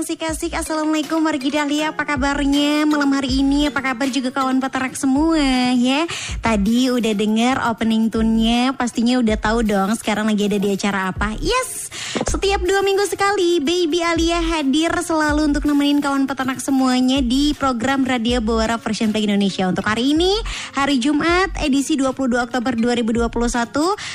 Bandung 0.00 0.16
Goyang 0.16 0.32
Sikasik 0.32 0.56
Assalamualaikum 0.56 1.20
wargi 1.20 1.52
Dahlia. 1.52 1.92
Apa 1.92 2.08
kabarnya 2.08 2.88
malam 2.88 3.12
hari 3.12 3.44
ini? 3.44 3.68
Apa 3.68 3.84
kabar 3.84 4.08
juga 4.08 4.32
kawan 4.32 4.56
peternak 4.56 4.96
semua 4.96 5.36
ya? 5.76 6.08
Tadi 6.40 6.88
udah 6.88 7.12
denger 7.12 7.60
opening 7.68 8.08
tune-nya 8.08 8.72
Pastinya 8.72 9.20
udah 9.20 9.36
tahu 9.36 9.60
dong 9.60 9.92
sekarang 10.00 10.32
lagi 10.32 10.48
ada 10.48 10.56
di 10.56 10.72
acara 10.72 11.12
apa. 11.12 11.36
Yes! 11.36 11.92
Setiap 12.30 12.64
dua 12.64 12.80
minggu 12.80 13.04
sekali 13.12 13.60
Baby 13.60 14.00
Alia 14.00 14.40
hadir 14.40 14.88
selalu 15.04 15.52
untuk 15.52 15.68
nemenin 15.68 16.00
kawan 16.00 16.24
peternak 16.24 16.64
semuanya 16.64 17.20
Di 17.20 17.52
program 17.52 18.00
Radio 18.08 18.40
Bawara 18.40 18.80
Version 18.80 19.12
Play 19.12 19.28
Indonesia. 19.28 19.68
Untuk 19.68 19.84
hari 19.84 20.16
ini 20.16 20.32
hari 20.72 20.96
Jumat 20.96 21.52
edisi 21.60 22.00
22 22.00 22.40
Oktober 22.40 22.72
2021 22.72 23.28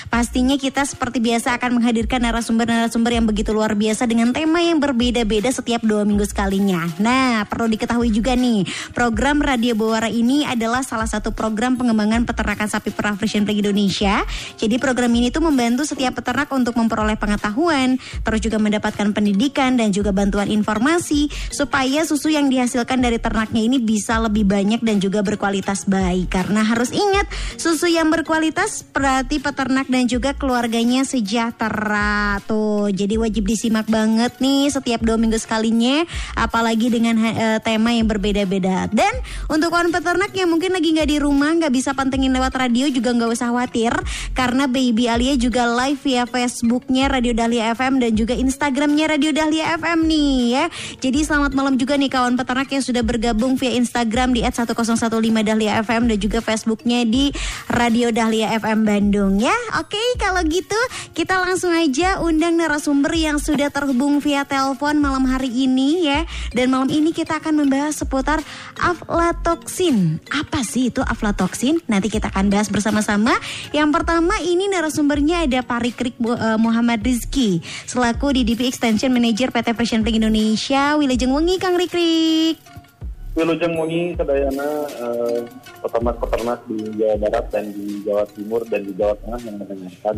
Pastinya 0.10 0.58
kita 0.58 0.82
seperti 0.82 1.22
biasa 1.22 1.62
akan 1.62 1.78
menghadirkan 1.78 2.26
narasumber-narasumber 2.26 3.22
yang 3.22 3.30
begitu 3.30 3.54
luar 3.54 3.78
biasa 3.78 4.10
Dengan 4.10 4.34
tema 4.34 4.66
yang 4.66 4.82
berbeda-beda 4.82 5.54
setiap 5.54 5.75
dua 5.84 6.08
minggu 6.08 6.24
sekalinya. 6.24 6.86
Nah, 7.02 7.44
perlu 7.50 7.68
diketahui 7.68 8.14
juga 8.14 8.38
nih, 8.38 8.64
program 8.94 9.42
Radio 9.42 9.74
Bawara 9.74 10.08
ini 10.08 10.46
adalah 10.46 10.86
salah 10.86 11.10
satu 11.10 11.34
program 11.34 11.76
pengembangan 11.76 12.24
peternakan 12.24 12.70
sapi 12.70 12.94
perah 12.94 13.18
Frisian 13.18 13.44
Flag 13.44 13.60
Indonesia. 13.60 14.22
Jadi 14.56 14.78
program 14.78 15.12
ini 15.18 15.34
tuh 15.34 15.44
membantu 15.44 15.84
setiap 15.84 16.22
peternak 16.22 16.48
untuk 16.54 16.78
memperoleh 16.78 17.18
pengetahuan, 17.18 17.98
terus 18.22 18.40
juga 18.40 18.62
mendapatkan 18.62 19.12
pendidikan 19.12 19.76
dan 19.76 19.90
juga 19.92 20.14
bantuan 20.14 20.48
informasi 20.48 21.28
supaya 21.50 22.06
susu 22.06 22.32
yang 22.32 22.48
dihasilkan 22.48 23.02
dari 23.02 23.18
ternaknya 23.18 23.66
ini 23.66 23.82
bisa 23.82 24.22
lebih 24.22 24.46
banyak 24.46 24.86
dan 24.86 25.02
juga 25.02 25.26
berkualitas 25.26 25.90
baik. 25.90 26.30
Karena 26.30 26.62
harus 26.62 26.94
ingat, 26.94 27.26
susu 27.58 27.90
yang 27.90 28.14
berkualitas 28.14 28.86
berarti 28.92 29.42
peternak 29.42 29.90
dan 29.90 30.06
juga 30.06 30.38
keluarganya 30.38 31.08
sejahtera. 31.08 32.38
Tuh, 32.46 32.92
jadi 32.92 33.18
wajib 33.18 33.48
disimak 33.48 33.88
banget 33.90 34.38
nih 34.44 34.70
setiap 34.70 35.02
dua 35.02 35.16
minggu 35.16 35.40
sekalinya, 35.66 36.06
apalagi 36.38 36.94
dengan 36.94 37.18
uh, 37.18 37.58
tema 37.58 37.90
yang 37.90 38.06
berbeda-beda. 38.06 38.86
Dan 38.94 39.10
untuk 39.50 39.74
kawan 39.74 39.90
peternak 39.90 40.30
yang 40.38 40.54
mungkin 40.54 40.78
lagi 40.78 40.94
nggak 40.94 41.10
di 41.10 41.18
rumah, 41.18 41.58
nggak 41.58 41.74
bisa 41.74 41.98
pantengin 41.98 42.30
lewat 42.30 42.54
radio 42.54 42.86
juga 42.94 43.18
nggak 43.18 43.34
usah 43.34 43.50
khawatir, 43.50 43.90
karena 44.38 44.70
Baby 44.70 45.10
Alia 45.10 45.34
juga 45.34 45.66
live 45.66 45.98
via 46.06 46.30
Facebooknya 46.30 47.10
Radio 47.10 47.34
Dahlia 47.34 47.74
FM 47.74 47.98
dan 47.98 48.14
juga 48.14 48.38
Instagramnya 48.38 49.18
Radio 49.18 49.34
Dahlia 49.34 49.74
FM 49.82 50.06
nih 50.06 50.34
ya. 50.54 50.66
Jadi 51.02 51.26
selamat 51.26 51.58
malam 51.58 51.82
juga 51.82 51.98
nih 51.98 52.14
kawan 52.14 52.38
peternak 52.38 52.70
yang 52.70 52.84
sudah 52.86 53.02
bergabung 53.02 53.58
via 53.58 53.74
Instagram 53.74 54.38
di 54.38 54.46
@1015 54.46 55.10
Dahlia 55.42 55.82
FM 55.82 56.14
dan 56.14 56.18
juga 56.22 56.46
Facebooknya 56.46 57.02
di 57.10 57.34
Radio 57.74 58.14
Dahlia 58.14 58.54
FM 58.62 58.86
Bandung 58.86 59.42
ya. 59.42 59.56
Oke, 59.82 59.98
kalau 60.22 60.46
gitu 60.46 60.78
kita 61.18 61.42
langsung 61.42 61.74
aja 61.74 62.22
undang 62.22 62.54
narasumber 62.54 63.18
yang 63.18 63.42
sudah 63.42 63.74
terhubung 63.74 64.22
via 64.22 64.46
telepon 64.46 65.02
malam 65.02 65.26
hari 65.26 65.55
ini 65.56 66.12
ya. 66.12 66.28
Dan 66.52 66.76
malam 66.76 66.92
ini 66.92 67.16
kita 67.16 67.40
akan 67.40 67.64
membahas 67.64 67.96
seputar 68.04 68.44
aflatoksin. 68.76 70.20
Apa 70.28 70.68
sih 70.68 70.92
itu 70.92 71.00
aflatoksin? 71.00 71.80
Nanti 71.88 72.12
kita 72.12 72.28
akan 72.28 72.52
bahas 72.52 72.68
bersama-sama. 72.68 73.32
Yang 73.72 73.90
pertama 73.96 74.36
ini 74.44 74.68
narasumbernya 74.68 75.48
ada 75.48 75.64
Pak 75.64 75.80
Rikrik 75.80 76.16
uh, 76.20 76.60
Muhammad 76.60 77.00
Rizky 77.00 77.64
selaku 77.88 78.36
DDP 78.36 78.68
Extension 78.68 79.16
Manager 79.16 79.56
PT 79.56 79.72
Fresh 79.72 79.96
Play 80.04 80.20
Indonesia. 80.20 81.00
Wilujeng 81.00 81.32
Wengi 81.32 81.56
Kang 81.56 81.80
Rikrik. 81.80 82.75
Wilujeng 83.36 83.76
Wengi 83.76 84.16
Kedayana 84.16 84.88
uh, 84.96 85.44
peternak-peternak 85.84 86.60
di 86.72 86.80
Jawa 86.96 87.16
Barat 87.20 87.46
dan 87.52 87.68
di 87.76 88.00
Jawa 88.08 88.24
Timur 88.32 88.64
dan 88.72 88.88
di 88.88 88.96
Jawa 88.96 89.12
Tengah 89.20 89.40
yang 89.44 89.56
mendengarkan 89.60 90.16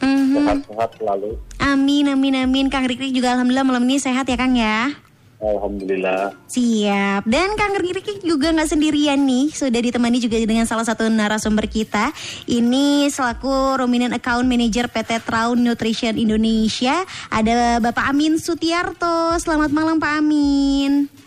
mm-hmm. 0.00 0.32
sehat-sehat 0.32 0.90
selalu. 0.96 1.36
Amin, 1.60 2.08
amin, 2.08 2.40
amin. 2.40 2.66
Kang 2.72 2.88
Rikrik 2.88 3.12
juga 3.12 3.36
alhamdulillah 3.36 3.68
malam 3.68 3.84
ini 3.84 4.00
sehat 4.00 4.24
ya 4.32 4.36
Kang 4.40 4.56
ya. 4.56 4.96
Alhamdulillah. 5.44 6.32
Siap. 6.48 7.28
Dan 7.28 7.52
Kang 7.60 7.76
Rikrik 7.76 8.24
juga 8.24 8.48
nggak 8.48 8.72
sendirian 8.72 9.20
nih, 9.20 9.52
sudah 9.52 9.80
ditemani 9.84 10.16
juga 10.24 10.40
dengan 10.40 10.64
salah 10.64 10.88
satu 10.88 11.04
narasumber 11.04 11.68
kita. 11.68 12.16
Ini 12.48 13.12
selaku 13.12 13.76
Rominan 13.76 14.16
Account 14.16 14.48
Manager 14.48 14.88
PT 14.88 15.20
Traun 15.20 15.60
Nutrition 15.60 16.16
Indonesia. 16.16 17.04
Ada 17.28 17.76
Bapak 17.84 18.08
Amin 18.08 18.40
Sutiarto. 18.40 19.36
Selamat 19.36 19.68
malam 19.68 20.00
Pak 20.00 20.24
Amin. 20.24 21.23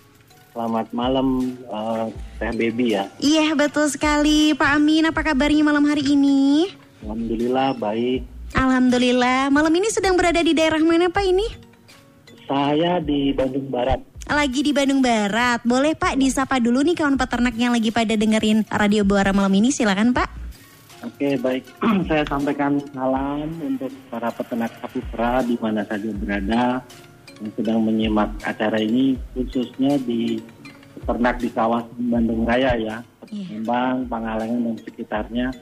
Selamat 0.57 0.89
malam, 0.89 1.53
uh, 1.69 2.09
Teh 2.41 2.49
Baby 2.49 2.97
ya. 2.97 3.05
Iya 3.21 3.53
betul 3.53 3.93
sekali 3.93 4.57
Pak 4.57 4.81
Amin. 4.81 5.05
Apa 5.05 5.21
kabarnya 5.21 5.61
malam 5.61 5.85
hari 5.85 6.01
ini? 6.01 6.73
Alhamdulillah 7.05 7.77
baik. 7.77 8.25
Alhamdulillah. 8.57 9.53
Malam 9.53 9.69
ini 9.77 9.93
sedang 9.93 10.17
berada 10.17 10.41
di 10.41 10.57
daerah 10.57 10.81
mana 10.81 11.13
Pak 11.13 11.25
ini? 11.29 11.45
Saya 12.49 12.97
di 12.97 13.37
Bandung 13.37 13.69
Barat. 13.69 14.01
Lagi 14.25 14.65
di 14.65 14.73
Bandung 14.73 14.97
Barat. 14.97 15.61
Boleh 15.61 15.93
Pak 15.93 16.17
disapa 16.17 16.57
dulu 16.57 16.81
nih 16.81 16.97
kawan 16.97 17.21
peternak 17.21 17.53
yang 17.53 17.77
lagi 17.77 17.93
pada 17.93 18.17
dengerin 18.17 18.65
Radio 18.73 19.05
Buara 19.05 19.29
malam 19.37 19.53
ini. 19.53 19.69
Silakan 19.69 20.09
Pak. 20.09 20.49
Oke 21.05 21.37
baik, 21.37 21.61
saya 22.09 22.25
sampaikan 22.25 22.81
salam 22.89 23.45
untuk 23.61 23.93
para 24.09 24.33
peternak 24.33 24.73
sapi 24.81 25.05
perah 25.13 25.45
di 25.45 25.53
mana 25.61 25.85
saja 25.85 26.09
berada 26.17 26.81
yang 27.37 27.51
sedang 27.53 27.79
menyimak 27.85 28.29
acara 28.41 28.81
ini 28.81 29.17
khususnya 29.37 29.97
di 30.01 30.41
peternak 30.97 31.37
di 31.37 31.49
kawasan 31.53 32.09
Bandung 32.09 32.43
Raya 32.43 32.73
ya, 32.77 32.97
yeah. 33.29 34.01
Pangalengan 34.09 34.73
dan 34.73 34.75
sekitarnya 34.81 35.53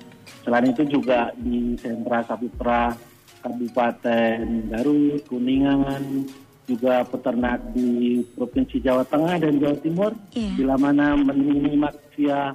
Selain 0.45 0.69
itu 0.69 0.85
juga 0.85 1.33
di 1.41 1.73
sentra 1.81 2.21
sapi 2.21 2.45
perah 2.53 2.93
Kabupaten 3.41 4.69
Garut, 4.69 5.21
Kuningan, 5.25 6.25
juga 6.69 7.01
peternak 7.05 7.61
di 7.73 8.21
Provinsi 8.33 8.81
Jawa 8.81 9.05
Tengah 9.05 9.41
dan 9.41 9.57
Jawa 9.57 9.77
Timur, 9.81 10.11
yeah. 10.33 10.53
bila 10.53 10.77
mana 10.77 11.17
menyimak 11.17 11.97
via 12.13 12.53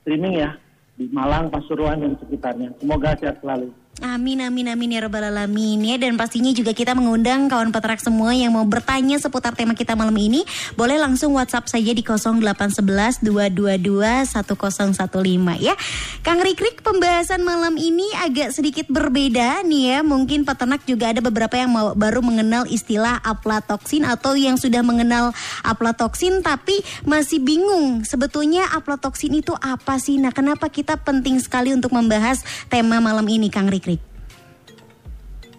streaming 0.00 0.44
ya 0.44 0.52
di 1.00 1.08
Malang, 1.12 1.48
Pasuruan 1.48 2.04
dan 2.04 2.12
sekitarnya. 2.20 2.76
Semoga 2.76 3.16
sehat 3.16 3.40
selalu. 3.40 3.72
Amin 4.02 4.42
amin 4.42 4.66
amin 4.74 4.98
ya 4.98 5.06
robbal 5.06 5.30
alamin 5.30 5.78
ya 5.86 5.94
dan 6.02 6.18
pastinya 6.18 6.50
juga 6.50 6.74
kita 6.74 6.98
mengundang 6.98 7.46
kawan 7.46 7.70
peternak 7.70 8.02
semua 8.02 8.34
yang 8.34 8.50
mau 8.50 8.66
bertanya 8.66 9.22
seputar 9.22 9.54
tema 9.54 9.78
kita 9.78 9.94
malam 9.94 10.18
ini 10.18 10.42
boleh 10.74 10.98
langsung 10.98 11.30
WhatsApp 11.38 11.70
saja 11.70 11.94
di 11.94 12.02
0811 12.02 13.22
222 13.22 14.34
1015 14.34 15.62
ya. 15.62 15.78
Kang 16.26 16.42
Rikrik 16.42 16.82
pembahasan 16.82 17.46
malam 17.46 17.78
ini 17.78 18.10
agak 18.18 18.50
sedikit 18.50 18.90
berbeda 18.90 19.62
nih 19.62 19.82
ya. 19.94 19.98
Mungkin 20.02 20.42
peternak 20.42 20.82
juga 20.90 21.14
ada 21.14 21.22
beberapa 21.22 21.54
yang 21.54 21.70
mau, 21.70 21.94
baru 21.94 22.18
mengenal 22.18 22.66
istilah 22.66 23.22
aflatoksin 23.22 24.02
atau 24.02 24.34
yang 24.34 24.58
sudah 24.58 24.82
mengenal 24.82 25.30
aflatoksin 25.62 26.42
tapi 26.42 26.82
masih 27.06 27.38
bingung 27.38 28.02
sebetulnya 28.02 28.66
aflatoksin 28.74 29.38
itu 29.38 29.54
apa 29.54 30.02
sih? 30.02 30.18
Nah, 30.18 30.34
kenapa 30.34 30.66
kita 30.66 30.98
penting 30.98 31.38
sekali 31.38 31.70
untuk 31.70 31.94
membahas 31.94 32.42
tema 32.66 32.98
malam 32.98 33.30
ini 33.30 33.46
Kang 33.54 33.70
Rikrik? 33.70 33.83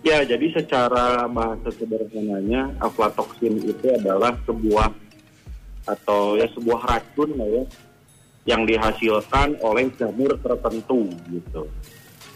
Ya, 0.05 0.21
jadi 0.21 0.53
secara 0.53 1.25
bahasa 1.25 1.73
sederhananya 1.73 2.77
aflatoksin 2.77 3.57
itu 3.57 3.89
adalah 3.89 4.37
sebuah 4.45 4.93
atau 5.89 6.37
ya 6.37 6.45
sebuah 6.53 6.81
racun 6.85 7.33
ya 7.33 7.65
yang 8.45 8.69
dihasilkan 8.69 9.57
oleh 9.65 9.89
jamur 9.97 10.37
tertentu 10.37 11.09
gitu. 11.33 11.65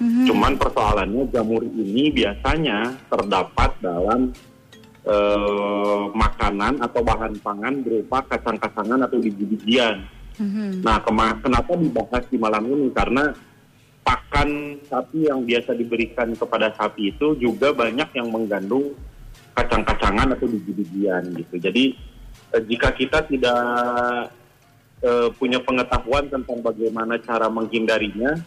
Mm-hmm. 0.02 0.26
Cuman 0.26 0.54
persoalannya 0.58 1.30
jamur 1.30 1.62
ini 1.62 2.10
biasanya 2.10 2.98
terdapat 3.06 3.78
dalam 3.86 4.34
eh, 5.06 6.04
makanan 6.10 6.82
atau 6.82 7.06
bahan 7.06 7.38
pangan 7.38 7.86
berupa 7.86 8.26
kacang-kacangan 8.34 9.06
atau 9.06 9.22
biji-bijian. 9.22 10.10
Mm-hmm. 10.42 10.82
Nah, 10.82 11.06
kenapa 11.38 11.78
dibahas 11.78 12.26
di 12.34 12.38
malam 12.42 12.66
ini? 12.66 12.90
Karena 12.90 13.30
pakan 14.04 14.80
sapi 14.88 15.28
yang 15.28 15.44
biasa 15.46 15.76
diberikan 15.76 16.34
kepada 16.34 16.74
sapi 16.74 17.14
itu 17.14 17.36
juga 17.38 17.76
banyak 17.76 18.10
yang 18.16 18.28
mengandung 18.32 18.96
kacang-kacangan 19.54 20.34
atau 20.34 20.48
biji-bijian 20.48 21.36
gitu. 21.36 21.56
Jadi 21.60 21.84
eh, 22.56 22.64
jika 22.66 22.96
kita 22.96 23.28
tidak 23.28 23.62
eh, 25.04 25.30
punya 25.36 25.60
pengetahuan 25.62 26.32
tentang 26.32 26.64
bagaimana 26.64 27.20
cara 27.20 27.52
menghindarinya, 27.52 28.40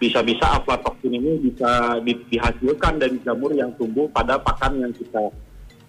bisa-bisa 0.00 0.60
aflatoksin 0.60 1.12
ini 1.12 1.52
bisa 1.52 2.00
di, 2.00 2.16
dihasilkan 2.32 2.96
dari 2.96 3.20
jamur 3.20 3.52
yang 3.52 3.72
tumbuh 3.76 4.08
pada 4.08 4.40
pakan 4.40 4.80
yang 4.80 4.92
kita 4.96 5.28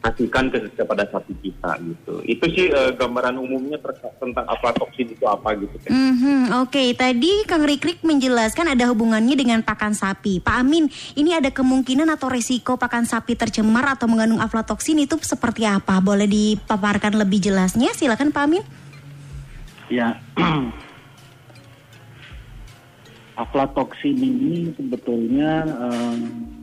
kasihkan 0.02 0.50
ke 0.50 0.58
kepada 0.74 1.06
sapi 1.14 1.38
kita 1.46 1.78
gitu. 1.86 2.26
Itu 2.26 2.46
sih 2.50 2.74
eh, 2.74 2.92
gambaran 2.98 3.38
umumnya 3.38 3.78
terkait 3.78 4.18
tentang 4.18 4.50
aflatoksin 4.50 5.14
itu 5.14 5.26
apa 5.30 5.54
gitu. 5.54 5.78
Teh. 5.78 5.94
Mhm, 5.94 6.58
Oke, 6.66 6.98
tadi 6.98 7.46
Kang 7.46 7.62
Rikrik 7.62 8.02
menjelaskan 8.02 8.74
ada 8.74 8.90
hubungannya 8.90 9.38
dengan 9.38 9.62
pakan 9.62 9.94
sapi. 9.94 10.42
Pak 10.42 10.66
Amin, 10.66 10.90
ini 11.14 11.38
ada 11.38 11.54
kemungkinan 11.54 12.10
atau 12.10 12.34
resiko 12.34 12.82
pakan 12.82 13.06
sapi 13.06 13.38
tercemar 13.38 13.94
atau 13.94 14.10
mengandung 14.10 14.42
aflatoksin 14.42 15.06
itu 15.06 15.22
seperti 15.22 15.70
apa? 15.70 16.02
Boleh 16.02 16.26
dipaparkan 16.26 17.14
lebih 17.14 17.38
jelasnya? 17.38 17.94
Silakan 17.94 18.34
Pak 18.34 18.42
Amin. 18.42 18.66
Ya, 19.94 20.18
aflatoksin 23.42 24.18
ini 24.18 24.74
sebetulnya 24.74 25.62
eh, 25.68 26.16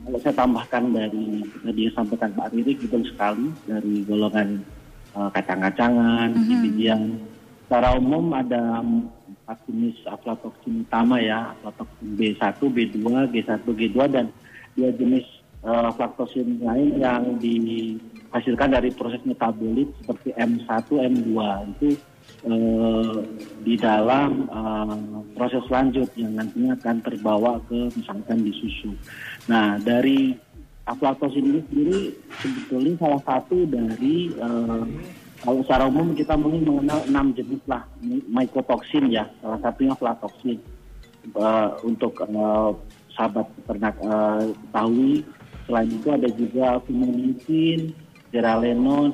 kalau 0.09 0.25
saya 0.25 0.41
tambahkan 0.41 0.89
dari 0.89 1.45
tadi 1.45 1.85
yang 1.85 1.93
sampaikan 1.93 2.33
Pak 2.33 2.49
Ririk 2.49 2.81
betul 2.81 3.05
sekali 3.05 3.53
dari 3.69 4.01
golongan 4.09 4.57
eh, 5.13 5.29
kacang-kacangan, 5.37 6.33
biji-bijian. 6.33 7.21
Secara 7.69 7.93
umum 7.93 8.33
ada 8.33 8.81
empat 8.81 9.61
jenis 9.69 10.01
aflatoksin 10.09 10.81
utama 10.89 11.21
ya, 11.21 11.53
aflatoksin 11.61 12.17
B1, 12.17 12.41
B2, 12.57 12.97
G1, 13.29 13.61
G2 13.61 13.97
dan 14.09 14.33
dua 14.73 14.89
jenis 14.97 15.29
eh, 15.61 15.83
aflatoksin 15.93 16.57
lain 16.57 16.97
yang 16.97 17.37
dihasilkan 17.37 18.73
dari 18.73 18.89
proses 18.89 19.21
metabolit 19.29 19.93
seperti 20.01 20.33
M1, 20.33 20.89
M2 20.89 21.37
itu 21.77 21.87
di 23.63 23.75
dalam 23.75 24.47
eh, 24.47 24.97
proses 25.35 25.65
lanjut 25.67 26.07
yang 26.15 26.39
nantinya 26.39 26.79
akan 26.79 26.97
terbawa 27.03 27.59
ke 27.67 27.91
misalkan 27.95 28.43
di 28.43 28.53
susu. 28.55 28.91
Nah 29.51 29.75
dari 29.81 30.33
aflatosin 30.87 31.45
ini 31.45 31.61
sendiri 31.69 31.99
sebetulnya 32.39 32.93
salah 32.99 33.21
satu 33.27 33.67
dari 33.67 34.31
eh, 34.33 34.83
kalau 35.39 35.63
secara 35.63 35.87
umum 35.87 36.11
kita 36.15 36.35
mungkin 36.35 36.67
mengenal 36.67 36.99
enam 37.07 37.31
jenis 37.31 37.63
lah 37.67 37.87
mycotoxin 38.27 39.07
ya 39.07 39.23
salah 39.39 39.59
satunya 39.63 39.95
aflatoxin 39.95 40.59
Eh, 41.29 41.69
untuk 41.85 42.15
eh, 42.25 42.69
sahabat 43.13 43.45
peternak 43.61 43.95
eh, 44.01 44.43
ketahui 44.55 45.13
selain 45.67 45.89
itu 45.91 46.07
ada 46.09 46.29
juga 46.33 46.67
fumonisin, 46.87 47.93
geralenon, 48.33 49.13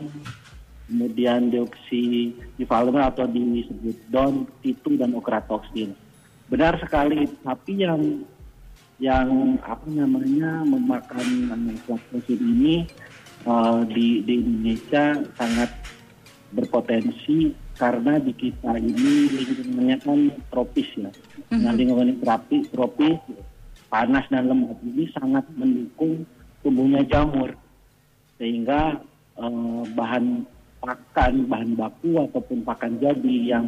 kemudian 0.86 1.50
deoksirivalenol 1.50 3.06
atau 3.10 3.26
disebut 3.26 3.98
DON, 4.14 4.46
T2 4.62 5.02
dan 5.02 5.18
okratoxin. 5.18 5.98
Benar 6.46 6.78
sekali, 6.78 7.26
tapi 7.42 7.82
yang 7.82 8.22
yang 9.02 9.60
apa 9.60 9.84
namanya 9.92 10.64
memakan 10.64 11.52
aflatoxin 11.52 12.40
ini 12.40 12.76
eh, 13.44 13.82
di 13.92 14.24
di 14.24 14.34
Indonesia 14.40 15.20
sangat 15.36 15.74
berpotensi 16.56 17.52
karena 17.76 18.16
di 18.24 18.32
kita 18.32 18.80
ini 18.80 19.28
lingkungannya 19.36 19.98
kan 20.00 20.20
tropis 20.48 20.88
ya. 20.96 21.12
Nah 21.52 21.76
lingkungan 21.76 22.16
yang 22.16 22.20
terapi, 22.24 22.64
tropis, 22.72 23.20
panas 23.92 24.24
dan 24.32 24.48
lembab 24.48 24.80
ini 24.86 25.12
sangat 25.12 25.44
mendukung 25.60 26.24
tumbuhnya 26.64 27.04
jamur 27.04 27.52
sehingga 28.40 29.02
eh, 29.36 29.82
bahan 29.92 30.55
pakan, 30.86 31.34
bahan 31.50 31.72
baku 31.74 32.12
ataupun 32.30 32.62
pakan 32.62 33.02
jadi 33.02 33.36
yang 33.58 33.66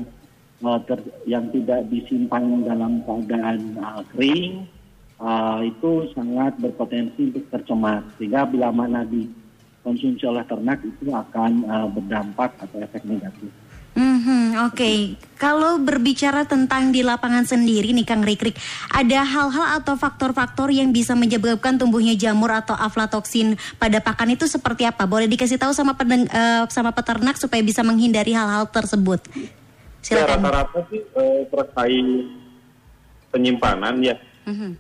eh, 0.62 0.80
ter- 0.86 1.14
yang 1.25 1.50
tidak 1.50 1.90
disimpan 1.90 2.62
dalam 2.64 3.02
keadaan 3.04 3.60
eh, 3.75 4.02
kering 4.14 4.54
eh, 5.18 5.60
itu 5.66 5.92
sangat 6.14 6.54
berpotensi 6.62 7.34
untuk 7.34 7.46
tercemar 7.50 8.06
sehingga 8.22 8.46
bila 8.46 8.69
mana 8.69 9.02
dikonsumsi 9.04 10.24
oleh 10.30 10.46
ternak 10.46 10.80
itu 10.86 11.10
akan 11.10 11.52
eh, 11.66 11.88
berdampak 11.90 12.54
atau 12.62 12.78
efek 12.86 13.04
negatif. 13.10 13.50
Mhm, 13.97 14.69
Oke, 14.69 15.17
kalau 15.41 15.81
berbicara 15.81 16.45
tentang 16.45 16.94
di 16.94 17.01
lapangan 17.01 17.49
sendiri 17.49 17.89
nih 17.97 18.05
Kang 18.05 18.21
Rikrik, 18.21 18.53
ada 18.94 19.25
hal-hal 19.25 19.81
atau 19.81 19.97
faktor-faktor 19.97 20.69
yang 20.69 20.94
bisa 20.94 21.17
menyebabkan 21.17 21.81
tumbuhnya 21.81 22.13
jamur 22.13 22.53
atau 22.53 22.77
aflatoksin 22.77 23.57
pada 23.81 23.97
pakan 23.97 24.38
itu 24.38 24.45
seperti 24.45 24.85
apa? 24.85 25.09
Boleh 25.09 25.25
dikasih 25.25 25.57
tahu 25.57 25.73
sama 25.73 25.97
pedeng- 25.97 26.29
eh, 26.29 26.63
sama 26.69 26.94
peternak 26.94 27.41
supaya 27.41 27.65
bisa 27.65 27.81
menghindari 27.81 28.38
hal-hal 28.38 28.69
tersebut. 28.69 29.17
Ya 29.33 30.21
Silakan. 30.21 30.45
rata-rata 30.45 30.79
sih 30.94 31.01
eh, 31.01 31.41
terkait 31.49 32.07
penyimpanan 33.33 33.97
ya. 34.05 34.15
Mhm. 34.45 34.77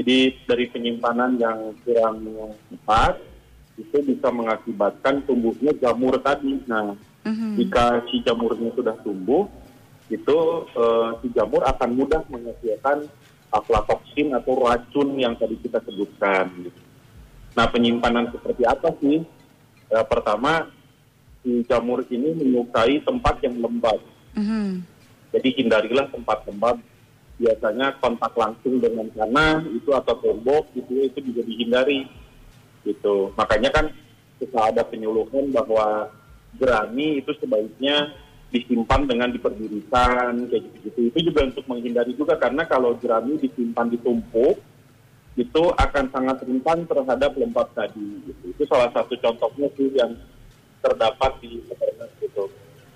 Jadi 0.00 0.16
dari 0.48 0.64
penyimpanan 0.72 1.36
yang 1.36 1.76
kurang 1.84 2.24
tepat 2.72 3.20
itu 3.76 3.96
bisa 4.00 4.32
mengakibatkan 4.32 5.20
tumbuhnya 5.28 5.76
jamur 5.76 6.16
tadi. 6.24 6.56
Nah, 6.64 6.96
Mhm. 7.20 7.60
jika 7.60 8.00
si 8.08 8.24
jamurnya 8.24 8.72
sudah 8.72 8.96
tumbuh, 9.04 9.44
itu 10.08 10.38
eh, 10.74 11.08
si 11.22 11.26
jamur 11.36 11.62
akan 11.68 11.90
mudah 11.94 12.22
menghasilkan 12.32 13.06
aflatoksin 13.50 14.30
atau 14.34 14.54
racun 14.62 15.18
yang 15.18 15.34
tadi 15.36 15.58
kita 15.60 15.82
sebutkan. 15.84 16.48
gitu. 16.64 16.80
Nah, 17.58 17.66
penyimpanan 17.66 18.30
seperti 18.30 18.62
apa 18.62 18.94
sih? 19.02 19.26
Ya, 19.90 20.06
pertama, 20.06 20.70
si 21.42 21.66
jamur 21.66 22.06
ini 22.06 22.30
menyukai 22.38 23.02
tempat 23.02 23.42
yang 23.42 23.58
lembab. 23.58 23.98
Mhm. 24.38 24.86
Jadi 25.34 25.48
hindarilah 25.58 26.06
tempat 26.14 26.46
lembab. 26.46 26.78
Biasanya 27.40 27.96
kontak 27.98 28.36
langsung 28.36 28.78
dengan 28.78 29.08
tanah 29.16 29.64
itu 29.72 29.90
atau 29.96 30.12
tembok 30.20 30.68
itu 30.76 31.08
itu 31.08 31.18
juga 31.32 31.40
dihindari. 31.48 32.04
Gitu. 32.84 33.32
Makanya 33.34 33.72
kan 33.72 33.86
kita 34.36 34.60
ada 34.60 34.82
penyuluhan 34.84 35.48
bahwa 35.48 36.12
jerami 36.58 37.22
itu 37.22 37.30
sebaiknya 37.38 38.10
disimpan 38.50 39.06
dengan 39.06 39.30
diperdirikan 39.30 40.50
kayak 40.50 40.62
gitu-gitu. 40.66 41.00
Itu 41.14 41.18
juga 41.30 41.40
untuk 41.46 41.64
menghindari 41.70 42.12
juga 42.18 42.34
karena 42.34 42.66
kalau 42.66 42.98
jerami 42.98 43.38
disimpan 43.38 43.86
ditumpuk 43.86 44.58
itu 45.38 45.62
akan 45.78 46.10
sangat 46.10 46.42
rentan 46.42 46.84
terhadap 46.90 47.30
lembab 47.38 47.70
tadi. 47.72 48.02
Gitu. 48.26 48.42
Itu 48.50 48.62
salah 48.66 48.90
satu 48.90 49.14
contohnya 49.14 49.70
sih 49.78 49.94
yang 49.94 50.18
terdapat 50.82 51.38
di 51.38 51.62
peternak 51.70 52.10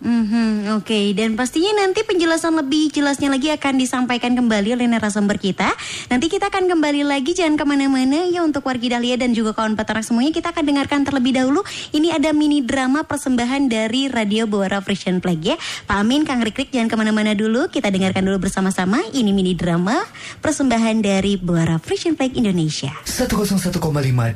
Mhm, 0.04 0.68
Oke, 0.76 1.16
dan 1.16 1.32
pastinya 1.32 1.80
nanti 1.80 2.04
penjelasan 2.04 2.52
lebih 2.52 2.92
jelasnya 2.92 3.32
lagi 3.32 3.48
akan 3.48 3.80
disampaikan 3.80 4.36
kembali 4.36 4.76
oleh 4.76 4.84
narasumber 4.84 5.40
kita. 5.40 5.72
Nanti 6.12 6.28
kita 6.28 6.52
akan 6.52 6.68
kembali 6.68 7.08
lagi, 7.08 7.32
jangan 7.32 7.56
ke 7.56 7.64
mana-mana 7.64 8.28
ya 8.28 8.44
untuk 8.44 8.68
wargi 8.68 8.92
Dahlia 8.92 9.16
dan 9.16 9.32
juga 9.32 9.56
kawan 9.56 9.80
peternak 9.80 10.04
semuanya. 10.04 10.36
Kita 10.36 10.52
akan 10.52 10.64
dengarkan 10.68 11.08
terlebih 11.08 11.32
dahulu. 11.40 11.64
Ini 11.96 12.20
ada 12.20 12.36
mini 12.36 12.60
drama 12.60 13.08
persembahan 13.08 13.72
dari 13.72 14.12
Radio 14.12 14.44
Bora 14.44 14.84
Frisian 14.84 15.24
Flag 15.24 15.40
ya. 15.40 15.56
Pak 15.88 15.96
Amin, 15.96 16.28
Kang 16.28 16.44
Rikrik 16.44 16.68
jangan 16.68 16.92
ke 16.92 16.96
mana-mana 17.00 17.32
dulu. 17.32 17.72
Kita 17.72 17.88
dengarkan 17.88 18.28
dulu 18.28 18.44
bersama-sama. 18.44 19.00
Ini 19.08 19.32
mini 19.32 19.56
drama 19.56 20.04
persembahan 20.44 21.00
dari 21.00 21.40
Bora 21.40 21.80
Frisian 21.80 22.12
Flag 22.12 22.36
Indonesia. 22.36 22.92
101,5 23.08 23.72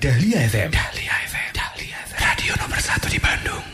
Dahlia 0.00 0.48
FM. 0.48 0.72
Dahlia 0.72 1.12
FM. 1.28 1.48
Dahlia 1.52 1.96
FM. 2.08 2.20
Radio 2.24 2.52
nomor 2.56 2.80
1 2.80 3.12
di 3.12 3.20
Bandung. 3.20 3.67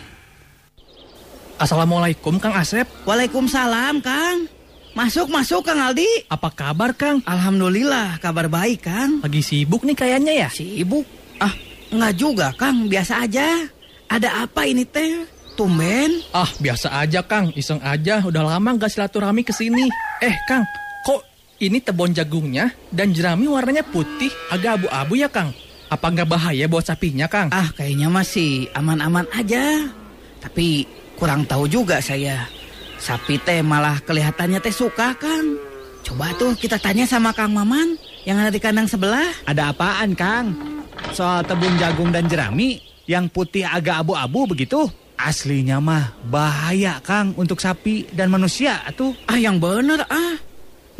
Assalamualaikum 1.64 2.36
Kang 2.36 2.52
Asep. 2.52 2.84
Waalaikumsalam, 3.08 4.04
Kang. 4.04 4.44
Masuk, 4.92 5.32
masuk, 5.32 5.64
Kang 5.64 5.80
Aldi. 5.80 6.28
Apa 6.28 6.52
kabar 6.52 6.92
Kang? 6.92 7.24
Alhamdulillah, 7.24 8.20
kabar 8.20 8.52
baik, 8.52 8.84
Kang. 8.84 9.24
Lagi 9.24 9.40
sibuk 9.40 9.80
nih 9.80 9.96
kayaknya 9.96 10.44
ya? 10.44 10.48
Sibuk? 10.52 11.08
Ah, 11.40 11.56
enggak 11.88 12.20
juga, 12.20 12.52
Kang. 12.60 12.84
Biasa 12.84 13.24
aja. 13.24 13.64
Ada 14.12 14.44
apa 14.44 14.68
ini 14.68 14.84
teh? 14.84 15.24
Tumben? 15.56 16.20
Ah 16.36 16.52
biasa 16.60 17.00
aja 17.00 17.24
Kang, 17.24 17.48
iseng 17.56 17.80
aja. 17.80 18.20
Udah 18.20 18.44
lama 18.44 18.76
gak 18.76 18.92
silaturahmi 18.92 19.40
ke 19.40 19.56
sini. 19.56 19.88
Eh 20.20 20.36
Kang, 20.44 20.68
kok 21.08 21.24
ini 21.64 21.80
tebon 21.80 22.12
jagungnya 22.12 22.76
dan 22.92 23.16
jerami 23.16 23.48
warnanya 23.48 23.88
putih, 23.88 24.28
agak 24.52 24.84
abu-abu 24.84 25.16
ya 25.16 25.32
Kang? 25.32 25.56
Apa 25.88 26.12
nggak 26.12 26.28
bahaya 26.28 26.68
buat 26.68 26.84
sapinya 26.84 27.24
Kang? 27.24 27.48
Ah, 27.56 27.72
kayaknya 27.72 28.12
masih 28.12 28.68
aman-aman 28.76 29.24
aja. 29.32 29.88
Tapi 30.44 30.84
kurang 31.24 31.48
tahu 31.48 31.64
juga 31.64 32.04
saya. 32.04 32.44
Sapi 33.00 33.40
teh 33.40 33.64
malah 33.64 33.96
kelihatannya 34.04 34.60
teh 34.60 34.68
suka, 34.68 35.16
Kang. 35.16 35.56
Coba 36.04 36.36
tuh 36.36 36.52
kita 36.52 36.76
tanya 36.76 37.08
sama 37.08 37.32
Kang 37.32 37.56
Maman 37.56 37.96
yang 38.28 38.36
ada 38.36 38.52
di 38.52 38.60
kandang 38.60 38.84
sebelah. 38.84 39.32
Ada 39.48 39.72
apaan 39.72 40.12
Kang? 40.12 40.52
Soal 41.16 41.40
tebun 41.48 41.80
jagung 41.80 42.12
dan 42.12 42.28
jerami 42.28 42.76
yang 43.08 43.32
putih 43.32 43.64
agak 43.64 44.04
abu-abu 44.04 44.52
begitu? 44.52 44.84
Aslinya 45.16 45.80
mah 45.80 46.12
bahaya 46.28 47.00
Kang 47.00 47.32
untuk 47.40 47.56
sapi 47.56 48.04
dan 48.12 48.28
manusia 48.28 48.84
atuh. 48.84 49.16
Ah, 49.24 49.40
yang 49.40 49.56
bener 49.56 50.04
ah. 50.04 50.36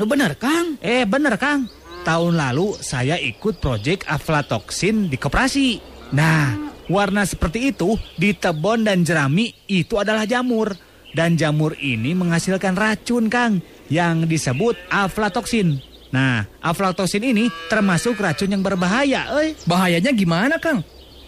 Nu 0.01 0.09
bener, 0.09 0.41
Kang. 0.41 0.81
Eh 0.81 1.05
bener 1.05 1.37
Kang, 1.37 1.69
tahun 2.09 2.41
lalu 2.41 2.81
saya 2.81 3.21
ikut 3.21 3.61
proyek 3.61 4.09
aflatoksin 4.09 5.13
di 5.13 5.21
koperasi. 5.21 5.94
Nah, 6.13 6.73
warna 6.91 7.25
seperti 7.25 7.73
itu 7.73 7.97
di 8.19 8.37
tebon 8.37 8.85
dan 8.85 9.07
jerami 9.07 9.55
itu 9.71 9.97
adalah 9.97 10.29
jamur. 10.29 10.75
Dan 11.15 11.39
jamur 11.39 11.79
ini 11.79 12.11
menghasilkan 12.11 12.75
racun 12.75 13.31
Kang 13.31 13.63
yang 13.87 14.27
disebut 14.27 14.75
aflatoksin. 14.91 15.79
Nah, 16.11 16.43
aflatoksin 16.59 17.23
ini 17.23 17.47
termasuk 17.71 18.19
racun 18.19 18.51
yang 18.51 18.67
berbahaya, 18.67 19.31
eh. 19.39 19.55
Bahayanya 19.63 20.11
gimana 20.11 20.59
Kang? 20.59 20.83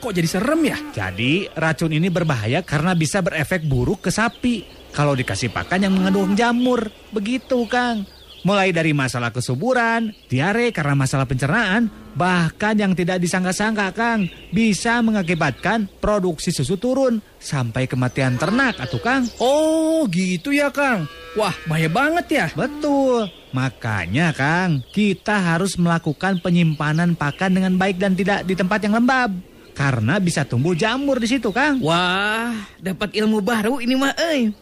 kok 0.06 0.14
jadi 0.14 0.28
serem 0.30 0.60
ya? 0.62 0.78
Jadi 0.94 1.50
racun 1.50 1.90
ini 1.90 2.06
berbahaya 2.06 2.62
karena 2.62 2.94
bisa 2.94 3.18
berefek 3.24 3.66
buruk 3.66 4.06
ke 4.06 4.10
sapi 4.14 4.62
kalau 4.94 5.18
dikasih 5.18 5.50
pakan 5.50 5.88
yang 5.88 5.94
mengandung 5.98 6.38
jamur. 6.38 6.86
Begitu, 7.10 7.66
Kang. 7.66 8.06
Mulai 8.46 8.70
dari 8.70 8.94
masalah 8.94 9.34
kesuburan, 9.34 10.14
diare 10.30 10.70
karena 10.70 10.94
masalah 10.94 11.26
pencernaan, 11.26 11.90
bahkan 12.14 12.78
yang 12.78 12.94
tidak 12.94 13.18
disangka-sangka, 13.18 13.90
Kang, 13.90 14.30
bisa 14.54 15.02
mengakibatkan 15.02 15.90
produksi 15.98 16.54
susu 16.54 16.78
turun 16.78 17.18
sampai 17.42 17.90
kematian 17.90 18.38
ternak, 18.38 18.78
atuh 18.78 19.02
Kang. 19.02 19.26
Oh, 19.42 20.06
gitu 20.06 20.54
ya, 20.54 20.70
Kang. 20.70 21.10
Wah, 21.34 21.58
bahaya 21.66 21.90
banget 21.90 22.26
ya. 22.30 22.46
Betul. 22.54 23.26
Makanya, 23.50 24.30
Kang, 24.30 24.78
kita 24.94 25.42
harus 25.42 25.74
melakukan 25.74 26.38
penyimpanan 26.38 27.18
pakan 27.18 27.50
dengan 27.50 27.74
baik 27.74 27.98
dan 27.98 28.14
tidak 28.14 28.46
di 28.46 28.54
tempat 28.54 28.78
yang 28.78 28.94
lembab. 28.94 29.34
Karena 29.74 30.22
bisa 30.22 30.46
tumbuh 30.46 30.78
jamur 30.78 31.18
di 31.18 31.26
situ, 31.26 31.50
Kang. 31.50 31.82
Wah, 31.82 32.54
dapat 32.78 33.10
ilmu 33.10 33.42
baru 33.42 33.82
ini 33.82 33.98
mah, 33.98 34.14
eh. 34.14 34.54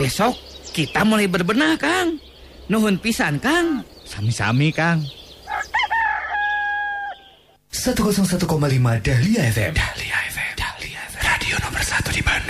Besok 0.00 0.32
kita 0.72 1.04
mulai 1.04 1.28
berbenah, 1.28 1.76
Kang. 1.76 2.24
Nuhun 2.68 3.00
pisan, 3.00 3.40
Kang. 3.40 3.80
Sami-sami, 4.04 4.68
Kang. 4.68 5.00
101,5 7.72 8.44
Dahlia 9.00 9.42
FM. 9.48 9.72
Dahlia 9.72 10.16
FM. 10.28 10.52
Dahlia 10.52 11.00
FM. 11.08 11.22
Radio 11.24 11.54
nomor 11.64 11.80
1 11.80 12.12
di 12.12 12.20
Bandung. 12.20 12.47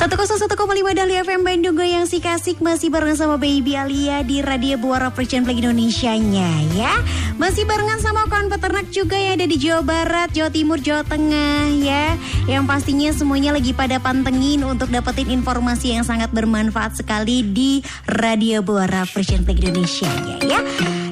101,5 0.00 0.96
Dahlia 0.96 1.20
FM 1.28 1.44
Bandung 1.44 1.76
Goyang 1.76 2.08
si 2.08 2.24
kasik 2.24 2.64
masih 2.64 2.88
bareng 2.88 3.12
sama 3.20 3.36
Baby 3.36 3.76
Alia 3.76 4.24
di 4.24 4.40
Radio 4.40 4.80
Buara 4.80 5.12
Percian 5.12 5.44
Flag 5.44 5.60
Indonesia-nya 5.60 6.72
ya. 6.72 7.04
Masih 7.36 7.68
barengan 7.68 8.00
sama 8.00 8.24
kawan 8.24 8.48
peternak 8.48 8.88
juga 8.88 9.20
yang 9.20 9.36
ada 9.36 9.44
di 9.44 9.60
Jawa 9.60 9.84
Barat, 9.84 10.32
Jawa 10.32 10.48
Timur, 10.48 10.80
Jawa 10.80 11.04
Tengah 11.04 11.68
ya. 11.84 12.16
Yang 12.48 12.64
pastinya 12.64 13.12
semuanya 13.12 13.52
lagi 13.52 13.76
pada 13.76 14.00
pantengin 14.00 14.64
untuk 14.64 14.88
dapetin 14.88 15.28
informasi 15.28 15.92
yang 15.92 16.04
sangat 16.08 16.32
bermanfaat 16.32 16.96
sekali 16.96 17.44
di 17.44 17.84
Radio 18.08 18.64
Buara 18.64 19.04
Percian 19.04 19.44
Flag 19.44 19.60
Indonesia-nya 19.60 20.40
ya. 20.48 20.64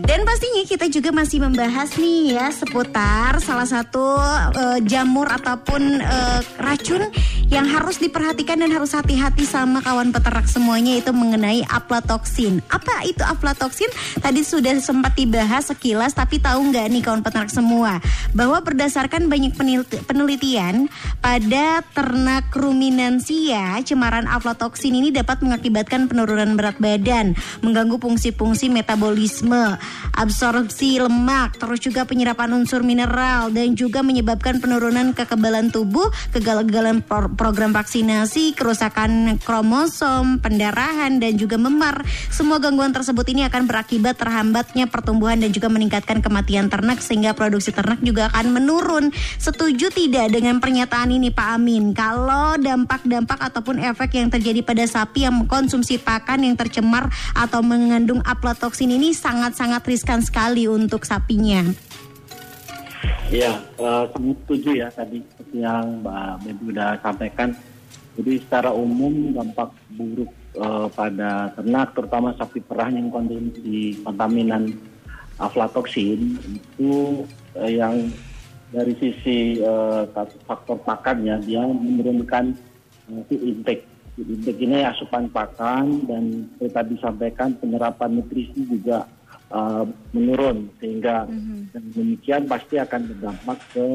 Dan 0.09 0.25
pastinya 0.25 0.65
kita 0.65 0.89
juga 0.89 1.13
masih 1.13 1.45
membahas 1.45 1.93
nih 2.01 2.41
ya 2.41 2.49
seputar 2.49 3.37
salah 3.45 3.69
satu 3.69 4.17
eh, 4.57 4.81
jamur 4.89 5.29
ataupun 5.29 6.01
eh, 6.01 6.41
racun 6.57 7.13
yang 7.49 7.65
harus 7.65 7.97
diperhatikan 7.97 8.61
dan 8.61 8.69
harus 8.69 8.93
hati-hati 8.93 9.49
sama 9.49 9.81
kawan 9.81 10.13
peternak 10.13 10.45
semuanya 10.45 11.01
itu 11.01 11.13
mengenai 11.17 11.65
aflatoksin. 11.65 12.61
Apa 12.69 13.09
itu 13.09 13.25
aflatoksin? 13.25 13.89
Tadi 14.21 14.45
sudah 14.45 14.77
sempat 14.85 15.17
dibahas 15.17 15.73
sekilas 15.73 16.13
tapi 16.13 16.37
tahu 16.41 16.69
nggak 16.69 16.87
nih 16.93 17.03
kawan 17.05 17.25
peternak 17.25 17.49
semua 17.49 18.05
bahwa 18.37 18.61
berdasarkan 18.61 19.33
banyak 19.33 19.57
peneliti- 19.57 20.01
penelitian 20.05 20.93
pada 21.25 21.81
ternak 21.97 22.53
ruminansia 22.53 23.81
cemaran 23.81 24.29
aflatoksin 24.29 24.93
ini 24.93 25.09
dapat 25.09 25.41
mengakibatkan 25.41 26.05
penurunan 26.05 26.53
berat 26.53 26.77
badan, 26.77 27.33
mengganggu 27.65 27.97
fungsi-fungsi 27.97 28.69
metabolisme, 28.69 29.81
absorpsi 30.13 31.01
lemak, 31.01 31.57
terus 31.57 31.81
juga 31.81 32.05
penyerapan 32.05 32.53
unsur 32.53 32.85
mineral 32.85 33.49
dan 33.49 33.73
juga 33.73 34.05
menyebabkan 34.05 34.61
penurunan 34.61 35.17
kekebalan 35.17 35.73
tubuh, 35.73 36.13
kegagalan 36.37 37.01
program 37.39 37.71
vaksinasi, 37.71 38.59
kerusakan 38.59 39.39
kromosom, 39.39 40.43
pendarahan 40.43 41.23
dan 41.23 41.39
juga 41.39 41.55
memar. 41.55 42.03
Semua 42.35 42.59
gangguan 42.59 42.91
tersebut 42.91 43.23
ini 43.31 43.47
akan 43.47 43.71
berakibat 43.71 44.19
terhambatnya 44.19 44.91
pertumbuhan 44.91 45.39
dan 45.39 45.55
juga 45.55 45.71
meningkatkan 45.71 46.19
kematian 46.19 46.67
ternak 46.67 46.99
sehingga 46.99 47.39
produksi 47.39 47.71
ternak 47.71 48.03
juga 48.03 48.27
akan 48.35 48.59
menurun. 48.59 49.15
Setuju 49.39 49.95
tidak 49.95 50.35
dengan 50.35 50.59
pernyataan 50.59 51.15
ini 51.15 51.31
Pak 51.31 51.49
Amin? 51.55 51.95
Kalau 51.95 52.59
dampak-dampak 52.59 53.39
ataupun 53.39 53.79
efek 53.79 54.19
yang 54.19 54.29
terjadi 54.29 54.61
pada 54.67 54.83
sapi 54.85 55.23
yang 55.23 55.39
mengkonsumsi 55.39 56.03
pakan 56.03 56.43
yang 56.43 56.59
tercemar 56.59 57.07
atau 57.39 57.63
mengandung 57.63 58.19
aflatoksin 58.27 58.91
ini 58.91 59.15
sangat-sangat 59.15 59.87
riskan 59.87 60.21
sekali 60.21 60.67
untuk 60.67 61.07
sapinya. 61.07 61.88
Ya, 63.29 63.61
sangat 63.77 64.37
setuju 64.45 64.71
ya 64.81 64.89
tadi 64.89 65.21
yang 65.53 66.01
Mbak 66.01 66.49
Bebi 66.49 66.63
sudah 66.73 66.91
sampaikan. 67.05 67.53
Jadi 68.19 68.33
secara 68.43 68.75
umum 68.75 69.31
dampak 69.31 69.71
buruk 69.95 70.33
eh, 70.59 70.87
pada 70.91 71.55
ternak, 71.55 71.95
terutama 71.95 72.35
sapi 72.35 72.59
perah 72.65 72.91
yang 72.91 73.15
konsumsi 73.15 74.01
kontaminan 74.03 74.75
aflatoksin 75.39 76.35
itu 76.51 77.23
eh, 77.55 77.79
yang 77.79 78.11
dari 78.75 78.97
sisi 78.99 79.63
eh, 79.63 80.03
faktor 80.49 80.83
pakannya 80.83 81.39
dia 81.47 81.63
menurunkan 81.63 82.59
feed 83.31 83.43
intake. 83.45 83.85
Intake 84.19 84.67
ini 84.67 84.83
asupan 84.83 85.31
pakan 85.31 86.03
dan 86.11 86.51
tadi 86.59 86.99
disampaikan 86.99 87.55
penyerapan 87.55 88.19
nutrisi 88.19 88.67
juga 88.67 89.07
uh, 89.53 89.85
menurun 90.13 90.69
sehingga 90.81 91.25
dengan 91.29 91.85
demikian 91.93 92.43
pasti 92.49 92.77
akan 92.81 93.01
berdampak 93.13 93.59
ke 93.73 93.87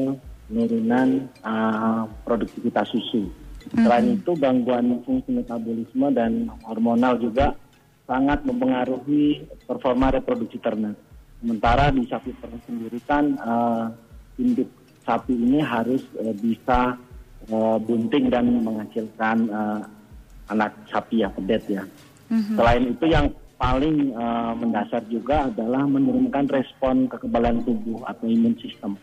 penurunan 0.48 1.08
uh, 1.42 2.04
produktivitas 2.26 2.88
susu. 2.92 3.30
Selain 3.72 4.20
itu 4.20 4.32
gangguan 4.36 5.00
fungsi 5.08 5.32
metabolisme 5.32 6.12
dan 6.12 6.52
hormonal 6.68 7.16
juga 7.16 7.56
sangat 8.04 8.44
mempengaruhi 8.44 9.48
performa 9.64 10.12
reproduksi 10.12 10.60
ternak. 10.60 11.00
Sementara 11.40 11.88
di 11.88 12.04
sapi 12.04 12.36
perah 12.36 12.60
sendiri 12.68 13.00
kan 13.08 13.24
uh, 13.40 13.88
induk 14.36 14.68
sapi 15.04 15.32
ini 15.32 15.64
harus 15.64 16.04
uh, 16.20 16.36
bisa 16.36 17.00
uh, 17.48 17.76
bunting 17.80 18.28
dan 18.28 18.64
menghasilkan 18.64 19.48
uh, 19.48 19.80
anak 20.52 20.76
sapi 20.92 21.24
ya 21.24 21.32
pedet 21.32 21.64
ya. 21.68 21.84
Selain 22.34 22.82
itu 22.90 23.04
yang 23.08 23.30
paling 23.54 24.12
uh, 24.14 24.52
mendasar 24.58 25.02
juga 25.06 25.48
adalah 25.48 25.86
menurunkan 25.86 26.50
respon 26.50 27.06
kekebalan 27.06 27.62
tubuh 27.62 28.02
atau 28.06 28.26
imun 28.26 28.54
sistem. 28.58 28.98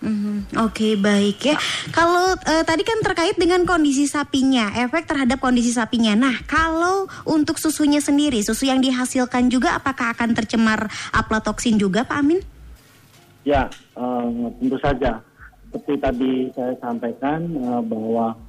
Mhm, 0.00 0.56
Oke 0.64 0.96
baik 0.96 1.44
ya. 1.44 1.56
Kalau 1.92 2.32
eh, 2.48 2.64
tadi 2.64 2.82
kan 2.88 3.04
terkait 3.04 3.36
dengan 3.36 3.68
kondisi 3.68 4.08
sapinya, 4.08 4.72
efek 4.72 5.04
terhadap 5.04 5.44
kondisi 5.44 5.76
sapinya. 5.76 6.16
Nah 6.16 6.40
kalau 6.48 7.04
untuk 7.28 7.60
susunya 7.60 8.00
sendiri, 8.00 8.40
susu 8.40 8.64
yang 8.64 8.80
dihasilkan 8.80 9.52
juga 9.52 9.76
apakah 9.76 10.16
akan 10.16 10.32
tercemar 10.32 10.88
aflatoksin 11.12 11.76
juga 11.76 12.08
Pak 12.08 12.16
Amin? 12.16 12.40
Ya, 13.44 13.68
eh, 13.96 14.26
tentu 14.56 14.80
saja. 14.80 15.20
Seperti 15.68 15.94
tadi 16.00 16.32
saya 16.56 16.72
sampaikan 16.80 17.44
eh, 17.44 17.82
bahwa 17.84 18.40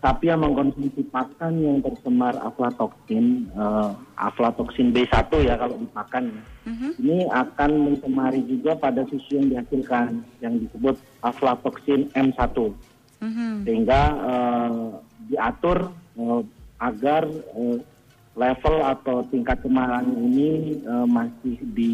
sapi 0.00 0.32
yang 0.32 0.40
mengkonsumsi 0.40 1.04
pakan 1.12 1.60
yang 1.60 1.78
tercemar 1.84 2.32
aflatoksin, 2.40 3.52
eh, 3.52 3.90
aflatoksin 4.16 4.96
B1 4.96 5.28
ya 5.44 5.54
kalau 5.60 5.76
dipakan, 5.76 6.24
ya. 6.32 6.42
ini 6.96 7.28
akan 7.28 7.70
mencemari 7.84 8.40
juga 8.48 8.76
pada 8.80 9.04
susu 9.12 9.36
yang 9.36 9.52
dihasilkan 9.52 10.24
yang 10.40 10.56
disebut 10.56 10.96
aflatoksin 11.20 12.08
M1 12.16 12.56
sehingga 13.68 14.02
eh, 14.16 14.88
diatur 15.28 15.92
eh, 16.16 16.42
agar 16.80 17.28
eh, 17.28 17.78
level 18.38 18.76
atau 18.80 19.26
tingkat 19.28 19.60
kemarahan 19.60 20.08
ini 20.16 20.80
eh, 20.80 21.06
masih 21.06 21.56
di 21.76 21.92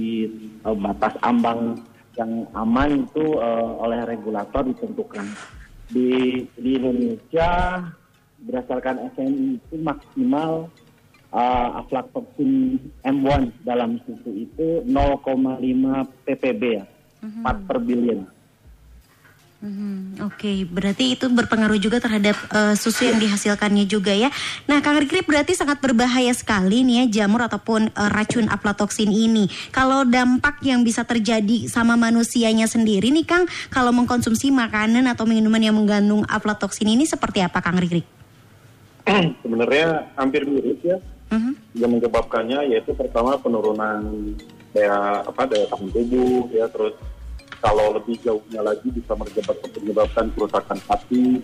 eh, 0.62 0.76
batas 0.78 1.14
ambang 1.26 1.82
yang 2.14 2.46
aman 2.54 3.02
itu 3.02 3.24
eh, 3.36 3.70
oleh 3.82 4.00
regulator 4.06 4.62
ditentukan. 4.62 5.26
Di, 5.86 6.42
di 6.58 6.70
Indonesia 6.74 7.50
berdasarkan 8.42 9.10
SNI 9.14 9.58
itu 9.58 9.74
maksimal 9.80 10.66
eh, 11.30 11.68
aflatoksin 11.78 12.78
M1 13.06 13.54
dalam 13.62 14.02
susu 14.02 14.30
itu 14.34 14.82
0,5 14.82 15.22
ppb 16.26 16.62
ya, 16.82 16.84
4 17.22 17.68
per 17.70 17.78
billion. 17.82 18.35
Mhm, 19.66 20.22
Oke, 20.22 20.62
berarti 20.62 21.18
itu 21.18 21.26
berpengaruh 21.26 21.74
juga 21.82 21.98
terhadap 21.98 22.38
eh, 22.54 22.78
susu 22.78 23.10
yang 23.10 23.18
dihasilkannya 23.18 23.82
juga 23.90 24.14
ya. 24.14 24.30
Nah, 24.70 24.78
Kang 24.78 24.94
Rikri 24.94 25.26
berarti 25.26 25.58
sangat 25.58 25.82
berbahaya 25.82 26.30
sekali 26.30 26.86
nih 26.86 27.02
ya 27.02 27.26
jamur 27.26 27.42
ataupun 27.42 27.90
eh, 27.90 28.10
racun 28.14 28.46
aflatoksin 28.46 29.10
ini. 29.10 29.50
Kalau 29.74 30.06
dampak 30.06 30.62
yang 30.62 30.86
bisa 30.86 31.02
terjadi 31.02 31.66
sama 31.66 31.98
manusianya 31.98 32.70
sendiri 32.70 33.10
nih 33.10 33.26
Kang, 33.26 33.50
kalau 33.74 33.90
mengkonsumsi 33.90 34.54
makanan 34.54 35.10
atau 35.10 35.26
minuman 35.26 35.58
yang 35.58 35.74
mengandung 35.74 36.22
aflatoksin 36.30 36.86
ini 36.86 37.02
seperti 37.02 37.42
apa 37.42 37.58
Kang 37.58 37.82
Rikri? 37.82 38.06
Sebenarnya 39.42 40.14
hampir 40.14 40.46
mirip 40.46 40.78
ya. 40.86 41.02
Mhm. 41.34 41.74
Yang 41.74 41.90
menyebabkannya 41.90 42.70
yaitu 42.70 42.94
pertama 42.94 43.34
penurunan 43.34 44.30
daya 44.70 45.26
apa 45.26 45.42
daya 45.50 45.66
tahan 45.66 45.90
tubuh 45.90 46.46
ya 46.54 46.70
terus 46.70 46.94
kalau 47.66 47.98
lebih 47.98 48.14
jauhnya 48.22 48.62
lagi 48.62 48.86
bisa 48.94 49.18
menyebabkan, 49.18 49.70
menyebabkan 49.82 50.26
kerusakan 50.38 50.78
hati 50.86 51.42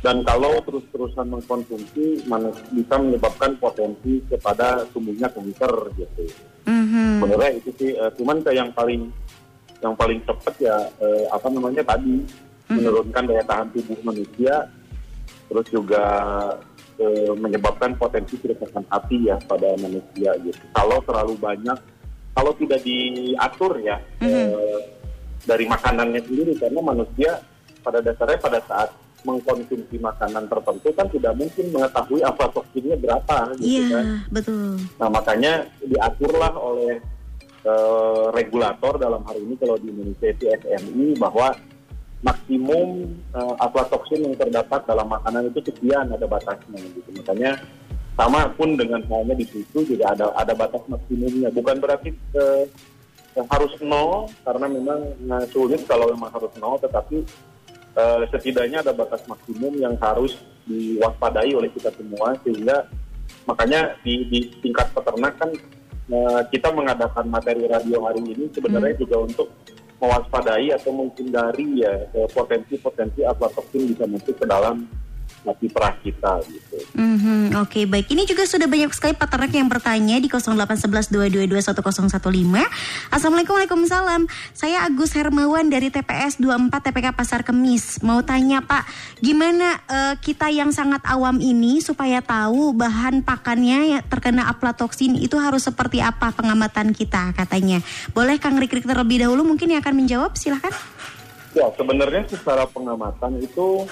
dan 0.00 0.24
kalau 0.24 0.56
terus-terusan 0.64 1.28
mengkonsumsi 1.28 2.24
bisa 2.72 2.94
menyebabkan 2.96 3.52
potensi 3.60 4.24
kepada 4.32 4.88
tumbuhnya 4.96 5.28
kanker 5.28 5.92
gitu. 6.00 6.24
Mhm. 6.64 7.20
Sebenarnya 7.20 7.50
itu 7.60 7.70
sih, 7.76 7.90
eh, 7.92 8.10
cuman 8.16 8.40
kayak 8.40 8.56
yang 8.56 8.70
paling 8.72 9.02
yang 9.78 9.94
paling 9.94 10.18
cepat 10.24 10.54
ya 10.58 10.76
eh, 11.04 11.24
apa 11.28 11.46
namanya 11.52 11.84
tadi 11.84 12.24
menurunkan 12.68 13.24
daya 13.28 13.44
tahan 13.44 13.68
tubuh 13.76 13.98
manusia, 14.04 14.72
terus 15.52 15.66
juga 15.68 16.04
eh, 16.96 17.32
menyebabkan 17.36 17.92
potensi 18.00 18.40
kerusakan 18.40 18.88
hati 18.88 19.28
ya 19.28 19.36
pada 19.44 19.76
manusia 19.76 20.32
gitu. 20.40 20.64
Kalau 20.72 21.02
terlalu 21.04 21.34
banyak, 21.36 21.78
kalau 22.32 22.52
tidak 22.56 22.80
diatur 22.86 23.72
ya 23.82 23.98
eh, 24.22 24.97
dari 25.44 25.64
makanannya 25.66 26.20
sendiri, 26.24 26.52
karena 26.58 26.80
manusia 26.80 27.38
pada 27.82 28.02
dasarnya 28.02 28.38
pada 28.40 28.60
saat 28.66 28.90
mengkonsumsi 29.26 29.98
makanan 29.98 30.46
tertentu 30.46 30.94
kan 30.94 31.10
tidak 31.10 31.34
mungkin 31.34 31.74
mengetahui 31.74 32.22
aflatoksinnya 32.22 32.96
berapa 33.02 33.50
gitu 33.58 33.66
Iya, 33.66 33.86
kan. 33.90 34.04
betul. 34.30 34.78
Nah 34.94 35.08
makanya 35.10 35.52
diaturlah 35.82 36.54
oleh 36.54 37.02
eh, 37.66 38.24
regulator 38.30 38.94
dalam 38.94 39.26
hari 39.26 39.42
ini 39.42 39.58
kalau 39.58 39.74
di 39.74 39.90
Indonesia 39.90 40.30
itu 40.30 40.46
SMI 40.62 41.18
bahwa 41.18 41.50
maksimum 42.22 43.10
eh, 43.34 43.54
aflatoksin 43.58 44.22
yang 44.22 44.38
terdapat 44.38 44.86
dalam 44.86 45.10
makanan 45.10 45.50
itu 45.50 45.66
sekian 45.66 46.06
ada 46.14 46.26
batasnya 46.26 46.78
gitu. 46.78 47.10
Makanya 47.18 47.58
sama 48.14 48.50
pun 48.54 48.78
dengan 48.78 49.02
halnya 49.10 49.34
di 49.34 49.46
situ 49.50 49.82
juga 49.82 50.14
ada 50.14 50.30
ada 50.38 50.54
batas 50.54 50.82
maksimumnya. 50.86 51.50
Bukan 51.50 51.82
berarti 51.82 52.14
eh, 53.36 53.46
harus 53.50 53.72
nol 53.82 54.30
karena 54.46 54.66
memang 54.70 55.00
eh, 55.12 55.46
sulit 55.50 55.84
kalau 55.84 56.08
memang 56.12 56.30
harus 56.32 56.52
nol, 56.56 56.80
tetapi 56.80 57.24
eh, 57.98 58.22
setidaknya 58.30 58.80
ada 58.86 58.92
batas 58.94 59.24
maksimum 59.26 59.74
yang 59.76 59.98
harus 59.98 60.38
diwaspadai 60.68 61.52
oleh 61.56 61.72
kita 61.72 61.88
semua 61.96 62.36
sehingga 62.44 62.86
makanya 63.48 63.96
di, 64.04 64.28
di 64.28 64.40
tingkat 64.60 64.92
peternak 64.92 65.34
kan 65.40 65.50
eh, 66.12 66.40
kita 66.52 66.68
mengadakan 66.72 67.26
materi 67.28 67.64
radio 67.64 68.04
hari 68.04 68.20
ini 68.20 68.52
sebenarnya 68.52 68.94
juga 69.00 69.16
untuk 69.24 69.48
mewaspadai 69.98 70.70
atau 70.76 70.94
menghindari 70.94 71.82
ya 71.82 71.92
eh, 72.14 72.28
potensi-potensi 72.30 73.26
aflatoksin 73.26 73.96
bisa 73.96 74.04
masuk 74.06 74.36
ke 74.38 74.46
dalam 74.46 74.86
nasi 75.48 75.72
perah 75.72 75.96
kita 76.04 76.44
gitu. 76.44 76.76
Mhm, 76.92 77.56
Oke 77.64 77.88
baik. 77.88 78.12
Ini 78.12 78.28
juga 78.28 78.44
sudah 78.44 78.68
banyak 78.68 78.92
sekali 78.92 79.16
peternak 79.16 79.48
yang 79.48 79.72
bertanya 79.72 80.20
di 80.20 80.28
08112221015 80.28 82.68
Assalamualaikum 83.08 83.56
Waalaikumsalam. 83.56 84.28
Saya 84.52 84.84
Agus 84.84 85.16
Hermawan 85.16 85.72
dari 85.72 85.88
TPS 85.88 86.36
24 86.36 86.92
TPK 86.92 87.16
Pasar 87.16 87.40
Kemis. 87.40 88.04
Mau 88.04 88.20
tanya 88.20 88.60
Pak 88.60 88.84
Gimana 89.24 89.80
eh, 89.88 90.14
kita 90.20 90.52
yang 90.52 90.68
sangat 90.70 91.02
awam 91.08 91.40
ini 91.40 91.80
Supaya 91.80 92.20
tahu 92.20 92.76
bahan 92.76 93.24
pakannya 93.24 93.96
yang 93.96 94.04
terkena 94.06 94.52
aflatoksin 94.52 95.16
Itu 95.16 95.40
harus 95.40 95.64
seperti 95.64 96.04
apa 96.04 96.28
pengamatan 96.36 96.92
kita 96.92 97.32
katanya. 97.32 97.80
Boleh 98.12 98.36
Kang 98.36 98.60
Rikrik 98.60 98.84
terlebih 98.84 99.24
dahulu? 99.24 99.48
Mungkin 99.48 99.72
yang 99.72 99.80
akan 99.80 99.96
menjawab 99.96 100.36
silahkan 100.36 100.76
Ya 101.56 101.64
sebenarnya 101.74 102.28
secara 102.28 102.68
pengamatan 102.68 103.40
itu 103.40 103.88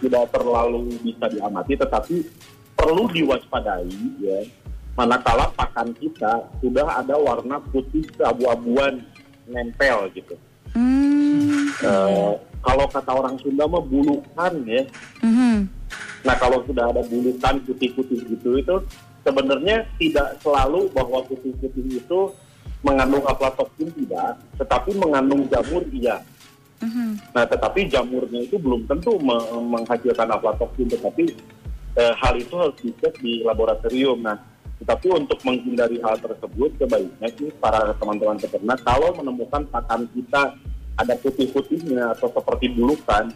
tidak 0.00 0.32
terlalu 0.32 0.96
bisa 1.04 1.26
diamati, 1.28 1.76
tetapi 1.76 2.24
perlu 2.74 3.06
diwaspadai 3.12 3.92
ya. 4.20 4.40
Manakala 4.98 5.48
pakan 5.54 5.94
kita 5.96 6.44
sudah 6.60 7.00
ada 7.00 7.14
warna 7.16 7.62
putih 7.70 8.04
keabu-abuan 8.18 9.00
nempel 9.46 10.10
gitu. 10.12 10.34
Hmm, 10.74 11.70
Eh, 11.80 12.32
kalau 12.60 12.84
kata 12.92 13.08
orang 13.08 13.40
Sunda 13.40 13.64
mah 13.64 13.80
bulukan 13.80 14.52
ya. 14.68 14.82
mhm. 15.24 15.64
Nah 16.20 16.36
kalau 16.36 16.60
sudah 16.68 16.92
ada 16.92 17.00
bulutan 17.08 17.56
putih-putih 17.64 18.20
gitu 18.36 18.60
itu 18.60 18.76
sebenarnya 19.24 19.88
tidak 19.96 20.36
selalu 20.44 20.92
bahwa 20.92 21.24
putih-putih 21.24 22.04
itu 22.04 22.20
mengandung 22.84 23.24
aflatoksin 23.24 23.88
tidak, 23.96 24.36
tetapi 24.60 24.92
mengandung 24.96 25.48
jamur 25.48 25.84
iya. 25.92 26.20
Mhm. 26.80 27.36
Nah 27.36 27.44
tetapi 27.44 27.92
jamurnya 27.92 28.40
itu 28.40 28.56
belum 28.56 28.88
tentu 28.88 29.20
me- 29.20 29.60
menghasilkan 29.60 30.28
aflatoksin, 30.32 30.88
tetapi 30.88 31.24
eh, 31.96 32.14
hal 32.16 32.34
itu 32.40 32.54
harus 32.56 32.76
dicek 32.80 33.20
di 33.20 33.44
laboratorium. 33.44 34.24
Nah 34.24 34.40
tetapi 34.80 35.12
untuk 35.12 35.36
menghindari 35.44 36.00
hal 36.00 36.16
tersebut 36.16 36.72
sebaiknya 36.80 37.28
sih 37.36 37.52
para 37.60 37.92
teman-teman 38.00 38.40
peternak 38.40 38.80
kalau 38.80 39.12
menemukan 39.12 39.68
pakan 39.68 40.08
kita 40.16 40.56
ada 40.96 41.14
putih-putihnya 41.20 42.16
atau 42.16 42.32
seperti 42.32 42.72
bulukan 42.72 43.28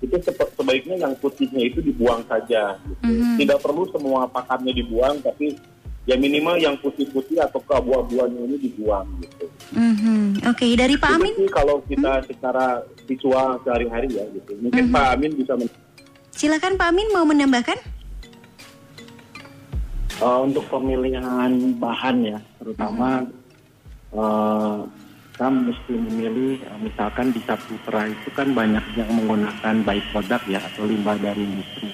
itu 0.00 0.16
sebaiknya 0.56 0.96
yang 0.96 1.12
putihnya 1.20 1.60
itu 1.72 1.84
dibuang 1.84 2.24
saja. 2.24 2.76
Gitu. 2.84 3.04
Mhm. 3.04 3.36
Tidak 3.40 3.58
perlu 3.60 3.84
semua 3.92 4.28
pakannya 4.28 4.72
dibuang, 4.72 5.20
tapi 5.20 5.56
ya 6.04 6.16
minimal 6.16 6.56
yang 6.56 6.76
putih-putih 6.80 7.40
atau 7.40 7.60
keabu-abuannya 7.60 8.48
ini 8.48 8.56
dibuang. 8.58 9.06
Gitu. 9.20 9.44
Mhm. 9.76 10.44
Oke 10.48 10.72
dari 10.74 10.96
Pak 10.96 11.10
Amin 11.14 11.32
sih 11.36 11.48
kalau 11.52 11.84
kita 11.84 12.24
secara 12.24 12.80
visual 13.04 13.60
sehari-hari 13.62 14.08
ya 14.16 14.24
gitu. 14.32 14.56
Mungkin 14.58 14.88
Mhm. 14.88 14.94
Pak 14.94 15.06
Amin 15.14 15.32
bisa 15.36 15.52
men- 15.54 15.72
Silakan 16.30 16.80
Pak 16.80 16.88
Amin 16.88 17.08
mau 17.12 17.26
menambahkan? 17.28 17.78
Eh, 20.20 20.40
untuk 20.44 20.68
pemilihan 20.68 21.48
bahan 21.80 22.16
ya, 22.24 22.38
terutama 22.60 23.24
eh, 24.10 24.78
kita 25.32 25.48
mesti 25.48 25.94
memilih 25.96 26.60
eh, 26.60 26.78
misalkan 26.82 27.32
di 27.32 27.40
satu 27.46 27.72
perah 27.88 28.04
itu 28.04 28.28
kan 28.34 28.52
banyak 28.52 28.82
yang 29.00 29.08
menggunakan 29.08 29.80
baik 29.80 30.04
produk 30.12 30.42
ya 30.44 30.60
atau 30.60 30.84
limbah 30.84 31.16
dari 31.16 31.40
industri. 31.40 31.88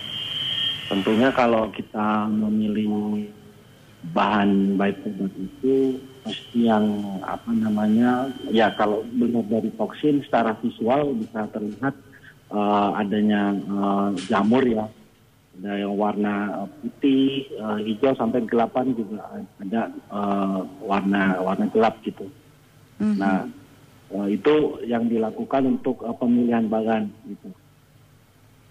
Tentunya 0.91 1.31
kalau 1.31 1.71
kita 1.71 2.27
memilih 2.27 3.31
bahan 4.15 4.79
baik 4.79 5.03
produk 5.03 5.33
itu 5.35 5.99
mesti 6.27 6.61
yang 6.67 6.87
apa 7.23 7.51
namanya 7.55 8.31
ya 8.51 8.71
kalau 8.75 9.07
benar 9.15 9.47
dari 9.47 9.71
toksin 9.75 10.23
secara 10.27 10.59
visual 10.59 11.15
bisa 11.15 11.47
terlihat 11.51 11.95
eh, 12.51 12.91
adanya 12.99 13.55
eh, 13.57 14.09
jamur 14.31 14.63
ya 14.67 14.87
ada 15.57 15.73
yang 15.81 15.97
warna 15.97 16.67
eh, 16.67 16.69
putih, 16.85 17.49
eh, 17.49 17.79
hijau 17.89 18.13
sampai 18.13 18.45
gelapan 18.45 18.93
juga 18.93 19.25
ada 19.63 19.83
eh, 19.89 20.61
warna 20.85 21.41
warna 21.41 21.67
gelap 21.73 21.97
gitu. 22.05 22.29
Mhm. 23.01 23.17
Nah 23.17 23.49
eh, 24.13 24.27
itu 24.37 24.85
yang 24.85 25.09
dilakukan 25.09 25.81
untuk 25.81 26.05
eh, 26.05 26.17
pemilihan 26.21 26.69
bahan 26.69 27.09
gitu. 27.25 27.49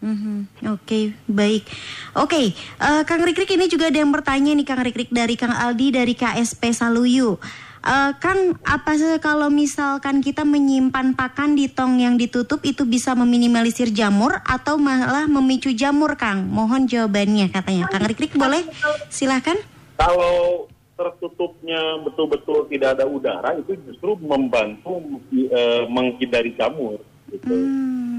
Mhm. 0.06 0.70
Oke, 0.78 1.18
baik. 1.26 1.66
Oke, 2.14 2.54
eh, 2.54 3.02
Kang 3.10 3.26
Rikrik 3.26 3.50
ini 3.58 3.66
juga 3.66 3.90
ada 3.90 3.98
yang 3.98 4.14
bertanya 4.14 4.54
nih 4.54 4.66
Kang 4.66 4.86
Rikrik 4.86 5.10
dari 5.10 5.34
Kang 5.34 5.50
Aldi 5.50 5.98
dari 5.98 6.14
KSP 6.14 6.70
Saluyu. 6.78 7.42
Eh, 7.86 8.12
Kang, 8.22 8.58
apa 8.62 8.98
sih 8.98 9.18
kalau 9.18 9.50
misalkan 9.50 10.22
kita 10.22 10.46
menyimpan 10.46 11.18
pakan 11.18 11.58
di 11.58 11.66
tong 11.70 11.98
yang 11.98 12.22
ditutup 12.22 12.62
itu 12.62 12.86
bisa 12.86 13.18
meminimalisir 13.18 13.90
jamur 13.90 14.42
atau 14.46 14.78
malah 14.78 15.26
memicu 15.26 15.74
jamur, 15.74 16.14
Kang? 16.18 16.50
Mohon 16.54 16.86
jawabannya 16.86 17.50
katanya. 17.50 17.90
Kang 17.90 18.06
Rikrik 18.06 18.38
boleh? 18.38 18.62
Silahkan. 19.10 19.58
kalau 19.96 20.68
tertutupnya 21.00 22.04
betul-betul 22.04 22.68
tidak 22.68 23.00
ada 23.00 23.08
udara 23.08 23.56
itu 23.56 23.80
justru 23.88 24.20
membantu 24.20 25.00
eh, 25.32 25.88
menghindari 25.88 26.52
jamur 26.60 27.00
gitu. 27.32 27.48
Hmm. 27.52 28.15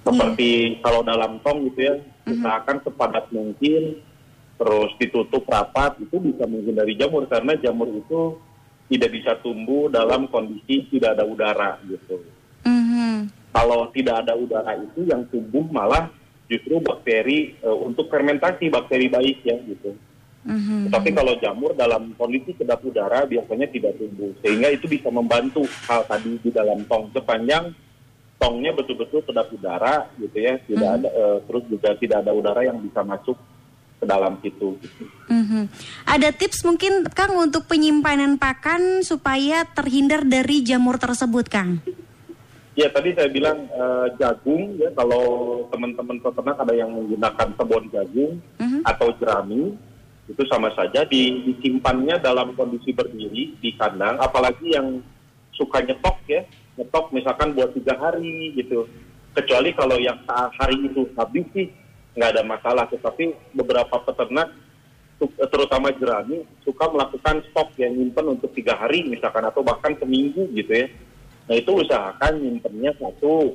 Seperti 0.00 0.80
kalau 0.80 1.04
dalam 1.04 1.38
tong 1.44 1.68
gitu 1.70 1.80
ya, 1.80 1.94
usahakan 2.24 2.80
sepadat 2.84 3.28
mungkin 3.30 4.00
terus 4.60 4.92
ditutup 5.00 5.48
rapat 5.48 5.96
itu 6.04 6.20
bisa 6.20 6.44
menghindari 6.44 6.92
jamur 6.92 7.24
karena 7.24 7.56
jamur 7.56 7.88
itu 7.88 8.36
tidak 8.92 9.10
bisa 9.16 9.32
tumbuh 9.40 9.88
dalam 9.88 10.28
kondisi 10.28 10.84
tidak 10.92 11.16
ada 11.16 11.24
udara 11.24 11.80
gitu. 11.88 12.20
Mhm. 12.60 13.32
kalau 13.56 13.88
tidak 13.96 14.20
ada 14.20 14.36
udara 14.36 14.76
itu 14.76 15.08
yang 15.08 15.24
tumbuh 15.32 15.64
malah 15.72 16.12
justru 16.44 16.76
bakteri 16.84 17.56
eh, 17.56 17.78
untuk 17.88 18.12
fermentasi 18.12 18.68
bakteri 18.68 19.08
baik 19.08 19.40
ya 19.48 19.56
gitu. 19.64 19.96
Mhm. 20.44 20.92
Tapi 20.92 21.12
kalau 21.16 21.36
jamur 21.40 21.72
dalam 21.72 22.12
kondisi 22.20 22.52
kedap 22.52 22.84
udara 22.84 23.24
biasanya 23.24 23.64
tidak 23.72 23.96
tumbuh 23.96 24.28
sehingga 24.44 24.68
itu 24.72 24.88
bisa 24.88 25.08
membantu 25.08 25.64
hal 25.88 26.04
tadi 26.04 26.36
di 26.40 26.50
dalam 26.52 26.84
tong 26.84 27.08
sepanjang 27.16 27.72
tongnya 28.40 28.72
betul-betul 28.72 29.20
kedap 29.20 29.52
udara 29.52 30.08
gitu 30.16 30.36
ya 30.40 30.56
tidak 30.64 30.90
ada 30.96 31.08
eh, 31.12 31.38
terus 31.44 31.64
juga 31.68 31.92
tidak 32.00 32.24
ada 32.24 32.32
udara 32.32 32.64
yang 32.64 32.80
bisa 32.80 33.04
masuk 33.04 33.36
ke 34.00 34.04
dalam 34.08 34.40
situ. 34.40 34.80
Gitu. 34.80 35.04
Mhm. 35.28 35.68
Ada 36.08 36.32
tips 36.32 36.64
mungkin 36.64 37.04
Kang 37.12 37.36
untuk 37.36 37.68
penyimpanan 37.68 38.40
pakan 38.40 39.04
supaya 39.04 39.68
terhindar 39.68 40.24
dari 40.24 40.64
jamur 40.64 40.96
tersebut, 40.96 41.52
Kang? 41.52 41.84
Ya 42.72 42.88
tadi 42.88 43.12
saya 43.12 43.28
bilang 43.28 43.68
eh, 43.68 44.06
jagung 44.16 44.80
ya 44.80 44.88
kalau 44.96 45.22
teman-teman 45.68 46.16
peternak 46.16 46.56
ada 46.56 46.72
yang 46.72 46.88
menggunakan 46.96 47.48
sebon 47.60 47.84
jagung 47.92 48.40
Mhm. 48.56 48.80
atau 48.88 49.12
jerami 49.20 49.76
itu 50.30 50.42
sama 50.46 50.70
saja 50.72 51.04
di, 51.04 51.42
disimpannya 51.44 52.22
dalam 52.22 52.54
kondisi 52.54 52.94
berdiri 52.94 53.52
di 53.58 53.70
kandang 53.74 54.16
apalagi 54.16 54.78
yang 54.78 55.02
suka 55.60 55.84
nyetok 55.84 56.16
ya 56.24 56.40
nyetok 56.80 57.12
misalkan 57.12 57.52
buat 57.52 57.76
tiga 57.76 57.92
hari 58.00 58.56
gitu. 58.56 58.88
Kecuali 59.36 59.70
kalau 59.76 60.00
yang 60.00 60.16
saat 60.24 60.50
hari 60.56 60.88
itu 60.88 61.04
habis 61.14 61.44
sih 61.52 61.68
nggak 62.16 62.30
ada 62.34 62.42
masalah 62.42 62.88
tetapi 62.88 63.36
beberapa 63.54 64.00
peternak 64.02 64.50
terutama 65.52 65.92
jerami 66.00 66.48
suka 66.64 66.88
melakukan 66.88 67.44
stok 67.52 67.76
yang 67.76 67.92
nyimpen 67.92 68.40
untuk 68.40 68.50
tiga 68.56 68.72
hari 68.80 69.04
misalkan 69.04 69.44
atau 69.44 69.60
bahkan 69.60 69.92
seminggu 70.00 70.48
gitu 70.56 70.72
ya. 70.72 70.88
Nah 71.46 71.54
itu 71.60 71.70
usahakan 71.76 72.40
nyimpennya 72.40 72.96
satu 72.96 73.52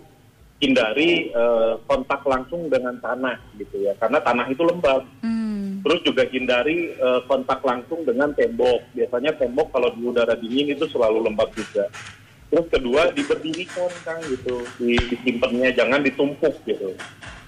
hindari 0.61 1.33
eh, 1.33 1.73
kontak 1.89 2.21
langsung 2.23 2.69
dengan 2.69 2.95
tanah 3.01 3.41
gitu 3.57 3.81
ya. 3.81 3.97
Karena 3.97 4.21
tanah 4.21 4.45
itu 4.47 4.61
lembab. 4.61 5.01
Hmm. 5.25 5.44
Terus 5.85 6.01
juga 6.01 6.25
hindari 6.25 6.97
eh, 6.97 7.21
kontak 7.29 7.61
langsung 7.61 8.01
dengan 8.01 8.33
tembok. 8.33 8.81
Biasanya 8.97 9.37
tembok 9.37 9.69
kalau 9.69 9.93
di 9.93 10.01
udara 10.01 10.33
dingin 10.33 10.73
itu 10.73 10.89
selalu 10.89 11.29
lembab 11.29 11.53
juga. 11.53 11.85
Terus 12.49 12.65
kedua 12.73 13.13
diberdirikan 13.13 13.93
kang 14.01 14.17
gitu. 14.25 14.65
Di 14.81 14.97
disimpannya 15.13 15.69
jangan 15.77 16.01
ditumpuk 16.01 16.57
gitu. 16.65 16.97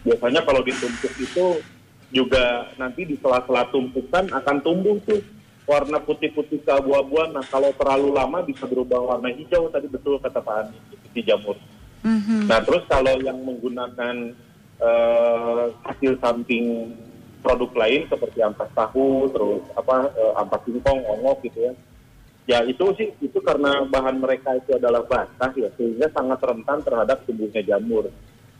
Biasanya 0.06 0.46
kalau 0.46 0.62
ditumpuk 0.62 1.10
itu 1.18 1.66
juga 2.14 2.70
nanti 2.78 3.10
di 3.10 3.18
sela-sela 3.18 3.66
tumpukan 3.74 4.30
akan 4.30 4.58
tumbuh 4.62 5.02
tuh 5.02 5.20
warna 5.66 5.98
putih-putih 5.98 6.62
keabu-abuan. 6.62 7.34
Nah 7.34 7.44
kalau 7.50 7.74
terlalu 7.74 8.14
lama 8.14 8.46
bisa 8.46 8.70
berubah 8.70 9.18
warna 9.18 9.34
hijau 9.34 9.66
tadi 9.74 9.90
betul 9.90 10.22
kata 10.22 10.46
Pak 10.46 10.56
Ani 10.62 10.78
gitu, 10.94 11.06
di 11.10 11.22
jamur. 11.26 11.58
Mhm. 12.06 12.48
Nah, 12.48 12.62
terus 12.64 12.86
kalau 12.86 13.18
yang 13.20 13.42
menggunakan 13.42 14.32
eh, 14.78 15.66
hasil 15.84 16.22
samping 16.22 16.94
produk 17.42 17.72
lain 17.78 18.10
seperti 18.10 18.40
ampas 18.42 18.70
tahu, 18.74 19.30
terus 19.32 19.64
apa 19.78 20.12
eh, 20.14 20.34
ampas 20.42 20.62
singkong, 20.66 21.00
ongok 21.06 21.46
gitu 21.48 21.60
ya. 21.70 21.74
Ya 22.48 22.60
itu 22.64 22.86
sih 22.96 23.12
itu 23.20 23.40
karena 23.44 23.84
bahan 23.92 24.24
mereka 24.24 24.56
itu 24.56 24.80
adalah 24.80 25.04
basah 25.04 25.52
ya 25.60 25.68
sehingga 25.76 26.08
sangat 26.16 26.40
rentan 26.40 26.80
terhadap 26.80 27.28
tumbuhnya 27.28 27.60
jamur. 27.60 28.08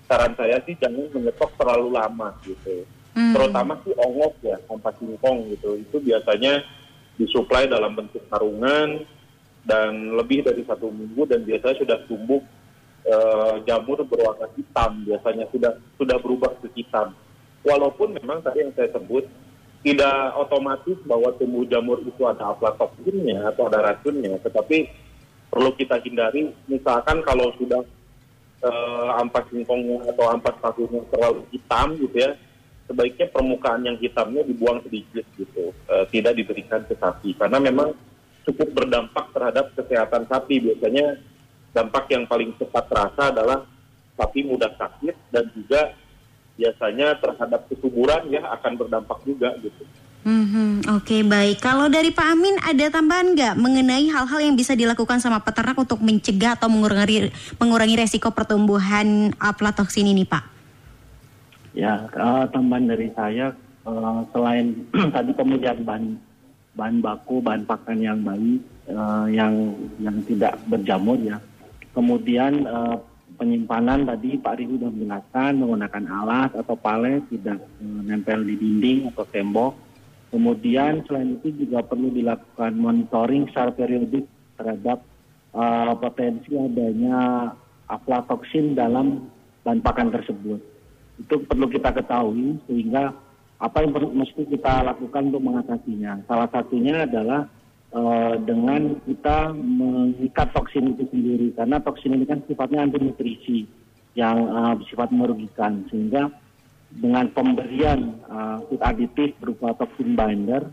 Saran 0.08 0.36
saya 0.36 0.60
sih 0.68 0.76
jangan 0.76 1.08
menyetok 1.12 1.56
terlalu 1.56 1.96
lama 1.96 2.36
gitu. 2.44 2.84
Hmm. 3.16 3.32
Terutama 3.32 3.80
sih 3.88 3.96
ongok 3.96 4.34
ya, 4.44 4.60
ampas 4.68 4.96
singkong 5.00 5.48
gitu. 5.56 5.80
Itu 5.80 6.04
biasanya 6.04 6.68
disuplai 7.16 7.66
dalam 7.66 7.96
bentuk 7.98 8.22
sarungan 8.30 9.08
dan 9.66 10.16
lebih 10.16 10.46
dari 10.48 10.64
satu 10.64 10.88
minggu 10.88 11.28
dan 11.28 11.44
biasanya 11.44 11.76
sudah 11.80 11.98
tumbuh 12.08 12.40
eh, 13.08 13.56
jamur 13.68 14.04
berwarna 14.04 14.48
hitam 14.56 14.92
biasanya 15.08 15.48
sudah 15.52 15.72
sudah 15.96 16.18
berubah 16.20 16.52
ke 16.60 16.68
hitam. 16.76 17.16
Walaupun 17.66 18.18
memang 18.18 18.42
tadi 18.46 18.64
yang 18.66 18.74
saya 18.78 18.90
sebut 18.94 19.26
tidak 19.86 20.36
otomatis 20.36 20.98
bahwa 21.06 21.32
tumbuh 21.38 21.64
jamur 21.70 22.02
itu 22.04 22.22
ada 22.26 22.52
aflatoksinnya 22.52 23.54
atau 23.54 23.70
ada 23.70 23.94
racunnya, 23.94 24.36
tetapi 24.42 24.90
perlu 25.48 25.72
kita 25.78 26.02
hindari. 26.04 26.52
Misalkan 26.68 27.24
kalau 27.24 27.54
sudah 27.56 27.82
eh, 28.66 29.10
ampas 29.22 29.46
singkongnya 29.54 30.02
atau 30.12 30.26
ampas 30.34 30.56
tahunya 30.60 31.02
terlalu 31.14 31.42
hitam 31.54 31.96
gitu 31.98 32.18
ya, 32.18 32.32
sebaiknya 32.90 33.28
permukaan 33.32 33.86
yang 33.86 33.98
hitamnya 34.00 34.44
dibuang 34.44 34.82
sedikit 34.84 35.24
gitu, 35.38 35.72
Eh, 35.88 36.06
tidak 36.12 36.36
diberikan 36.36 36.84
ke 36.84 37.00
sapi. 37.00 37.32
Karena 37.40 37.64
memang 37.64 37.96
cukup 38.44 38.76
berdampak 38.76 39.32
terhadap 39.32 39.72
kesehatan 39.72 40.28
sapi. 40.28 40.60
Biasanya 40.60 41.16
dampak 41.72 42.12
yang 42.12 42.28
paling 42.28 42.52
cepat 42.60 42.92
terasa 42.92 43.32
adalah 43.32 43.64
sapi 44.20 44.44
mudah 44.44 44.68
sakit 44.76 45.16
dan 45.32 45.48
juga 45.56 45.96
biasanya 46.58 47.16
terhadap 47.22 47.70
kesuburan 47.70 48.28
ya 48.34 48.42
akan 48.58 48.74
berdampak 48.76 49.22
juga 49.24 49.54
gitu. 49.62 49.86
Mhm, 50.28 50.92
Oke 51.00 51.24
baik. 51.24 51.64
Kalau 51.64 51.88
dari 51.88 52.12
Pak 52.12 52.28
Amin 52.36 52.60
ada 52.60 52.92
tambahan 52.92 53.32
nggak 53.32 53.56
mengenai 53.56 54.12
hal-hal 54.12 54.40
yang 54.44 54.60
bisa 54.60 54.76
dilakukan 54.76 55.24
sama 55.24 55.40
peternak 55.40 55.80
untuk 55.80 56.04
mencegah 56.04 56.60
atau 56.60 56.68
mengurangi 56.68 57.32
mengurangi 57.56 57.96
resiko 57.96 58.36
pertumbuhan 58.36 59.32
aflatoksin 59.40 60.04
ini, 60.04 60.28
Pak? 60.28 60.44
Ya, 61.72 62.12
eh, 62.12 62.46
tambahan 62.52 62.92
dari 62.92 63.08
saya 63.16 63.56
eh, 63.88 64.20
selain 64.36 64.76
tadi 65.16 65.32
pemilihan 65.32 65.80
bahan 65.88 66.20
bahan 66.76 66.98
baku, 67.00 67.40
bahan 67.40 67.64
pakan 67.64 67.98
yang 68.04 68.20
baik, 68.20 68.60
eh, 68.92 69.26
yang 69.32 69.54
yang 70.04 70.18
tidak 70.28 70.60
berjamur 70.68 71.16
ya. 71.24 71.40
Kemudian 71.96 72.68
eh, 72.68 72.96
penyimpanan 73.38 74.10
tadi 74.10 74.36
Pak 74.42 74.54
Riri 74.58 74.82
sudah 74.82 74.92
menjelaskan 74.92 75.52
menggunakan 75.62 76.04
alas 76.10 76.50
atau 76.58 76.76
palet 76.76 77.22
tidak 77.30 77.62
eh, 77.80 78.02
nempel 78.04 78.44
di 78.44 78.56
dinding 78.58 79.14
atau 79.14 79.26
tembok. 79.30 79.74
Kemudian 80.28 81.08
selain 81.08 81.40
itu 81.40 81.56
juga 81.56 81.86
perlu 81.88 82.12
dilakukan 82.12 82.76
monitoring 82.76 83.48
secara 83.48 83.72
periodik 83.72 84.26
terhadap 84.58 85.06
eh, 85.54 85.94
potensi 86.02 86.52
adanya 86.58 87.54
aflatoksin 87.88 88.76
dalam 88.76 89.30
bahan 89.64 89.80
pakan 89.80 90.12
tersebut 90.12 90.60
itu 91.18 91.36
perlu 91.50 91.66
kita 91.68 91.90
ketahui 91.92 92.62
sehingga 92.70 93.10
apa 93.58 93.78
yang 93.82 93.92
perlu 93.92 94.14
mesti 94.14 94.46
kita 94.46 94.86
lakukan 94.86 95.34
untuk 95.34 95.42
mengatasinya. 95.42 96.22
Salah 96.30 96.50
satunya 96.54 97.10
adalah 97.10 97.50
eh, 97.94 98.34
dengan 98.44 99.00
kita 99.04 99.54
mengikat 99.56 100.52
toksin 100.56 100.96
itu 100.96 101.08
sendiri 101.12 101.54
karena 101.56 101.78
toksin 101.80 102.16
ini 102.16 102.26
kan 102.28 102.44
sifatnya 102.48 102.84
anti 102.84 102.98
nutrisi 103.00 103.60
yang 104.16 104.38
eh, 104.48 104.74
bersifat 104.82 105.10
merugikan 105.14 105.86
sehingga 105.92 106.32
dengan 106.92 107.30
pemberian 107.32 108.18
eh, 108.28 108.58
food 108.68 108.82
aditif 108.82 109.36
berupa 109.40 109.76
toksin 109.78 110.16
binder 110.16 110.68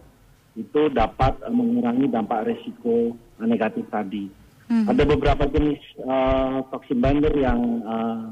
itu 0.55 0.89
dapat 0.91 1.39
eh, 1.43 1.53
mengurangi 1.53 2.07
dampak 2.09 2.47
resiko 2.47 3.15
negatif 3.43 3.85
tadi. 3.91 4.31
Mhm. 4.65 4.89
Ada 4.89 5.03
beberapa 5.05 5.45
jenis 5.51 5.83
eh, 6.01 6.59
toksin 6.73 6.99
binder 7.03 7.35
yang 7.37 7.61
eh, 7.85 8.23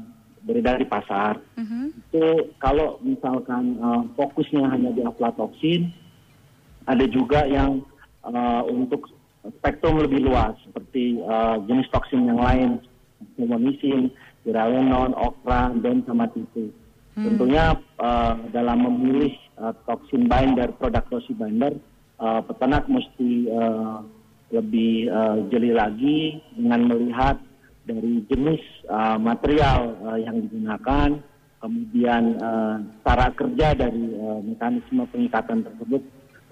beredar 0.43 0.75
di 0.75 0.87
pasar 0.87 1.39
Mhm. 1.55 1.85
itu 1.95 2.25
kalau 2.59 2.99
misalkan 2.99 3.79
uh, 3.79 4.03
fokusnya 4.19 4.67
hanya 4.67 4.91
di 4.91 4.99
aflatoksin, 4.99 5.87
ada 6.83 7.05
juga 7.07 7.47
yang 7.47 7.79
uh, 8.27 8.61
untuk 8.67 9.11
spektrum 9.59 9.99
lebih 9.99 10.23
luas 10.23 10.55
seperti 10.63 11.19
uh, 11.23 11.59
jenis 11.67 11.87
toksin 11.91 12.27
yang 12.27 12.39
lain, 12.39 12.79
fumonisin, 13.35 14.11
piralenon, 14.43 15.15
okra, 15.15 15.71
dan 15.83 16.03
sama 16.07 16.27
titu. 16.31 16.71
Tentunya 17.13 17.77
uh, 18.01 18.33
dalam 18.49 18.89
memilih 18.89 19.37
uh, 19.61 19.69
toksin 19.85 20.25
binder, 20.25 20.73
produk 20.81 21.05
toksi 21.13 21.37
binder, 21.37 21.77
uh, 22.17 22.41
peternak 22.41 22.89
mesti 22.89 23.53
uh, 23.53 24.01
lebih 24.49 25.13
uh, 25.13 25.37
jeli 25.53 25.77
lagi 25.77 26.41
dengan 26.57 26.89
melihat 26.89 27.37
dari 27.85 28.25
jenis 28.31 28.63
uh, 28.89 29.21
material 29.21 29.93
uh, 30.07 30.17
yang 30.17 30.41
digunakan, 30.41 31.21
kemudian 31.61 32.23
uh, 32.41 32.81
cara 33.05 33.29
kerja 33.37 33.77
dari 33.77 34.05
uh, 34.17 34.41
mekanisme 34.41 35.05
pengikatan 35.13 35.61
tersebut, 35.69 36.01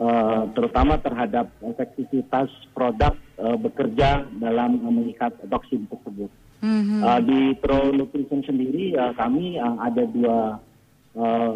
uh, 0.01 0.49
terutama 0.57 0.97
terhadap 0.97 1.53
efektivitas 1.61 2.49
produk 2.73 3.13
uh, 3.37 3.57
bekerja 3.61 4.25
dalam 4.41 4.81
uh, 4.81 4.91
mengikat 4.91 5.37
toksin 5.45 5.85
tersebut. 5.85 6.33
Mhm. 6.61 7.01
Uh, 7.01 7.19
di 7.25 7.39
Pro 7.57 7.89
Nutrition 7.93 8.41
sendiri 8.45 8.97
uh, 8.97 9.13
kami 9.17 9.57
uh, 9.61 9.77
ada 9.81 10.03
dua 10.09 10.37
uh, 11.17 11.53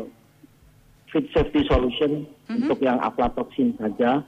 feed 1.09 1.25
safety 1.33 1.65
solution 1.65 2.25
untuk 2.49 2.81
yang 2.81 3.01
aflatoksin 3.01 3.73
saja. 3.81 4.21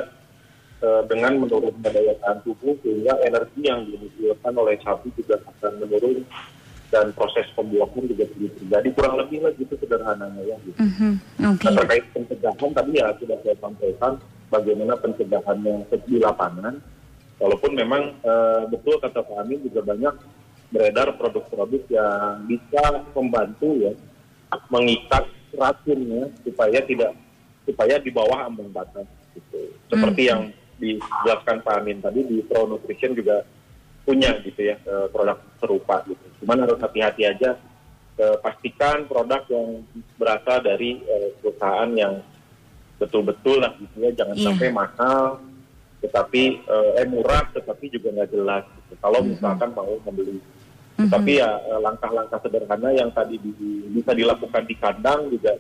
eh, 0.80 1.02
dengan 1.12 1.44
menurunkan 1.44 1.92
daya 1.92 2.16
tahan 2.24 2.40
tubuh 2.48 2.74
sehingga 2.80 3.20
energi 3.28 3.62
yang 3.68 3.84
dihasilkan 3.84 4.54
oleh 4.56 4.80
sapi 4.80 5.12
juga 5.20 5.44
akan 5.44 5.84
menurun 5.84 6.24
dan 6.92 7.16
proses 7.16 7.48
pembuahan 7.56 8.04
juga 8.04 8.28
tidak 8.36 8.52
terjadi 8.60 8.88
kurang 8.96 9.16
lebih 9.24 9.40
lah 9.48 9.52
gitu 9.56 9.74
sederhananya 9.80 10.44
ya 10.44 10.58
gitu. 10.68 10.80
Mhm, 10.80 11.12
Oke. 11.56 11.66
Nah, 11.72 11.74
terkait 11.80 12.06
pencegahan 12.12 12.72
tadi 12.76 12.92
ya 13.00 13.08
sudah 13.16 13.38
saya 13.48 13.56
sampaikan 13.64 14.12
bagaimana 14.52 14.94
pencegahannya 15.00 15.88
di 15.88 16.18
lapangan. 16.20 16.76
Walaupun 17.40 17.72
memang 17.74 18.12
eh, 18.22 18.62
betul 18.70 19.00
kata 19.00 19.24
Pak 19.24 19.38
Amin 19.40 19.64
juga 19.64 19.82
banyak 19.88 20.14
beredar 20.72 21.16
produk-produk 21.16 21.84
yang 21.92 22.48
bisa 22.48 22.84
membantu 23.16 23.76
ya 23.80 23.92
mengikat 24.68 25.28
racunnya 25.54 26.32
supaya 26.44 26.80
tidak 26.84 27.12
supaya 27.64 27.96
di 27.98 28.10
bawah 28.10 28.48
ambang 28.48 28.72
batas 28.72 29.06
gitu. 29.34 29.72
Seperti 29.88 30.28
yang 30.28 30.50
dijelaskan 30.82 31.62
Pak 31.62 31.76
Amin 31.78 32.02
tadi 32.02 32.26
di 32.26 32.42
Pro 32.42 32.66
Nutrition 32.66 33.14
juga 33.14 33.46
punya 34.02 34.34
gitu 34.42 34.66
ya 34.66 34.76
eh, 34.82 35.08
produk 35.14 35.38
serupa 35.62 36.02
gitu. 36.10 36.26
Cuman 36.42 36.66
harus 36.66 36.82
hati-hati 36.82 37.24
aja 37.30 37.54
eh, 38.18 38.38
pastikan 38.42 39.06
produk 39.06 39.46
yang 39.48 39.86
berasal 40.18 40.60
dari 40.60 41.00
eh, 41.06 41.30
perusahaan 41.38 41.92
yang 41.94 42.20
betul-betul 42.98 43.62
lah 43.62 43.74
gitu 43.78 43.98
ya 43.98 44.12
jangan 44.14 44.36
Iya. 44.38 44.46
sampai 44.46 44.70
mahal 44.70 45.42
tetapi 46.02 46.44
eh, 46.66 47.06
murah 47.06 47.46
tetapi 47.54 47.94
juga 47.94 48.10
nggak 48.14 48.30
jelas 48.30 48.66
gitu. 48.66 48.94
kalau 49.02 49.22
misalkan 49.22 49.70
mau 49.74 49.98
membeli 50.06 50.38
tapi 51.10 51.42
ya 51.42 51.50
eh, 51.66 51.80
langkah-langkah 51.82 52.40
sederhana 52.42 52.90
yang 52.94 53.10
tadi 53.10 53.38
di- 53.38 53.90
bisa 53.90 54.14
dilakukan 54.14 54.64
di 54.70 54.76
kandang 54.78 55.34
juga 55.34 55.58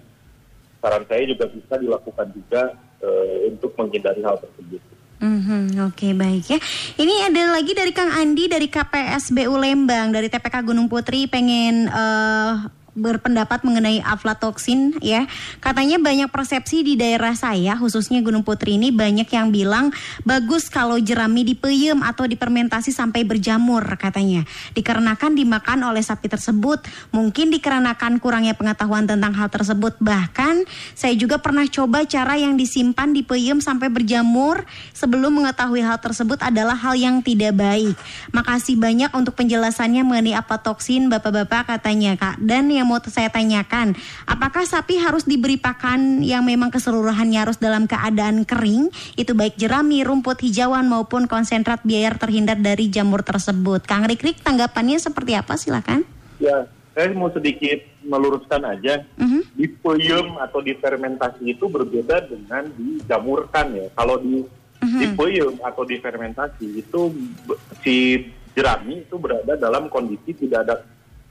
saran 0.81 1.05
saya 1.05 1.23
juga 1.29 1.45
bisa 1.49 1.77
dilakukan 1.77 2.27
juga 2.33 2.61
eh, 3.01 3.49
untuk 3.49 3.73
menghindari 3.77 4.21
hal 4.21 4.37
tersebut. 4.37 4.81
Mhm, 5.21 5.77
Oke 5.85 6.17
baik 6.17 6.45
ya. 6.49 6.59
Ini 6.97 7.29
ada 7.29 7.53
lagi 7.53 7.77
dari 7.77 7.93
Kang 7.93 8.09
Andi 8.09 8.49
dari 8.49 8.65
KPSBU 8.65 9.53
Lembang 9.53 10.09
dari 10.09 10.25
TPK 10.25 10.65
Gunung 10.65 10.89
Putri 10.89 11.29
pengen 11.29 11.85
eh, 11.85 12.53
berpendapat 12.91 13.63
mengenai 13.63 14.03
aflatoksin 14.03 14.99
ya. 14.99 15.27
Katanya 15.63 15.99
banyak 15.99 16.27
persepsi 16.27 16.83
di 16.83 16.99
daerah 16.99 17.31
saya 17.35 17.79
khususnya 17.79 18.19
Gunung 18.19 18.43
Putri 18.43 18.75
ini 18.75 18.91
banyak 18.91 19.27
yang 19.31 19.51
bilang 19.51 19.95
bagus 20.27 20.67
kalau 20.67 20.99
jerami 20.99 21.47
dipeyem 21.47 22.03
atau 22.03 22.27
dipermentasi 22.27 22.91
sampai 22.91 23.23
berjamur 23.23 23.83
katanya. 23.95 24.43
Dikarenakan 24.75 25.35
dimakan 25.35 25.79
oleh 25.87 26.03
sapi 26.03 26.27
tersebut. 26.27 26.83
Mungkin 27.15 27.51
dikarenakan 27.51 28.19
kurangnya 28.19 28.55
pengetahuan 28.55 29.07
tentang 29.07 29.35
hal 29.35 29.47
tersebut. 29.47 29.95
Bahkan 29.99 30.67
saya 30.95 31.15
juga 31.15 31.39
pernah 31.39 31.63
coba 31.67 32.03
cara 32.03 32.35
yang 32.35 32.59
disimpan 32.59 33.15
dipeyem 33.15 33.63
sampai 33.63 33.87
berjamur 33.87 34.67
sebelum 34.91 35.43
mengetahui 35.43 35.83
hal 35.83 35.99
tersebut 35.99 36.43
adalah 36.43 36.75
hal 36.75 36.95
yang 36.95 37.23
tidak 37.23 37.55
baik. 37.55 37.95
Makasih 38.35 38.75
banyak 38.75 39.11
untuk 39.15 39.35
penjelasannya 39.39 40.03
mengenai 40.03 40.35
apa 40.35 40.59
toksin 40.59 41.07
Bapak-bapak 41.07 41.75
katanya 41.75 42.15
Kak. 42.15 42.39
Dan 42.39 42.71
yang 42.71 42.80
mau 42.85 43.01
saya 43.03 43.29
tanyakan, 43.31 43.97
apakah 44.25 44.63
sapi 44.63 44.97
harus 45.01 45.25
diberi 45.25 45.57
pakan 45.57 46.21
yang 46.21 46.45
memang 46.45 46.69
keseluruhannya 46.69 47.39
harus 47.41 47.57
dalam 47.57 47.89
keadaan 47.89 48.43
kering? 48.43 48.89
Itu 49.15 49.33
baik 49.33 49.57
jerami, 49.57 50.05
rumput 50.05 50.41
hijauan 50.41 50.87
maupun 50.87 51.25
konsentrat 51.25 51.81
biar 51.81 52.17
terhindar 52.17 52.59
dari 52.59 52.87
jamur 52.87 53.25
tersebut. 53.25 53.83
Kang 53.85 54.05
Rikrik 54.05 54.41
tanggapannya 54.41 54.97
seperti 54.97 55.37
apa 55.37 55.57
silakan? 55.57 56.05
Ya, 56.41 56.65
saya 56.91 57.13
mau 57.15 57.31
sedikit 57.31 57.81
meluruskan 58.03 58.61
aja. 58.67 59.05
Mhm. 59.15 59.55
Dipeyem 59.55 60.27
atau 60.41 60.59
difermentasi 60.59 61.55
itu 61.55 61.65
berbeda 61.69 62.27
dengan 62.27 62.67
dijamurkan 62.75 63.77
ya. 63.77 63.87
Kalau 63.95 64.17
di 64.19 64.43
dipeyem 64.81 65.61
atau 65.61 65.85
difermentasi 65.85 66.81
itu 66.81 67.13
be- 67.45 67.61
si 67.85 68.25
jerami 68.57 69.05
itu 69.05 69.15
berada 69.15 69.55
dalam 69.55 69.87
kondisi 69.87 70.33
tidak 70.35 70.67
ada 70.67 70.75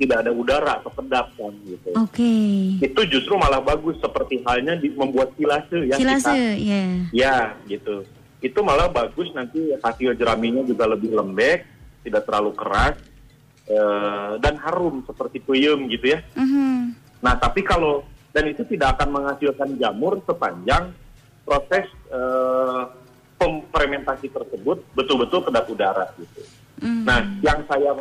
tidak 0.00 0.24
ada 0.24 0.32
udara 0.32 0.80
atau 0.80 0.88
kedap 0.96 1.28
kan 1.36 1.52
gitu. 1.68 1.92
Oke. 1.92 2.32
Itu 2.80 3.00
justru 3.04 3.36
malah 3.36 3.60
bagus 3.60 4.00
seperti 4.00 4.40
halnya 4.48 4.80
di, 4.80 4.88
membuat 4.96 5.36
silase 5.36 5.76
ya. 5.84 6.00
Silase, 6.00 6.56
ya. 6.56 6.82
Ya, 7.12 7.36
gitu. 7.68 8.08
Itu 8.40 8.64
malah 8.64 8.88
bagus 8.88 9.28
nanti 9.36 9.60
hasil 9.76 10.16
jeraminya 10.16 10.64
juga 10.64 10.88
lebih 10.88 11.12
lembek, 11.12 11.68
tidak 12.00 12.24
terlalu 12.24 12.56
keras, 12.56 12.96
eh, 13.68 14.32
dan 14.40 14.56
harum 14.64 15.04
seperti 15.04 15.44
puyem 15.44 15.84
gitu 15.92 16.16
ya. 16.16 16.24
Mhm. 16.32 16.96
Nah, 17.20 17.36
tapi 17.36 17.60
kalau 17.60 18.00
dan 18.32 18.48
itu 18.48 18.64
tidak 18.72 18.96
akan 18.96 19.20
menghasilkan 19.20 19.76
jamur 19.76 20.16
sepanjang 20.24 20.96
proses 21.44 21.84
eh, 22.08 22.82
fermentasi 23.68 24.32
tersebut 24.32 24.80
betul-betul 24.96 25.44
kedap 25.44 25.68
udara 25.68 26.08
gitu. 26.16 26.40
Mhm. 26.80 27.04
Nah, 27.04 27.20
yang 27.44 27.60
saya 27.68 27.92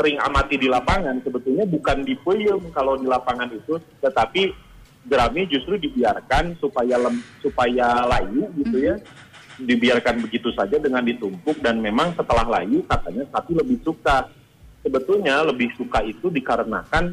sering 0.00 0.16
amati 0.16 0.56
di 0.56 0.64
lapangan 0.64 1.20
sebetulnya 1.20 1.68
bukan 1.68 2.00
di 2.08 2.16
puyem 2.24 2.72
kalau 2.72 2.96
di 2.96 3.04
lapangan 3.04 3.52
itu, 3.52 3.76
tetapi 4.00 4.48
jerami 5.04 5.44
justru 5.44 5.76
dibiarkan 5.76 6.56
supaya 6.56 6.96
lem, 6.96 7.20
supaya 7.44 8.08
layu 8.08 8.48
gitu 8.56 8.80
ya, 8.80 8.96
dibiarkan 9.60 10.24
begitu 10.24 10.48
saja 10.56 10.80
dengan 10.80 11.04
ditumpuk 11.04 11.60
dan 11.60 11.84
memang 11.84 12.16
setelah 12.16 12.48
layu 12.48 12.80
katanya 12.88 13.28
sapi 13.28 13.52
lebih 13.52 13.76
suka. 13.84 14.24
Sebetulnya 14.80 15.44
lebih 15.44 15.68
suka 15.76 16.00
itu 16.00 16.32
dikarenakan 16.32 17.12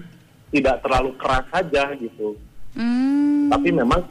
tidak 0.55 0.79
terlalu 0.79 1.11
keras 1.19 1.43
saja 1.51 1.91
gitu. 1.99 2.39
Hmm. 2.71 3.51
Tapi 3.51 3.75
memang 3.75 4.07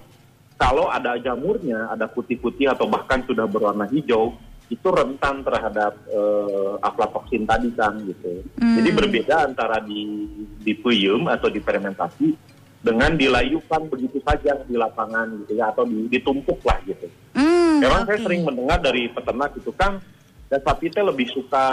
kalau 0.61 0.93
ada 0.93 1.17
jamurnya, 1.17 1.89
ada 1.89 2.05
putih-putih 2.05 2.69
atau 2.69 2.85
bahkan 2.85 3.25
sudah 3.25 3.49
berwarna 3.49 3.89
hijau, 3.89 4.37
itu 4.66 4.88
rentan 4.90 5.46
terhadap 5.46 5.94
eh, 6.11 6.74
aflatoksin 6.83 7.46
tadi 7.46 7.70
kan 7.74 7.94
gitu. 8.02 8.42
Hmm. 8.59 8.76
Jadi 8.83 8.90
berbeda 8.90 9.46
antara 9.46 9.79
di 9.79 10.26
di 10.59 10.74
puyem 10.74 11.31
atau 11.31 11.46
di 11.46 11.62
fermentasi 11.62 12.35
dengan 12.83 13.14
dilayukan 13.14 13.87
begitu 13.90 14.18
saja 14.22 14.59
di 14.62 14.74
lapangan 14.74 15.31
gitu 15.42 15.59
ya 15.59 15.70
atau 15.70 15.87
di- 15.87 16.11
ditumpuk 16.11 16.59
lah 16.66 16.79
gitu. 16.83 17.07
Hmm, 17.35 17.79
Memang 17.79 18.07
saya 18.07 18.18
oke. 18.18 18.24
sering 18.26 18.42
mendengar 18.42 18.79
dari 18.83 19.07
peternak 19.07 19.55
itu 19.55 19.70
kan 19.74 20.02
dan 20.46 20.62
sapi 20.62 20.87
teh 20.90 21.02
lebih 21.02 21.26
suka 21.31 21.66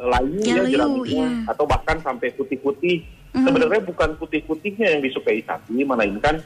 layu 0.00 0.40
Ya, 0.40 0.64
ya, 0.64 0.80
jeraminya 0.80 1.28
iya. 1.28 1.48
atau 1.48 1.64
bahkan 1.64 2.00
sampai 2.00 2.32
putih-putih. 2.32 3.04
Mhm. 3.36 3.44
Sebenarnya 3.44 3.82
bukan 3.84 4.10
putih-putihnya 4.16 4.96
yang 4.96 5.02
disukai 5.04 5.44
sapi, 5.44 5.84
melainkan 5.84 6.40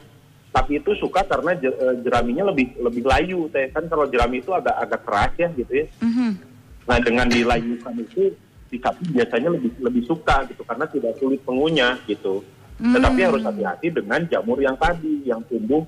sapi 0.58 0.82
itu 0.82 0.90
suka 0.98 1.22
karena 1.22 1.54
eh, 1.54 1.94
jeraminya 2.02 2.50
lebih 2.50 2.74
lebih 2.82 3.06
layu. 3.06 3.46
Teh 3.54 3.70
kan 3.70 3.86
kalau 3.86 4.10
jerami 4.10 4.42
itu 4.42 4.50
agak 4.50 4.74
agak 4.74 5.00
keras 5.06 5.32
ya 5.38 5.48
gitu 5.54 5.72
ya. 5.72 5.86
Mhm. 6.02 6.30
Nah 6.90 6.98
dengan 6.98 7.26
dilayukan 7.30 7.94
itu 8.02 8.34
si 8.68 8.76
sapi 8.82 9.06
biasanya 9.14 9.54
lebih 9.54 9.70
lebih 9.78 10.02
suka 10.04 10.44
gitu 10.50 10.66
karena 10.66 10.84
tidak 10.90 11.14
sulit 11.22 11.40
mengunyah 11.46 11.96
gitu. 12.10 12.42
Tetapi 12.78 13.20
harus 13.26 13.42
hati-hati 13.42 13.90
dengan 13.90 14.22
jamur 14.30 14.58
yang 14.62 14.78
tadi 14.78 15.26
yang 15.26 15.42
tumbuh 15.46 15.82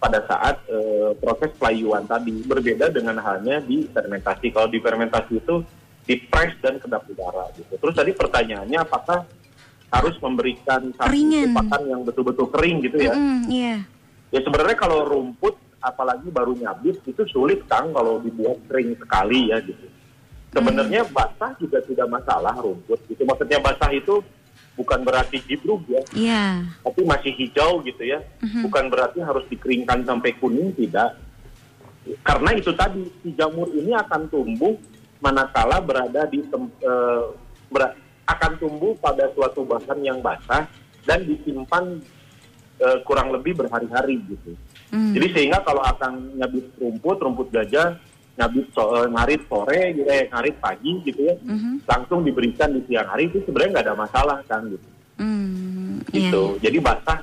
pada 0.00 0.24
saat 0.24 0.56
eh, 0.72 1.12
proses 1.20 1.52
pelayuan 1.60 2.04
tadi 2.08 2.40
berbeda 2.44 2.88
dengan 2.92 3.20
halnya 3.20 3.60
di 3.60 3.84
fermentasi. 3.88 4.48
Kalau 4.52 4.68
di 4.72 4.80
fermentasi 4.80 5.36
itu 5.36 5.60
di 6.08 6.16
press 6.26 6.56
dan 6.64 6.80
kedap 6.80 7.04
udara 7.08 7.44
gitu. 7.56 7.76
Terus 7.76 7.94
tadi 7.94 8.12
pertanyaannya 8.16 8.78
apakah 8.80 9.28
harus 9.90 10.16
memberikan 10.22 10.94
Keringan. 10.94 11.50
pakan 11.50 11.82
yang 11.90 12.00
betul-betul 12.06 12.46
kering 12.54 12.78
gitu 12.86 12.96
ya? 12.98 13.12
Mm-mm, 13.12 13.38
Iya. 13.50 13.76
Ya 14.30 14.40
sebenarnya 14.40 14.78
kalau 14.78 15.04
rumput 15.04 15.54
apalagi 15.80 16.28
baru 16.28 16.54
nyabit 16.54 17.02
itu 17.02 17.22
sulit 17.26 17.64
Kang 17.66 17.90
kalau 17.90 18.20
dibuat 18.20 18.60
kering 18.66 18.94
sekali 18.96 19.50
ya 19.50 19.58
gitu. 19.60 19.86
Sebenarnya 20.50 21.06
basah 21.06 21.54
juga 21.56 21.78
tidak 21.82 22.10
masalah 22.10 22.54
rumput. 22.58 22.98
Itu 23.06 23.22
maksudnya 23.22 23.58
basah 23.58 23.90
itu 23.90 24.18
bukan 24.74 25.02
berarti 25.02 25.38
jibruk 25.44 25.82
ya, 25.86 26.00
Iya. 26.10 26.44
tapi 26.80 27.04
masih 27.04 27.32
hijau 27.36 27.82
gitu 27.82 28.02
ya. 28.02 28.22
Bukan 28.62 28.88
berarti 28.88 29.20
harus 29.20 29.44
dikeringkan 29.46 30.02
sampai 30.02 30.34
kuning 30.36 30.72
tidak. 30.74 31.18
Karena 32.24 32.50
itu 32.54 32.72
tadi 32.72 33.04
si 33.20 33.30
jamur 33.34 33.68
ini 33.70 33.92
akan 33.92 34.26
tumbuh 34.26 34.72
manakala 35.20 35.78
berada 35.78 36.24
di 36.26 36.40
tem- 36.48 36.72
eh, 36.80 37.22
ber- 37.68 37.94
akan 38.24 38.52
tumbuh 38.56 38.94
pada 38.96 39.28
suatu 39.30 39.62
bahan 39.62 40.00
yang 40.00 40.18
basah 40.18 40.64
dan 41.04 41.26
disimpan 41.26 41.98
eh, 42.80 42.98
kurang 43.04 43.28
lebih 43.30 43.60
berhari-hari 43.60 44.18
gitu. 44.24 44.56
Hmm. 44.90 45.12
Jadi 45.12 45.26
sehingga 45.36 45.60
kalau 45.62 45.84
akan 45.84 46.40
nyabit 46.40 46.66
rumput, 46.80 47.16
rumput 47.20 47.48
gajah, 47.52 47.94
nyabit 48.40 48.66
so, 48.72 48.88
eh, 48.96 49.06
ngarit 49.12 49.42
sore, 49.46 49.80
gitu, 49.94 50.08
eh, 50.08 50.26
ngarit 50.32 50.56
pagi 50.58 50.92
gitu 51.04 51.20
ya, 51.28 51.36
Mhm. 51.44 51.84
langsung 51.84 52.24
diberikan 52.24 52.72
di 52.72 52.80
siang 52.88 53.06
hari 53.12 53.28
itu 53.28 53.44
sebenarnya 53.44 53.70
nggak 53.78 53.86
ada 53.86 53.96
masalah 54.00 54.38
kan 54.48 54.64
gitu. 54.66 54.88
Hmm, 55.20 56.00
gitu. 56.08 56.56
Jadi 56.64 56.80
basah 56.80 57.20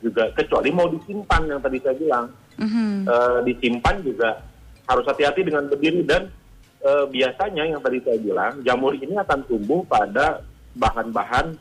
juga 0.00 0.32
kecuali 0.32 0.72
mau 0.72 0.88
disimpan 0.88 1.44
yang 1.44 1.60
tadi 1.60 1.76
saya 1.84 1.96
bilang. 2.00 2.26
Mhm. 2.56 3.04
Eh, 3.04 3.38
disimpan 3.44 4.00
juga 4.00 4.40
harus 4.88 5.04
hati-hati 5.04 5.44
dengan 5.44 5.68
berdiri 5.68 6.02
dan 6.08 6.32
eh, 6.78 7.04
biasanya 7.10 7.68
yang 7.68 7.82
tadi 7.82 7.98
saya 8.06 8.16
bilang 8.22 8.62
jamur 8.62 8.94
ini 8.94 9.18
akan 9.18 9.42
tumbuh 9.50 9.82
pada 9.90 10.40
bahan-bahan 10.78 11.58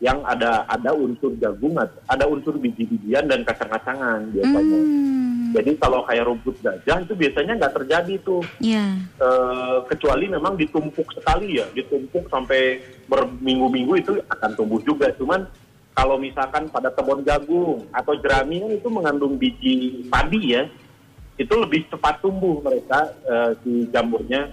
yang 0.00 0.24
ada 0.24 0.64
ada 0.64 0.96
unsur 0.96 1.36
jagung, 1.36 1.76
ada 2.08 2.24
unsur 2.24 2.56
biji-bijian 2.56 3.28
dan 3.28 3.44
kacang-kacangan 3.44 4.32
biasanya. 4.32 4.80
Hmm. 4.80 5.52
Jadi 5.52 5.76
kalau 5.76 6.00
kayak 6.08 6.24
rumput 6.24 6.56
gajah 6.64 7.04
itu 7.04 7.12
biasanya 7.12 7.52
nggak 7.60 7.74
terjadi 7.76 8.14
tuh 8.24 8.40
Ya. 8.64 8.96
Eh, 9.20 9.78
kecuali 9.92 10.24
memang 10.32 10.56
ditumpuk 10.56 11.04
sekali 11.12 11.60
ya, 11.60 11.68
ditumpuk 11.76 12.32
sampai 12.32 12.80
berminggu-minggu 13.12 13.94
itu 14.00 14.12
akan 14.24 14.50
tumbuh 14.56 14.80
juga. 14.80 15.12
Cuman 15.20 15.44
kalau 15.92 16.16
misalkan 16.16 16.72
pada 16.72 16.88
kebun 16.96 17.20
jagung 17.20 17.84
atau 17.92 18.16
jerami 18.16 18.64
kan 18.64 18.72
itu 18.72 18.88
mengandung 18.88 19.36
biji 19.36 20.08
padi 20.08 20.56
ya, 20.56 20.64
itu 21.36 21.54
lebih 21.60 21.84
cepat 21.92 22.24
tumbuh 22.24 22.64
mereka 22.64 23.12
eh, 23.28 23.52
si 23.60 23.84
jamurnya 23.92 24.48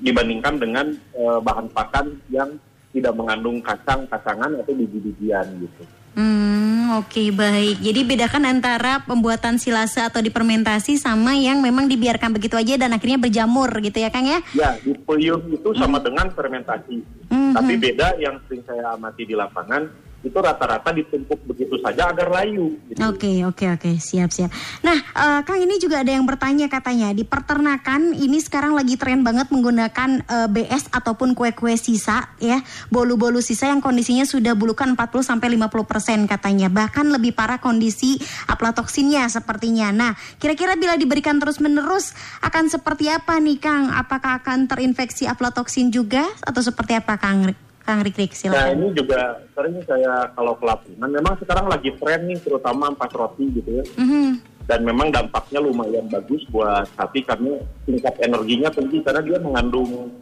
dibandingkan 0.00 0.56
dengan 0.56 0.86
eh, 1.12 1.38
bahan 1.44 1.68
pakan 1.76 2.16
yang 2.32 2.56
tidak 2.92 3.12
mengandung 3.14 3.60
kacang-kacangan 3.60 4.64
atau 4.64 4.72
biji-bijian 4.72 5.46
gitu. 5.60 5.82
Hmm, 6.18 6.98
oke 6.98 7.30
baik. 7.30 7.78
Jadi 7.78 8.00
bedakan 8.02 8.42
antara 8.48 9.06
pembuatan 9.06 9.54
silase 9.54 10.02
atau 10.02 10.18
difermentasi 10.18 10.98
sama 10.98 11.38
yang 11.38 11.62
memang 11.62 11.86
dibiarkan 11.86 12.34
begitu 12.34 12.58
aja 12.58 12.74
dan 12.74 12.90
akhirnya 12.90 13.22
berjamur 13.22 13.70
gitu 13.78 14.02
ya 14.02 14.10
Kang 14.10 14.26
ya? 14.26 14.42
Ya, 14.50 14.74
di 14.82 14.98
peyem 14.98 15.38
itu 15.52 15.70
sama 15.78 16.02
dengan 16.02 16.26
fermentasi. 16.34 17.06
Mhm. 17.30 17.54
Tapi 17.54 17.72
beda 17.78 18.18
yang 18.18 18.42
sering 18.48 18.66
saya 18.66 18.98
amati 18.98 19.30
di 19.30 19.38
lapangan 19.38 19.86
itu 20.28 20.38
rata-rata 20.38 20.92
ditumpuk 20.92 21.40
begitu 21.48 21.80
saja 21.80 22.12
agar 22.12 22.28
layu. 22.28 22.76
Gitu. 22.86 23.00
Oke 23.00 23.32
oke 23.48 23.64
oke 23.74 23.90
siap 23.96 24.28
siap. 24.28 24.52
Nah 24.84 24.98
eh, 25.00 25.40
Kang 25.48 25.58
ini 25.58 25.80
juga 25.80 26.04
ada 26.04 26.12
yang 26.12 26.28
bertanya 26.28 26.68
katanya 26.68 27.10
di 27.16 27.24
peternakan 27.24 28.12
ini 28.12 28.38
sekarang 28.38 28.76
lagi 28.76 29.00
tren 29.00 29.24
banget 29.24 29.48
menggunakan 29.48 30.10
eh, 30.22 30.48
BS 30.48 30.92
ataupun 30.92 31.32
kue-kue 31.32 31.74
sisa 31.80 32.28
ya 32.38 32.60
bolu-bolu 32.92 33.40
sisa 33.40 33.72
yang 33.72 33.80
kondisinya 33.80 34.28
sudah 34.28 34.52
bulukan 34.52 34.92
40 34.92 35.24
sampai 35.24 35.48
50 35.56 35.88
persen 35.88 36.18
katanya 36.28 36.68
bahkan 36.68 37.08
lebih 37.08 37.32
parah 37.32 37.58
kondisi 37.58 38.20
aflatoksinnya 38.46 39.26
sepertinya. 39.32 39.90
Nah 39.90 40.12
kira-kira 40.36 40.76
bila 40.76 40.94
diberikan 41.00 41.40
terus 41.40 41.58
menerus 41.58 42.12
akan 42.44 42.68
seperti 42.68 43.08
apa 43.08 43.40
nih 43.40 43.58
Kang? 43.58 43.90
Apakah 43.94 44.44
akan 44.44 44.68
terinfeksi 44.68 45.24
aflatoksin 45.24 45.88
juga 45.88 46.28
atau 46.44 46.60
seperti 46.60 46.98
apa 46.98 47.16
Kang? 47.16 47.67
Kang 47.88 48.04
Rikrik 48.04 48.36
Nah 48.36 48.68
silakan. 48.68 48.76
ini 48.76 48.86
juga 48.92 49.40
sering 49.56 49.80
saya 49.88 50.28
kalau 50.36 50.52
ke 50.60 50.64
lapangan, 50.68 51.08
memang 51.08 51.34
sekarang 51.40 51.72
lagi 51.72 51.88
tren 51.96 52.20
nih 52.28 52.36
terutama 52.36 52.92
ampas 52.92 53.08
roti 53.16 53.48
gitu 53.48 53.80
ya. 53.80 53.84
Mhm. 53.96 54.44
Dan 54.68 54.84
memang 54.84 55.08
dampaknya 55.08 55.64
lumayan 55.64 56.04
bagus 56.12 56.44
buat 56.52 56.84
sapi 56.92 57.24
karena 57.24 57.56
tingkat 57.88 58.12
energinya 58.20 58.68
tinggi 58.68 59.00
karena 59.00 59.24
dia 59.24 59.40
mengandung 59.40 60.12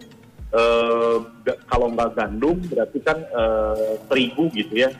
eh, 0.54 1.18
kalau 1.66 1.90
nggak 1.90 2.14
gandum 2.14 2.54
berarti 2.70 3.02
kan 3.02 3.18
eh, 3.18 3.98
terigu 4.06 4.46
gitu 4.54 4.86
ya. 4.86 4.94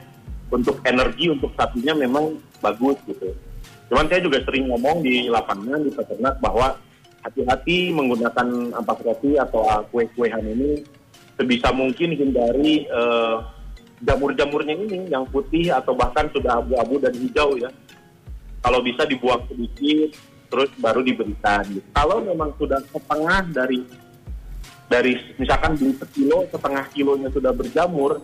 Untuk 0.51 0.83
energi 0.83 1.31
untuk 1.31 1.55
sapinya 1.55 1.95
memang 1.95 2.35
bagus 2.59 2.99
gitu. 3.07 3.31
Cuman 3.87 4.11
saya 4.11 4.19
juga 4.19 4.43
sering 4.43 4.67
ngomong 4.67 5.07
di 5.07 5.31
lapangan 5.31 5.87
di 5.87 5.91
peternak 5.95 6.35
bahwa 6.43 6.75
hati-hati 7.23 7.95
menggunakan 7.95 8.75
ampas 8.75 8.99
roti 9.07 9.39
atau 9.39 9.63
kue-kuehan 9.87 10.43
ini 10.43 10.83
sebisa 11.37 11.69
mungkin 11.71 12.17
hindari 12.17 12.89
eh, 12.89 13.37
jamur-jamurnya 14.01 14.73
ini 14.77 15.09
yang 15.09 15.25
putih 15.29 15.73
atau 15.73 15.93
bahkan 15.93 16.29
sudah 16.33 16.61
abu-abu 16.61 17.01
dan 17.01 17.13
hijau 17.17 17.57
ya 17.57 17.69
kalau 18.61 18.81
bisa 18.81 19.05
dibuang 19.05 19.41
sedikit 19.47 20.17
terus 20.47 20.71
baru 20.79 21.03
diberikan. 21.03 21.63
Kalau 21.91 22.23
memang 22.23 22.55
sudah 22.55 22.79
setengah 22.87 23.41
dari 23.51 23.79
dari 24.87 25.13
misalkan 25.35 25.75
beli 25.75 25.93
sekilo 25.99 26.47
setengah 26.47 26.87
kilonya 26.95 27.27
sudah 27.35 27.51
berjamur 27.51 28.23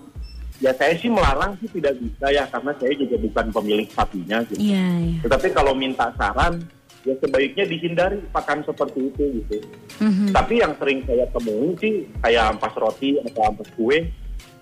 ya 0.64 0.72
saya 0.80 0.96
sih 0.96 1.12
melarang 1.12 1.60
sih 1.60 1.68
tidak 1.68 2.00
bisa 2.00 2.32
ya 2.32 2.48
karena 2.48 2.72
saya 2.80 2.94
juga 2.96 3.16
bukan 3.20 3.46
pemilik 3.52 3.88
sapinya 3.92 4.40
gitu. 4.48 4.60
Iya 4.64 4.88
iya. 5.04 5.20
Tetapi 5.28 5.48
kalau 5.52 5.76
minta 5.76 6.08
saran 6.16 6.64
ya 7.04 7.14
sebaiknya 7.20 7.68
dihindari 7.68 8.24
pakan 8.32 8.64
seperti 8.64 9.12
itu 9.12 9.24
gitu. 9.44 9.58
Mhm. 10.00 10.32
Tapi 10.32 10.54
yang 10.64 10.74
sering 10.80 11.04
saya 11.04 11.28
temui 11.36 11.76
sih 11.80 12.08
kayak 12.24 12.56
ampas 12.56 12.74
roti 12.80 13.20
atau 13.20 13.42
ampas 13.44 13.68
kue 13.76 14.08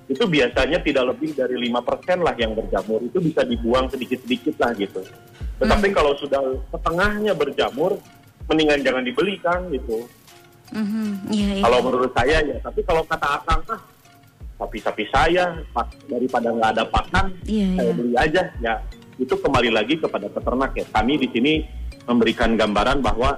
itu 0.10 0.24
biasanya 0.28 0.82
tidak 0.84 1.16
lebih 1.16 1.32
dari 1.38 1.56
lima 1.56 1.80
persen 1.80 2.20
lah 2.20 2.36
yang 2.36 2.52
berjamur 2.58 3.00
itu 3.06 3.22
bisa 3.24 3.46
dibuang 3.46 3.88
sedikit-sedikit 3.88 4.58
lah 4.60 4.74
gitu. 4.76 5.00
Tetapi 5.62 5.88
kalau 5.94 6.18
sudah 6.18 6.42
setengahnya 6.74 7.38
berjamur, 7.38 8.02
mendingan 8.50 8.82
jangan 8.82 9.06
dibeli 9.06 9.38
kan 9.40 9.70
gitu. 9.70 10.10
Mhm. 10.74 11.30
Iya 11.30 11.50
iya. 11.62 11.64
Kalau 11.64 11.80
menurut 11.86 12.12
saya 12.18 12.38
ya, 12.42 12.58
tapi 12.60 12.82
kalau 12.82 13.06
kata 13.06 13.28
akang 13.40 13.62
ah 13.70 13.82
sapi-sapi 14.58 15.06
saya 15.14 15.62
daripada 16.10 16.50
nggak 16.50 16.72
ada 16.78 16.84
pakan, 16.90 17.38
Iya 17.46 17.68
saya 17.78 17.92
iya. 17.94 17.96
beli 17.96 18.14
aja 18.18 18.44
ya. 18.60 18.74
Itu 19.22 19.38
kembali 19.38 19.70
lagi 19.70 20.02
kepada 20.02 20.26
peternak 20.28 20.74
ya. 20.74 20.86
Kami 20.90 21.14
di 21.22 21.28
sini 21.30 21.54
memberikan 22.06 22.58
gambaran 22.58 23.04
bahwa 23.04 23.38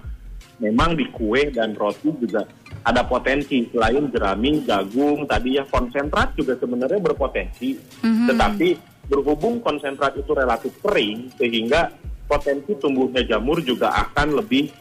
memang 0.61 0.95
di 0.95 1.09
kue 1.11 1.51
dan 1.51 1.75
roti 1.75 2.13
juga 2.19 2.47
ada 2.83 3.03
potensi 3.07 3.63
selain 3.71 4.11
jerami, 4.11 4.63
jagung, 4.67 5.23
tadi 5.27 5.55
ya 5.59 5.63
konsentrat 5.67 6.35
juga 6.35 6.59
sebenarnya 6.59 6.99
berpotensi. 6.99 7.79
Mhm. 8.03 8.27
Tetapi 8.31 8.69
berhubung 9.07 9.59
konsentrat 9.59 10.15
itu 10.15 10.31
relatif 10.31 10.71
kering 10.79 11.31
sehingga 11.35 11.91
potensi 12.27 12.71
tumbuhnya 12.79 13.23
jamur 13.27 13.59
juga 13.59 13.91
akan 13.91 14.39
lebih 14.39 14.71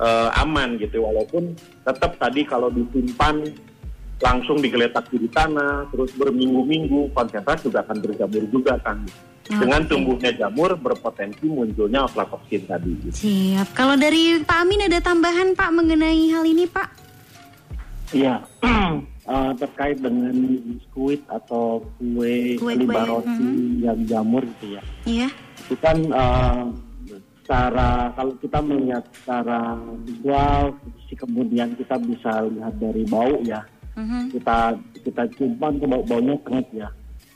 eh, 0.00 0.30
aman 0.40 0.80
gitu 0.80 1.04
walaupun 1.04 1.54
tetap 1.84 2.16
tadi 2.18 2.42
kalau 2.48 2.72
disimpan 2.72 3.46
langsung 4.20 4.60
digeletak 4.60 5.08
di 5.08 5.28
tanah 5.32 5.88
terus 5.88 6.12
berminggu-minggu 6.12 7.10
konsentrat 7.16 7.64
juga 7.64 7.80
akan 7.80 7.98
berjamur 8.04 8.44
juga 8.52 8.76
kan 8.84 9.00
dengan 9.50 9.82
tumbuhnya 9.82 10.30
jamur 10.30 10.78
berpotensi 10.78 11.50
munculnya 11.50 12.06
aflatoksin 12.06 12.70
tadi 12.70 12.92
gitu. 13.02 13.16
Siap. 13.26 13.74
Kalau 13.74 13.98
dari 13.98 14.38
Pak 14.46 14.58
Amin 14.62 14.86
ada 14.86 15.02
tambahan 15.02 15.58
Pak 15.58 15.70
mengenai 15.74 16.30
hal 16.30 16.44
ini 16.46 16.70
Pak? 16.70 16.88
Iya, 18.14 18.42
eh, 19.34 19.52
terkait 19.58 19.98
dengan 19.98 20.34
biskuit 20.66 21.22
atau 21.26 21.82
kue, 21.98 22.58
Kue-kue, 22.58 22.78
limbah 22.78 23.06
roti 23.06 23.42
mhm. 23.42 23.82
yang 23.82 23.98
jamur 24.06 24.42
gitu 24.46 24.78
ya. 24.78 24.82
Iya. 25.06 25.28
Itu 25.66 25.74
kan 25.82 25.98
eh, 25.98 26.62
secara 27.42 28.14
kalau 28.14 28.34
kita 28.38 28.58
melihat 28.62 29.04
secara 29.10 29.78
visual, 30.06 30.78
sih 31.10 31.18
kemudian 31.18 31.74
kita 31.74 31.98
bisa 31.98 32.46
lihat 32.46 32.74
dari 32.78 33.02
bau 33.10 33.42
ya. 33.42 33.66
Mhm. 33.96 34.30
Kita 34.30 34.58
kita 35.02 35.22
ciuman 35.34 35.74
ke 35.76 35.86
bau 35.86 36.02
baunya 36.04 36.34
pengit 36.44 36.68
ya. 36.72 36.88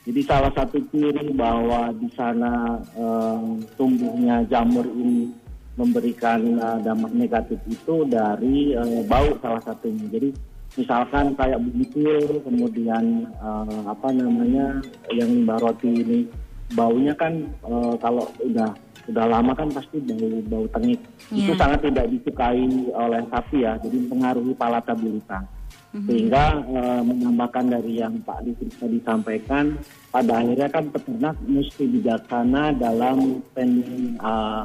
Jadi 0.04 0.20
salah 0.22 0.52
satu 0.52 0.76
ciri 0.92 1.32
bahwa 1.32 1.88
di 1.96 2.08
sana 2.12 2.76
eh, 2.92 3.48
tumbuhnya 3.74 4.44
jamur 4.46 4.84
ini 4.84 5.32
memberikan 5.74 6.40
eh, 6.60 6.78
dampak 6.84 7.12
negatif 7.12 7.58
itu 7.66 8.04
dari 8.06 8.76
eh, 8.76 9.00
bau 9.08 9.32
salah 9.40 9.64
satunya. 9.64 10.04
Jadi 10.12 10.28
misalkan 10.76 11.32
kayak 11.34 11.56
bumitil, 11.58 12.44
kemudian 12.44 13.04
eh, 13.32 13.80
apa 13.88 14.08
namanya 14.12 14.78
yang 15.10 15.30
limbah 15.40 15.58
roti 15.58 15.88
ini 15.90 16.20
baunya 16.76 17.16
kan 17.16 17.40
eh, 17.64 17.94
kalau 17.98 18.28
udah 18.44 18.70
udah 19.04 19.26
lama 19.28 19.52
kan 19.52 19.68
pasti 19.72 20.00
bau 20.00 20.28
bau 20.48 20.66
tengik. 20.70 21.00
Itu 21.32 21.52
Iya. 21.52 21.60
sangat 21.60 21.80
tidak 21.88 22.06
disukai 22.12 22.60
oleh 22.92 23.20
sapi 23.28 23.64
ya, 23.64 23.72
jadi 23.80 23.96
mempengaruhi 24.04 24.52
palatabilitas. 24.54 25.44
Sehingga 25.94 26.58
eh, 26.58 27.02
menambahkan 27.06 27.70
dari 27.70 28.02
yang 28.02 28.18
Pak 28.26 28.42
Listrik 28.42 28.74
tadi 28.82 28.98
sampaikan 29.06 29.78
pada 30.10 30.42
akhirnya 30.42 30.66
kan 30.66 30.90
peternak 30.90 31.38
mesti 31.46 31.86
bijaksana 31.86 32.74
dalam 32.74 33.38
spending 33.54 34.18
eh, 34.18 34.62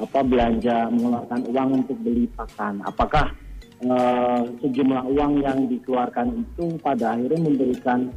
apa 0.00 0.20
belanja 0.24 0.88
mengeluarkan 0.88 1.40
uang 1.52 1.68
untuk 1.84 1.96
beli 2.00 2.24
pakan. 2.32 2.80
Apakah 2.88 3.36
eh, 3.84 4.40
sejumlah 4.64 5.02
uang 5.12 5.32
yang 5.44 5.68
dikeluarkan 5.68 6.40
itu 6.40 6.80
pada 6.80 7.20
akhirnya 7.20 7.40
memberikan 7.44 8.08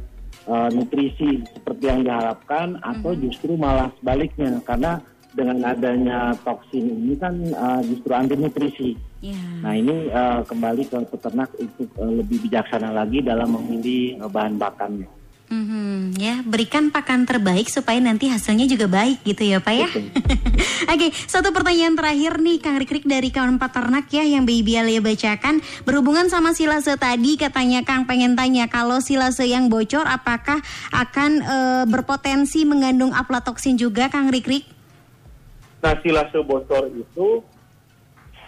eh, 0.48 0.68
nutrisi 0.72 1.44
seperti 1.52 1.84
yang 1.92 2.08
diharapkan 2.08 2.80
atau 2.80 3.12
justru 3.20 3.52
malah 3.60 3.92
sebaliknya? 4.00 4.64
Karena 4.64 4.96
dengan 5.36 5.60
adanya 5.68 6.32
toksin 6.40 6.88
ini 6.88 7.14
kan 7.20 7.36
eh, 7.36 7.80
justru 7.92 8.10
anti 8.16 8.34
nutrisi 8.40 8.96
Iya. 9.26 9.42
Nah 9.64 9.74
ini 9.74 10.12
eh, 10.12 10.40
kembali 10.44 10.82
ke 10.86 10.98
peternak 11.08 11.50
untuk 11.56 11.88
eh, 11.98 12.12
lebih 12.22 12.46
bijaksana 12.46 12.92
lagi 12.92 13.24
dalam 13.24 13.56
memilih 13.58 14.20
eh, 14.20 14.30
bahan 14.30 14.54
bakarnya. 14.60 15.08
Mhm, 15.46 16.18
ya, 16.18 16.42
berikan 16.42 16.90
pakan 16.90 17.22
terbaik 17.22 17.70
supaya 17.70 18.02
nanti 18.02 18.26
hasilnya 18.26 18.66
juga 18.66 18.90
baik 18.90 19.22
gitu 19.22 19.46
ya 19.46 19.62
Pak 19.62 19.74
ya. 19.78 19.86
Oke, 20.92 21.14
satu 21.14 21.54
pertanyaan 21.54 21.94
terakhir 21.94 22.42
nih 22.42 22.58
Kang 22.58 22.82
Rikrik 22.82 23.06
dari 23.06 23.30
kawan 23.30 23.54
peternak 23.54 24.10
ya 24.10 24.26
yang 24.26 24.42
Baby 24.42 24.74
Alia 24.74 24.98
bacakan 24.98 25.62
berhubungan 25.86 26.26
sama 26.26 26.50
silase 26.50 26.98
tadi 26.98 27.38
katanya 27.38 27.86
Kang 27.86 28.10
pengen 28.10 28.34
tanya 28.34 28.66
kalau 28.66 28.98
silase 28.98 29.46
yang 29.46 29.70
bocor 29.70 30.02
apakah 30.02 30.58
akan 30.90 31.30
eh, 31.38 31.84
berpotensi 31.86 32.66
mengandung 32.66 33.14
aflatoksin 33.14 33.78
juga 33.78 34.10
Kang 34.10 34.34
Rikrik? 34.34 34.75
Nah, 35.86 35.94
silase 36.02 36.42
bocor 36.42 36.90
itu 36.90 37.46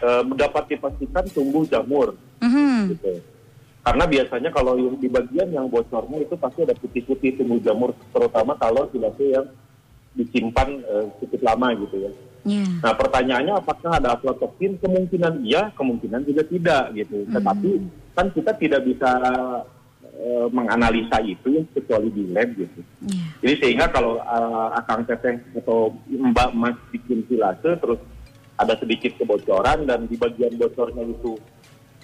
eh, 0.02 0.22
dapat 0.34 0.74
dipastikan 0.74 1.22
tumbuh 1.30 1.62
jamur. 1.70 2.18
Mhm. 2.42 2.98
gitu. 2.98 3.22
Karena 3.86 4.04
biasanya 4.10 4.50
kalau 4.50 4.74
yang 4.74 4.98
di 4.98 5.06
bagian 5.06 5.48
yang 5.54 5.70
bocornya 5.70 6.18
itu 6.18 6.34
pasti 6.34 6.66
ada 6.66 6.74
putih-putih 6.74 7.38
tumbuh 7.38 7.62
jamur, 7.62 7.94
terutama 8.10 8.58
kalau 8.58 8.90
silase 8.90 9.22
yang 9.38 9.46
disimpan 10.18 10.82
eh, 10.82 11.06
cukup 11.22 11.40
lama 11.46 11.78
gitu 11.78 12.10
ya. 12.10 12.10
Ya. 12.46 12.64
Nah 12.82 12.92
pertanyaannya 12.98 13.54
apakah 13.54 14.02
ada 14.02 14.18
aflatoksin? 14.18 14.82
Kemungkinan 14.82 15.46
iya, 15.46 15.70
kemungkinan 15.78 16.26
juga 16.26 16.42
tidak 16.42 16.84
gitu. 16.98 17.22
Tetapi 17.30 17.70
kan 18.18 18.26
kita 18.34 18.52
tidak 18.58 18.82
bisa 18.82 19.10
eh, 20.04 20.46
menganalisa 20.50 21.18
itu 21.22 21.64
kecuali 21.74 22.08
di 22.10 22.30
lab 22.30 22.48
gitu. 22.54 22.80
Ya. 23.06 23.22
Jadi 23.44 23.54
sehingga 23.62 23.86
kalau 23.90 24.18
eh, 24.18 24.68
akang 24.78 25.06
teteh 25.06 25.38
atau 25.58 25.94
mbak 26.08 26.50
mas 26.54 26.76
bikin 26.90 27.22
silase 27.30 27.78
terus 27.78 28.00
ada 28.58 28.74
sedikit 28.74 29.14
kebocoran 29.14 29.86
dan 29.86 30.10
di 30.10 30.18
bagian 30.18 30.58
bocornya 30.58 31.06
itu 31.06 31.38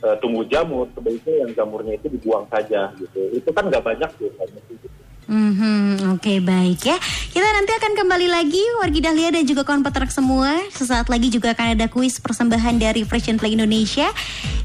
eh, 0.02 0.16
tumbuh 0.22 0.46
jamur, 0.46 0.86
sebaiknya 0.94 1.46
yang 1.46 1.50
jamurnya 1.54 1.98
itu 1.98 2.06
dibuang 2.14 2.46
saja 2.50 2.94
gitu. 2.98 3.20
Itu 3.34 3.50
kan 3.50 3.66
nggak 3.66 3.84
banyak 3.84 4.10
tuh. 4.20 4.30
gitu. 4.30 4.86
Mhm, 5.24 6.14
Oke 6.16 6.44
baik 6.44 6.84
ya. 6.84 6.96
Kita 7.32 7.48
nanti 7.48 7.72
akan 7.72 7.92
kembali 7.96 8.28
lagi 8.28 8.60
Wargi 8.80 9.00
Dahlia 9.00 9.32
dan 9.32 9.48
juga 9.48 9.64
kawan 9.64 9.80
peternak 9.80 10.12
semua. 10.12 10.60
Sesaat 10.68 11.08
lagi 11.08 11.32
juga 11.32 11.56
akan 11.56 11.76
ada 11.78 11.86
kuis 11.88 12.20
persembahan 12.20 12.76
dari 12.76 13.08
Fresh 13.08 13.32
and 13.32 13.40
Play 13.40 13.56
Indonesia. 13.56 14.12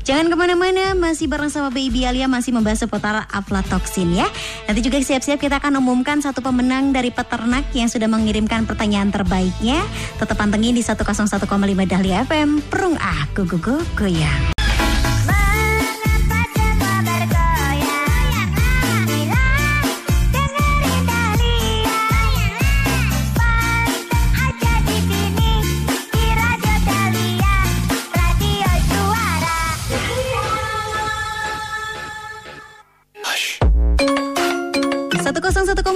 Jangan 0.10 0.32
ke 0.32 0.36
mana-mana 0.40 0.98
Masih 0.98 1.30
bareng 1.30 1.54
sama 1.54 1.70
Baby 1.70 2.02
Alia 2.02 2.26
Masih 2.26 2.50
membahas 2.50 2.82
seputar 2.82 3.30
aflatoksin 3.30 4.10
ya. 4.18 4.26
Nanti 4.66 4.82
juga 4.82 4.98
siap-siap 5.00 5.38
kita 5.38 5.62
akan 5.62 5.80
umumkan 5.80 6.18
Satu 6.18 6.42
pemenang 6.42 6.90
dari 6.90 7.14
peternak 7.14 7.70
Yang 7.78 8.00
sudah 8.00 8.10
mengirimkan 8.10 8.66
pertanyaan 8.66 9.14
terbaiknya. 9.14 9.80
Tetap 10.18 10.36
pantengin 10.36 10.74
di 10.74 10.82
101,5 10.82 11.46
Dahlia 11.86 12.26
FM 12.26 12.64
Perung 12.68 12.98
ah 12.98 13.30
go 13.38 13.46
goyang 13.96 14.59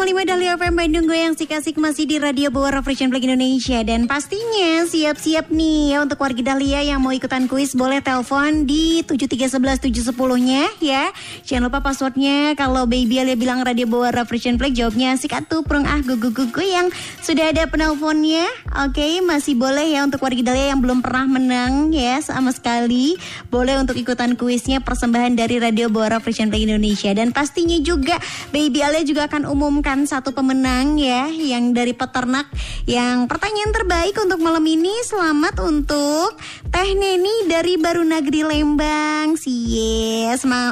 101,5 0.03 0.27
Dahlia 0.27 0.59
FM 0.59 0.75
Bandung. 0.75 1.05
Gue 1.07 1.15
yang 1.15 1.31
sik-asik 1.31 1.79
masih 1.79 2.03
di 2.03 2.19
Radio 2.19 2.51
Bawara 2.51 2.83
Fresh 2.83 3.07
and 3.07 3.15
Play 3.15 3.23
Indonesia. 3.23 3.79
Dan 3.87 4.03
pastinya 4.03 4.83
siap-siap 4.83 5.47
nih 5.47 5.95
ya 5.95 6.03
untuk 6.03 6.19
warga 6.19 6.43
Dahlia 6.43 6.83
yang 6.83 6.99
mau 6.99 7.15
ikutan 7.15 7.47
kuis 7.47 7.71
boleh 7.71 8.03
telepon 8.03 8.67
di 8.67 8.99
7311710 9.07 10.11
nya 10.43 10.67
ya. 10.83 11.07
Jangan 11.47 11.71
lupa 11.71 11.79
passwordnya. 11.79 12.51
Kalau 12.59 12.83
Baby 12.83 13.23
Alia 13.23 13.39
bilang 13.39 13.63
Radio 13.63 13.87
Bawara 13.87 14.27
Fresh 14.27 14.51
and 14.51 14.59
Play 14.59 14.75
jawabnya 14.75 15.15
asik 15.15 15.39
atuh 15.39 15.63
prung 15.63 15.87
ah 15.87 16.03
gugu 16.03 16.35
gugu 16.35 16.67
yang 16.67 16.91
sudah 17.23 17.55
ada 17.55 17.63
penelponnya. 17.71 18.43
Oke 18.83 19.23
masih 19.23 19.55
boleh 19.55 19.87
ya 19.87 20.03
untuk 20.03 20.19
warga 20.19 20.51
Dahlia 20.51 20.75
yang 20.75 20.83
belum 20.83 20.99
pernah 20.99 21.31
menang 21.31 21.95
ya 21.95 22.19
sama 22.19 22.51
sekali. 22.51 23.15
Boleh 23.47 23.79
untuk 23.79 23.95
ikutan 23.95 24.35
kuisnya 24.35 24.83
persembahan 24.83 25.39
dari 25.39 25.63
Radio 25.63 25.87
Bawara 25.87 26.19
Fresh 26.19 26.43
and 26.43 26.51
Play 26.51 26.67
Indonesia. 26.67 27.15
Dan 27.15 27.31
pastinya 27.31 27.79
juga 27.79 28.19
Baby 28.51 28.83
Alia 28.83 29.07
juga 29.07 29.31
akan 29.31 29.47
umumkan 29.47 29.92
satu 30.01 30.33
pemenang 30.33 30.97
ya 30.97 31.29
yang 31.29 31.69
dari 31.77 31.93
peternak 31.93 32.49
yang 32.89 33.29
pertanyaan 33.29 33.69
terbaik 33.69 34.17
untuk 34.17 34.41
malam 34.41 34.65
ini. 34.65 34.89
Selamat 35.05 35.61
untuk 35.61 36.33
Teh 36.73 36.97
Neni 36.97 37.45
dari 37.45 37.77
Baru 37.77 38.01
Nagri 38.01 38.41
Lembang. 38.41 39.37
Sih 39.37 40.25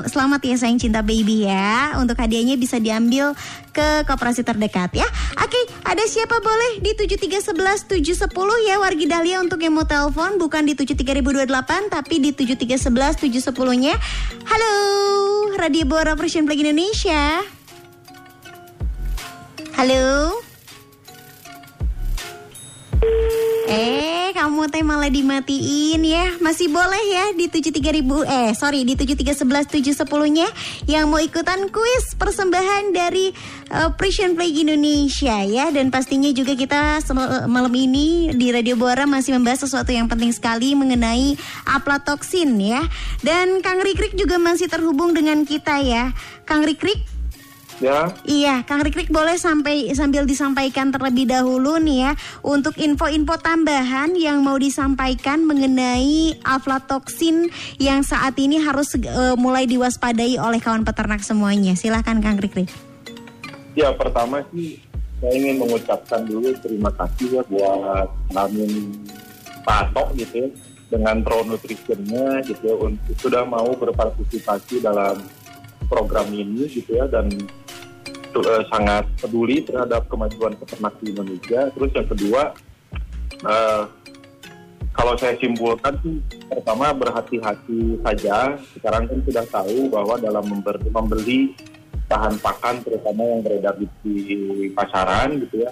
selamat 0.10 0.42
ya 0.42 0.58
sayang 0.58 0.82
cinta 0.82 1.06
baby 1.06 1.46
ya. 1.46 1.94
Untuk 2.02 2.18
hadiahnya 2.18 2.58
bisa 2.58 2.82
diambil 2.82 3.38
ke 3.70 4.02
koperasi 4.10 4.42
terdekat 4.42 4.98
ya. 4.98 5.06
Oke 5.38 5.62
ada 5.86 6.02
siapa 6.10 6.42
boleh 6.42 6.82
di 6.82 6.98
7311 6.98 8.26
710 8.26 8.34
ya 8.66 8.82
wargi 8.82 9.06
Dahlia 9.06 9.38
untuk 9.38 9.62
yang 9.62 9.78
mau 9.78 9.86
telepon. 9.86 10.42
Bukan 10.42 10.66
di 10.66 10.74
73028 10.74 11.94
tapi 11.94 12.18
di 12.18 12.34
7311 12.34 13.54
710 13.54 13.86
nya 13.86 13.94
halo 14.50 14.74
Radio 15.62 15.86
Bora 15.86 16.18
Persian 16.18 16.50
Play 16.50 16.66
Indonesia 16.66 17.61
Halo. 19.76 20.38
Eh, 23.72 24.36
kamu 24.36 24.68
teh 24.68 24.84
malah 24.84 25.08
dimatiin 25.08 26.04
ya. 26.04 26.36
Masih 26.44 26.68
boleh 26.68 27.00
ya 27.08 27.32
di 27.32 27.48
73000 27.48 28.04
eh 28.28 28.52
sorry 28.52 28.84
di 28.84 29.00
7311 29.00 29.96
710-nya 29.96 30.48
yang 30.92 31.08
mau 31.08 31.24
ikutan 31.24 31.72
kuis 31.72 32.14
persembahan 32.20 32.92
dari 32.92 33.32
uh, 33.72 33.96
Precision 33.96 34.36
Play 34.36 34.52
Indonesia 34.60 35.40
ya 35.48 35.72
dan 35.72 35.88
pastinya 35.88 36.28
juga 36.36 36.60
kita 36.60 37.00
sem- 37.00 37.48
malam 37.48 37.72
ini 37.72 38.36
di 38.36 38.52
Radio 38.52 38.76
Bora 38.76 39.08
masih 39.08 39.40
membahas 39.40 39.64
sesuatu 39.64 39.96
yang 39.96 40.12
penting 40.12 40.36
sekali 40.36 40.76
mengenai 40.76 41.40
aflatoksin 41.64 42.60
ya. 42.60 42.84
Dan 43.24 43.64
Kang 43.64 43.80
Rikrik 43.80 44.20
juga 44.20 44.36
masih 44.36 44.68
terhubung 44.68 45.16
dengan 45.16 45.48
kita 45.48 45.80
ya. 45.80 46.12
Kang 46.44 46.68
Rikrik 46.68 47.08
Ya, 47.80 48.12
Iya, 48.28 48.62
Kang 48.68 48.84
Rikrik 48.84 49.10
boleh 49.10 49.40
sampai 49.40 49.90
sambil 49.96 50.28
disampaikan 50.28 50.92
terlebih 50.92 51.30
dahulu 51.30 51.80
nih 51.80 52.10
ya 52.10 52.12
untuk 52.44 52.76
info-info 52.78 53.40
tambahan 53.40 54.14
yang 54.20 54.44
mau 54.44 54.60
disampaikan 54.60 55.48
mengenai 55.48 56.36
aflatoksin 56.44 57.50
yang 57.80 58.04
saat 58.04 58.36
ini 58.38 58.60
harus 58.60 58.94
eh, 59.00 59.36
mulai 59.40 59.66
diwaspadai 59.66 60.38
oleh 60.38 60.60
kawan 60.60 60.84
peternak 60.84 61.24
semuanya. 61.24 61.74
Silahkan 61.74 62.20
Kang 62.20 62.38
Rikrik. 62.38 62.70
ya 63.72 63.88
pertama 63.96 64.44
sih 64.52 64.84
saya 65.22 65.32
ingin 65.38 65.64
mengucapkan 65.64 66.26
dulu 66.28 66.52
terima 66.60 66.92
kasih 66.92 67.40
ya 67.40 67.44
buat 67.48 68.10
Namin 68.36 69.00
Patok 69.64 70.18
gitu 70.18 70.44
ya 70.44 70.50
dengan 70.92 71.24
Pro 71.24 71.48
Nutritionnya 71.48 72.44
gitu 72.44 72.62
ya 72.68 72.76
untuk 72.76 73.16
sudah 73.16 73.48
mau 73.48 73.72
berpartisipasi 73.72 74.84
dalam 74.84 75.24
program 75.92 76.32
ini 76.32 76.72
gitu 76.72 76.96
ya 76.96 77.04
dan 77.12 77.28
eh, 78.32 78.64
sangat 78.72 79.04
peduli 79.20 79.60
terhadap 79.68 80.08
kemajuan 80.08 80.56
peternak 80.56 80.96
di 81.04 81.12
Indonesia. 81.12 81.68
Terus 81.76 81.92
yang 81.92 82.08
kedua 82.08 82.42
eh, 83.44 83.84
kalau 84.92 85.16
saya 85.20 85.36
simpulkan 85.40 85.96
sih 86.04 86.20
pertama 86.48 86.96
berhati-hati 86.96 88.00
saja. 88.04 88.56
Sekarang 88.76 89.08
kan 89.12 89.20
sudah 89.28 89.46
tahu 89.52 89.92
bahwa 89.92 90.16
dalam 90.20 90.48
member- 90.48 90.84
membeli 90.88 91.56
bahan 92.12 92.40
pakan 92.44 92.84
terutama 92.84 93.24
yang 93.24 93.40
beredar 93.40 93.76
di, 93.80 93.88
di 94.04 94.36
pasaran 94.76 95.40
gitu 95.48 95.64
ya 95.68 95.72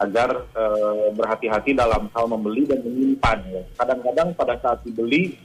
agar 0.00 0.44
eh, 0.44 1.06
berhati-hati 1.12 1.76
dalam 1.76 2.08
hal 2.12 2.24
membeli 2.28 2.64
dan 2.68 2.80
menyimpan 2.84 3.38
ya. 3.52 3.62
Kadang-kadang 3.76 4.32
pada 4.32 4.56
saat 4.60 4.80
dibeli 4.84 5.36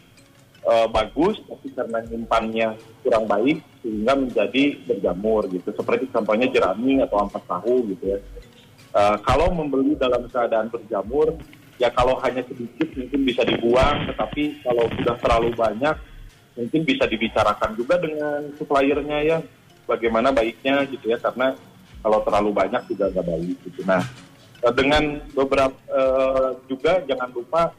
eh, 0.64 0.88
bagus 0.92 1.40
tapi 1.44 1.68
karena 1.76 2.00
nyimpannya 2.08 2.68
kurang 3.04 3.28
baik 3.28 3.73
sehingga 3.84 4.16
menjadi 4.16 4.80
berjamur 4.88 5.52
gitu. 5.52 5.70
Seperti 5.76 6.08
contohnya 6.10 6.48
jerami 6.48 7.04
atau 7.04 7.20
ampas 7.20 7.44
tahu 7.44 7.92
gitu 7.92 8.16
ya. 8.16 8.20
Eh, 8.94 9.18
kalau 9.26 9.50
membeli 9.52 10.00
dalam 10.00 10.30
keadaan 10.32 10.72
berjamur 10.72 11.36
ya 11.82 11.90
kalau 11.90 12.14
hanya 12.22 12.46
sedikit 12.46 12.86
mungkin 12.94 13.26
bisa 13.26 13.42
dibuang 13.42 14.06
tetapi 14.06 14.62
kalau 14.62 14.86
sudah 14.94 15.18
terlalu 15.18 15.50
banyak 15.58 15.98
mungkin 16.54 16.82
bisa 16.86 17.10
dibicarakan 17.10 17.74
juga 17.74 17.98
dengan 17.98 18.54
suppliernya 18.54 19.20
ya 19.26 19.38
bagaimana 19.90 20.30
baiknya 20.30 20.86
gitu 20.86 21.10
ya 21.10 21.18
karena 21.18 21.58
kalau 22.06 22.22
terlalu 22.22 22.54
banyak 22.54 22.86
juga 22.86 23.10
nggak 23.10 23.26
baik 23.26 23.58
gitu. 23.66 23.82
Nah 23.82 24.06
eh, 24.62 24.74
dengan 24.78 25.04
beberapa 25.34 25.74
eh, 25.90 26.50
juga 26.70 27.02
jangan 27.10 27.30
lupa 27.34 27.74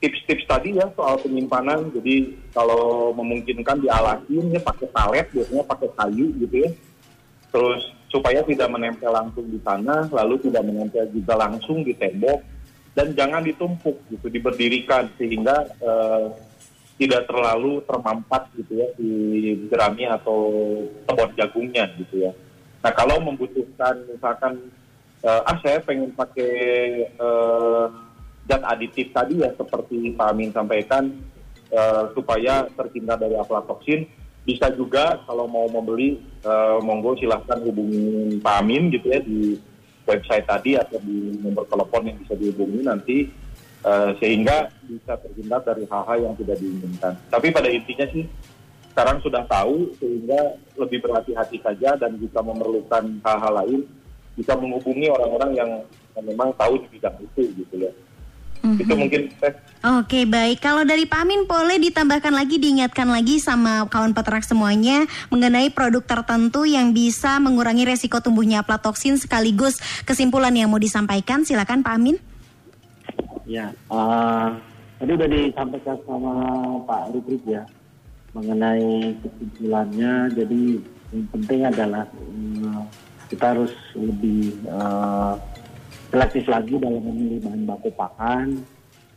tips-tips 0.00 0.44
tadi 0.44 0.76
ya 0.76 0.86
soal 0.92 1.16
penyimpanan. 1.20 1.88
Jadi 1.92 2.36
kalau 2.52 3.12
memungkinkan 3.16 3.80
dialasin 3.80 4.52
ya 4.52 4.60
pakai 4.60 4.88
palet 4.92 5.26
biasanya 5.32 5.64
pakai 5.64 5.88
kayu 5.96 6.26
gitu 6.40 6.56
ya. 6.68 6.70
Terus 7.52 7.82
supaya 8.12 8.40
tidak 8.44 8.68
menempel 8.70 9.10
langsung 9.10 9.48
di 9.48 9.58
tanah, 9.60 10.08
lalu 10.12 10.40
tidak 10.48 10.62
menempel 10.64 11.04
juga 11.10 11.34
langsung 11.36 11.82
di 11.82 11.96
tembok 11.96 12.40
dan 12.96 13.12
jangan 13.12 13.44
ditumpuk 13.44 13.96
gitu, 14.08 14.26
diberdirikan 14.32 15.12
sehingga 15.20 15.68
eh, 15.68 16.26
tidak 16.96 17.28
terlalu 17.28 17.84
termampat 17.84 18.48
gitu 18.56 18.72
ya 18.80 18.88
di 18.96 19.12
jerami 19.68 20.08
atau 20.08 20.38
tebon 21.04 21.30
jagungnya 21.36 21.92
gitu 22.00 22.24
ya. 22.24 22.32
Nah 22.80 22.92
kalau 22.96 23.20
membutuhkan 23.20 24.00
misalkan 24.08 24.72
eh, 25.20 25.42
ah 25.44 25.56
saya 25.60 25.84
pengen 25.84 26.12
pakai 26.16 26.52
eh, 27.04 27.86
zat 28.46 28.62
aditif 28.62 29.10
tadi 29.10 29.42
ya 29.42 29.50
seperti 29.54 30.14
Pak 30.14 30.26
Amin 30.30 30.50
sampaikan 30.54 31.10
eh, 31.70 32.04
supaya 32.14 32.70
terhindar 32.72 33.18
dari 33.18 33.34
aflatoksin 33.34 34.06
bisa 34.46 34.70
juga 34.70 35.18
kalau 35.26 35.50
mau 35.50 35.66
membeli 35.66 36.22
eh, 36.46 36.78
monggo 36.80 37.18
silahkan 37.18 37.58
hubungi 37.66 38.38
Pak 38.38 38.56
Amin 38.62 38.94
gitu 38.94 39.10
ya 39.10 39.18
di 39.18 39.58
website 40.06 40.46
tadi 40.46 40.78
atau 40.78 41.02
di 41.02 41.34
nomor 41.42 41.66
telepon 41.66 42.06
yang 42.06 42.16
bisa 42.22 42.38
dihubungi 42.38 42.86
nanti 42.86 43.26
eh, 43.82 44.10
sehingga 44.22 44.70
bisa 44.86 45.18
terhindar 45.18 45.66
dari 45.66 45.82
hal-hal 45.90 46.18
yang 46.30 46.34
tidak 46.38 46.62
diinginkan. 46.62 47.18
Tapi 47.26 47.50
pada 47.50 47.66
intinya 47.66 48.06
sih 48.14 48.24
sekarang 48.94 49.20
sudah 49.20 49.44
tahu 49.44 49.92
sehingga 50.00 50.56
lebih 50.78 51.04
berhati-hati 51.04 51.60
saja 51.60 52.00
dan 52.00 52.16
jika 52.16 52.40
memerlukan 52.40 53.20
hal-hal 53.20 53.52
lain 53.60 53.80
bisa 54.38 54.56
menghubungi 54.56 55.10
orang-orang 55.10 55.50
yang 55.52 55.70
memang 56.22 56.48
tahu 56.56 56.80
di 56.80 56.88
bidang 56.96 57.16
itu 57.20 57.42
gitu 57.60 57.74
ya. 57.76 57.92
Itu 58.74 58.92
mungkin 58.98 59.30
Oke 59.86 60.26
baik, 60.26 60.66
kalau 60.66 60.82
dari 60.82 61.06
Pak 61.06 61.22
Amin 61.22 61.46
boleh 61.46 61.78
ditambahkan 61.78 62.34
lagi, 62.34 62.58
diingatkan 62.58 63.06
lagi 63.06 63.38
sama 63.38 63.86
kawan 63.86 64.18
peternak 64.18 64.42
semuanya 64.42 65.06
mengenai 65.30 65.70
produk 65.70 66.02
tertentu 66.02 66.66
yang 66.66 66.90
bisa 66.90 67.38
mengurangi 67.38 67.86
resiko 67.86 68.18
tumbuhnya 68.18 68.66
aflatoksin 68.66 69.14
sekaligus 69.14 69.78
kesimpulan 70.02 70.50
yang 70.58 70.74
mau 70.74 70.82
disampaikan, 70.82 71.46
silakan 71.46 71.86
Pak 71.86 71.94
Amin. 71.94 72.18
Ya, 73.46 73.70
eh, 73.70 74.48
tadi 74.98 75.10
udah 75.14 75.28
disampaikan 75.30 75.96
sama 76.02 76.34
Pak 76.82 77.14
Rubrik 77.14 77.46
ya 77.46 77.62
mengenai 78.34 79.14
kesimpulannya. 79.22 80.34
Jadi 80.34 80.62
yang 81.14 81.26
penting 81.30 81.60
adalah 81.62 82.04
eh, 82.10 82.82
kita 83.30 83.54
harus 83.54 83.70
lebih 83.94 84.66
eh, 84.66 85.34
selektif 86.16 86.48
lagi 86.48 86.80
dalam 86.80 87.04
memilih 87.04 87.44
bahan 87.44 87.62
baku 87.68 87.92
pakan. 87.92 88.64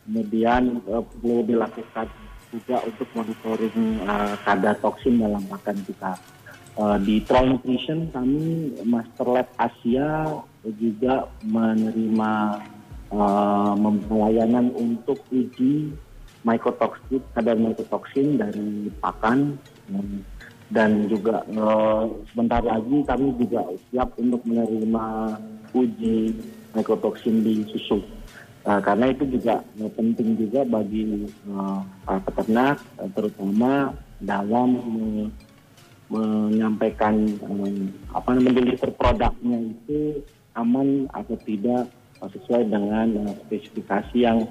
Kemudian 0.04 0.84
eh, 0.84 1.00
perlu 1.00 1.40
dilakukan 1.48 2.06
juga 2.52 2.76
untuk 2.84 3.08
monitoring 3.16 4.04
eh, 4.04 4.34
kadar 4.44 4.76
toksin 4.84 5.16
dalam 5.16 5.40
pakan 5.48 5.80
kita. 5.88 6.12
Eh, 6.76 6.98
di 7.00 7.24
Troll 7.24 7.56
Nutrition 7.56 8.12
kami 8.12 8.76
Master 8.84 9.32
Lab 9.32 9.48
Asia 9.56 10.28
juga 10.76 11.24
menerima 11.40 12.60
uh, 13.08 13.72
untuk 14.76 15.24
uji 15.32 15.88
mycotoxin 16.44 17.24
kadar 17.32 17.56
mycotoxin 17.56 18.36
dari 18.36 18.92
pakan 19.00 19.56
dan 20.70 21.10
juga 21.10 21.42
eh, 21.50 22.02
sebentar 22.30 22.62
lagi 22.62 23.02
kami 23.02 23.34
juga 23.42 23.66
siap 23.90 24.14
untuk 24.20 24.38
menerima 24.46 25.06
uji 25.74 26.18
mycotoxin 26.74 27.42
di 27.42 27.66
susu 27.70 28.02
Eh, 28.60 28.80
karena 28.84 29.08
itu 29.08 29.24
juga 29.24 29.64
eh, 29.80 29.88
penting 29.88 30.36
juga 30.36 30.60
bagi 30.68 31.24
para 32.04 32.20
peternak 32.28 32.76
terutama 33.16 33.96
dalam 34.20 34.68
eh, 34.76 35.26
menyampaikan 36.12 37.24
eh, 37.24 37.88
apa 38.12 38.28
namanya 38.36 38.60
deliver 38.60 38.92
produknya 38.92 39.58
itu 39.64 40.20
aman 40.60 41.08
atau 41.16 41.40
tidak 41.40 41.88
sesuai 42.20 42.68
dengan 42.68 43.32
eh, 43.32 43.34
spesifikasi 43.48 44.16
yang 44.20 44.44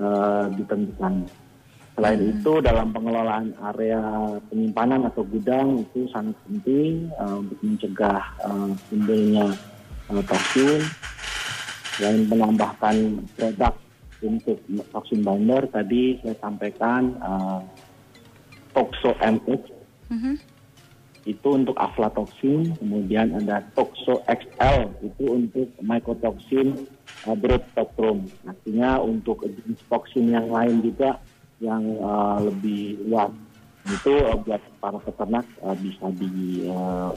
eh, 0.00 0.44
ditentukan. 0.56 1.28
Selain 2.00 2.20
itu 2.32 2.64
dalam 2.64 2.96
pengelolaan 2.96 3.52
area 3.76 4.00
penyimpanan 4.48 5.04
atau 5.04 5.20
gudang 5.28 5.84
itu 5.84 6.08
sangat 6.08 6.32
penting 6.48 7.12
eh, 7.12 7.34
untuk 7.44 7.60
mencegah 7.60 8.24
eh, 8.40 8.70
timbulnya 8.88 9.52
eh, 10.08 10.24
toksin. 10.24 10.80
Selain 12.00 12.24
menambahkan 12.24 12.96
produk 13.36 13.76
untuk 14.24 14.56
toksin 14.88 15.20
binder 15.20 15.68
tadi 15.68 16.16
saya 16.24 16.32
sampaikan 16.40 17.12
eh, 17.20 17.60
Toxo 18.72 19.12
MX 19.20 19.80
Mhm. 20.10 20.34
itu 21.22 21.48
untuk 21.52 21.78
aflatoksin, 21.78 22.74
kemudian 22.82 23.30
ada 23.36 23.62
Toxo 23.78 24.26
XL 24.26 24.90
itu 25.06 25.24
untuk 25.28 25.68
mycotoxin 25.78 26.74
uh, 27.28 27.36
broad 27.38 27.62
spectrum. 27.70 28.26
Artinya 28.42 28.98
untuk 28.98 29.44
jenis 29.46 29.78
toksin 29.86 30.34
yang 30.34 30.50
lain 30.50 30.82
juga 30.82 31.20
yang 31.62 31.84
uh, 32.02 32.42
lebih 32.42 33.04
luas. 33.06 33.30
Itu 33.86 34.16
uh, 34.18 34.34
buat 34.42 34.58
para 34.82 34.98
peternak 34.98 35.46
uh, 35.62 35.76
bisa 35.78 36.08
di 36.18 36.66
uh, 36.66 37.14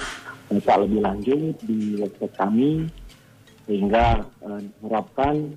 baca 0.52 0.74
lebih 0.84 1.00
lanjut 1.02 1.56
di 1.66 1.98
website 1.98 2.36
kami 2.38 2.86
sehingga 3.64 4.28
uh, 4.44 4.60
diharapkan 4.60 5.56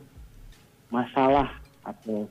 masalah 0.90 1.50
atau 1.82 2.26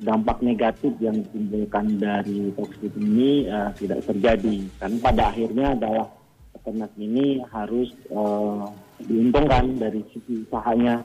dampak 0.00 0.40
negatif 0.40 0.96
yang 0.98 1.20
ditimbulkan 1.20 2.00
dari 2.00 2.48
toksin 2.56 2.92
ini 2.96 3.46
eh, 3.46 3.70
tidak 3.76 4.00
terjadi. 4.08 4.56
Kan 4.80 4.96
pada 4.98 5.28
akhirnya 5.28 5.76
adalah 5.76 6.08
peternak 6.56 6.92
ini 6.96 7.44
harus 7.52 7.92
eh, 8.08 8.66
diuntungkan 9.04 9.76
dari 9.76 10.00
sisi 10.10 10.48
usahanya. 10.48 11.04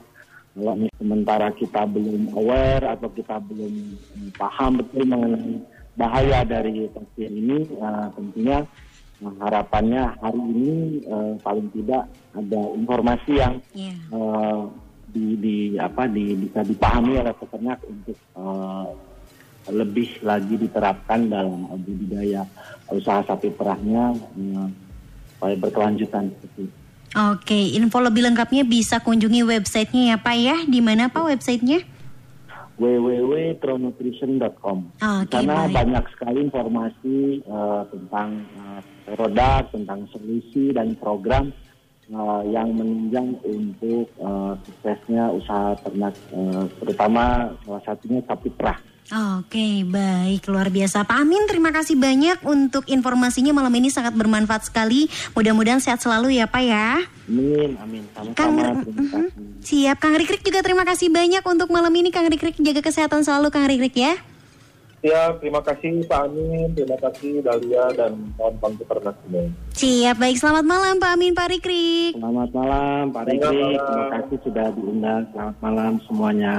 Kalau 0.56 0.72
sementara 0.96 1.52
kita 1.52 1.84
belum 1.84 2.32
aware 2.32 2.96
atau 2.96 3.12
kita 3.12 3.36
belum 3.44 3.74
eh, 4.16 4.30
paham 4.40 4.80
betul 4.80 5.04
mengenai 5.04 5.60
bahaya 5.96 6.44
dari 6.44 6.88
toksin 6.92 7.32
ini, 7.36 7.58
eh, 7.68 8.06
tentunya 8.16 8.64
eh, 9.18 9.34
harapannya 9.40 10.02
hari 10.18 10.40
ini 10.40 10.74
eh, 11.02 11.32
paling 11.40 11.68
tidak 11.72 12.08
ada 12.32 12.60
informasi 12.74 13.32
yang 13.36 13.54
Iya. 13.72 13.94
eh, 14.12 14.60
di, 15.06 15.26
di 15.38 15.56
apa 15.80 16.04
di 16.04 16.36
bisa 16.36 16.60
dipahami 16.60 17.16
oleh 17.16 17.32
peternak 17.32 17.80
untuk 17.84 18.16
eh, 18.16 18.86
lebih 19.66 20.22
lagi 20.22 20.54
diterapkan 20.54 21.26
dalam 21.26 21.66
budidaya 21.82 22.46
usaha 22.86 23.18
sapi 23.26 23.50
perahnya 23.50 24.14
supaya 25.34 25.58
berkelanjutan 25.58 26.30
seperti 26.30 26.70
itu. 26.70 26.76
Oke, 27.16 27.74
info 27.74 27.98
lebih 27.98 28.28
lengkapnya 28.28 28.62
bisa 28.62 29.02
kunjungi 29.02 29.42
websitenya 29.42 30.14
ya 30.14 30.16
Pak 30.22 30.36
ya. 30.36 30.56
Di 30.68 30.78
mana 30.78 31.10
Pak 31.10 31.32
websitenya? 31.32 31.82
www.tronutrition.com. 32.76 34.78
Baik. 35.00 35.72
banyak 35.72 36.04
sekali 36.12 36.44
informasi 36.44 37.40
eh, 37.40 37.82
tentang 37.88 38.44
eh, 38.44 38.80
produk, 39.08 39.62
tentang 39.70 40.10
solusi 40.10 40.74
dan 40.74 40.98
program 40.98 41.54
eh, 42.06 42.42
yang 42.50 42.70
menunjang 42.70 43.38
untuk 43.42 44.10
eh, 44.10 44.52
suksesnya 44.62 45.30
usaha 45.30 45.78
ternak, 45.80 46.14
eh, 46.30 46.64
terutama 46.78 47.24
salah 47.62 47.82
satunya 47.82 48.18
sapi 48.22 48.50
perah. 48.50 48.78
Oke, 49.06 49.86
baik. 49.86 50.50
Luar 50.50 50.66
biasa. 50.66 51.06
Pak 51.06 51.22
Amin, 51.22 51.46
terima 51.46 51.70
kasih 51.70 51.94
banyak 51.94 52.42
untuk 52.42 52.90
informasinya 52.90 53.54
malam 53.54 53.70
ini 53.70 53.86
sangat 53.86 54.18
bermanfaat 54.18 54.66
sekali. 54.66 55.06
Mudah-mudahan 55.30 55.78
sehat 55.78 56.02
selalu 56.02 56.42
ya 56.42 56.50
Pak 56.50 56.62
ya. 56.66 57.06
Amin, 57.30 57.78
amin. 57.78 58.02
Kang, 58.10 58.34
Sama-sama. 58.58 58.82
Terima 58.82 58.98
Mhm. 58.98 59.06
kasih. 59.06 59.30
siap. 59.62 59.96
Kang 60.02 60.18
Rikrik 60.18 60.42
juga 60.42 60.58
terima 60.58 60.82
kasih 60.82 61.06
banyak 61.06 61.42
untuk 61.46 61.70
malam 61.70 61.94
ini. 61.94 62.10
Kang 62.10 62.26
Rikrik 62.26 62.58
jaga 62.58 62.82
kesehatan 62.82 63.22
selalu 63.22 63.54
Kang 63.54 63.70
Rikrik 63.70 63.94
ya. 63.94 64.18
Ya 65.04 65.34
terima 65.40 65.60
kasih 65.60 66.04
Pak 66.06 66.20
Amin, 66.28 66.72
terima 66.72 66.96
kasih 67.00 67.44
Dahlia 67.44 67.84
dan 67.96 68.12
kawan-kawan 68.36 68.74
peternak 68.80 69.16
semua. 69.24 69.44
Siap, 69.76 70.16
baik. 70.16 70.36
Selamat 70.40 70.64
malam 70.64 70.94
Pak 70.96 71.10
Amin, 71.12 71.32
Pak 71.36 71.48
Rikrik. 71.52 72.12
Selamat 72.16 72.50
malam 72.56 73.02
Pak 73.12 73.22
Selamat 73.26 73.32
Rikri. 73.32 73.60
malam. 73.60 73.84
Terima 73.86 74.06
kasih 74.16 74.36
sudah 74.44 74.66
diundang. 74.72 75.22
Selamat 75.34 75.56
malam 75.60 75.92
semuanya. 76.08 76.56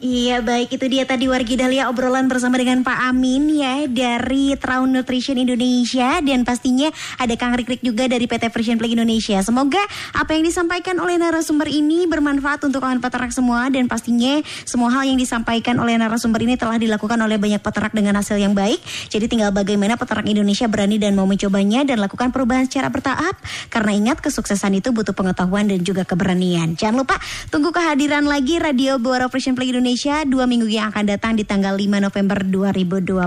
Iya 0.00 0.40
baik 0.40 0.80
itu 0.80 0.88
dia 0.88 1.04
tadi 1.04 1.28
Wargi 1.28 1.60
Dahlia 1.60 1.92
obrolan 1.92 2.24
bersama 2.24 2.56
dengan 2.56 2.80
Pak 2.80 3.12
Amin 3.12 3.52
ya 3.52 3.84
dari 3.84 4.56
Traun 4.56 4.96
Nutrition 4.96 5.36
Indonesia 5.36 6.24
dan 6.24 6.40
pastinya 6.40 6.88
ada 7.20 7.36
Kang 7.36 7.52
Rikrik 7.52 7.84
juga 7.84 8.08
dari 8.08 8.24
PT 8.24 8.48
Frisian 8.48 8.80
Play 8.80 8.96
Indonesia. 8.96 9.36
Semoga 9.44 9.84
apa 10.16 10.32
yang 10.32 10.48
disampaikan 10.48 10.96
oleh 11.04 11.20
narasumber 11.20 11.68
ini 11.68 12.08
bermanfaat 12.08 12.64
untuk 12.64 12.80
kawan 12.80 12.96
peternak 12.96 13.28
semua 13.36 13.68
dan 13.68 13.92
pastinya 13.92 14.40
semua 14.64 14.88
hal 14.88 15.04
yang 15.04 15.20
disampaikan 15.20 15.76
oleh 15.76 16.00
narasumber 16.00 16.48
ini 16.48 16.56
telah 16.56 16.80
dilakukan 16.80 17.20
oleh 17.20 17.36
banyak 17.36 17.60
peternak 17.60 17.92
dengan 17.92 18.16
hasil 18.24 18.40
yang 18.40 18.56
baik. 18.56 18.80
Jadi 19.12 19.28
tinggal 19.28 19.52
bagaimana 19.52 20.00
peternak 20.00 20.24
Indonesia 20.24 20.64
berani 20.64 20.96
dan 20.96 21.12
mau 21.12 21.28
mencobanya 21.28 21.84
dan 21.84 22.00
lakukan 22.00 22.32
perubahan 22.32 22.64
secara 22.64 22.88
bertahap 22.88 23.36
karena 23.68 23.92
ingat 23.92 24.24
kesuksesan 24.24 24.80
itu 24.80 24.96
butuh 24.96 25.12
pengetahuan 25.12 25.68
dan 25.68 25.84
juga 25.84 26.08
keberanian. 26.08 26.72
Jangan 26.72 27.04
lupa 27.04 27.20
tunggu 27.52 27.68
kehadiran 27.68 28.24
lagi 28.24 28.56
Radio 28.56 28.96
Buara 28.96 29.28
Frisian 29.28 29.52
Play 29.52 29.68
Indonesia 29.68 29.89
dua 30.28 30.46
minggu 30.46 30.70
yang 30.70 30.94
akan 30.94 31.04
datang 31.10 31.34
di 31.34 31.42
tanggal 31.42 31.74
5 31.74 31.98
November 31.98 32.38
2021. 32.46 33.26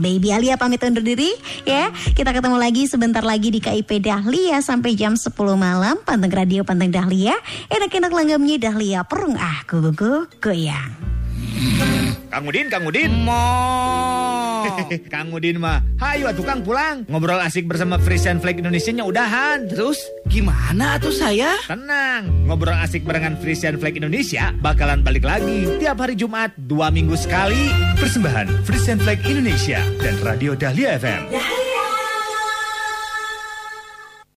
Baby 0.00 0.28
Alia 0.32 0.56
pamit 0.56 0.80
undur 0.80 1.04
diri 1.04 1.32
ya. 1.68 1.92
Kita 1.92 2.32
ketemu 2.32 2.56
lagi 2.56 2.88
sebentar 2.88 3.20
lagi 3.20 3.52
di 3.52 3.60
KIP 3.60 4.00
Dahlia 4.00 4.64
sampai 4.64 4.96
jam 4.96 5.12
10 5.12 5.32
malam. 5.56 6.00
Panteng 6.00 6.32
Radio 6.32 6.64
Panteng 6.64 6.88
Dahlia. 6.88 7.36
Enak-enak 7.68 8.12
langgamnya 8.12 8.56
Dahlia 8.56 9.04
perung 9.04 9.36
ah 9.36 9.60
gugu 9.68 10.24
goyang. 10.40 11.23
Kang 12.34 12.50
Udin, 12.50 12.66
Kang 12.66 12.82
Udin. 12.82 13.12
Mo. 13.22 13.46
Kang 15.12 15.30
Udin 15.30 15.62
mah, 15.62 15.78
hayu 16.02 16.26
atuh 16.26 16.42
Kang 16.42 16.66
pulang. 16.66 17.06
Ngobrol 17.06 17.38
asik 17.38 17.70
bersama 17.70 17.94
Frisian 18.02 18.42
Flag 18.42 18.58
Indonesia-nya 18.58 19.06
udahan. 19.06 19.70
Terus 19.70 20.02
gimana 20.26 20.98
tuh 20.98 21.14
saya? 21.14 21.54
Tenang, 21.70 22.26
ngobrol 22.50 22.74
asik 22.74 23.06
barengan 23.06 23.38
Frisian 23.38 23.78
Flag 23.78 23.94
Indonesia 23.94 24.50
bakalan 24.58 25.06
balik 25.06 25.22
lagi 25.22 25.70
tiap 25.78 26.02
hari 26.02 26.18
Jumat 26.18 26.50
dua 26.58 26.90
minggu 26.90 27.14
sekali. 27.14 27.70
Persembahan 28.02 28.66
Frisian 28.66 28.98
Flag 28.98 29.22
Indonesia 29.24 29.78
dan 30.02 30.18
Radio 30.26 30.58
Dahlia 30.58 30.98
FM. 30.98 31.63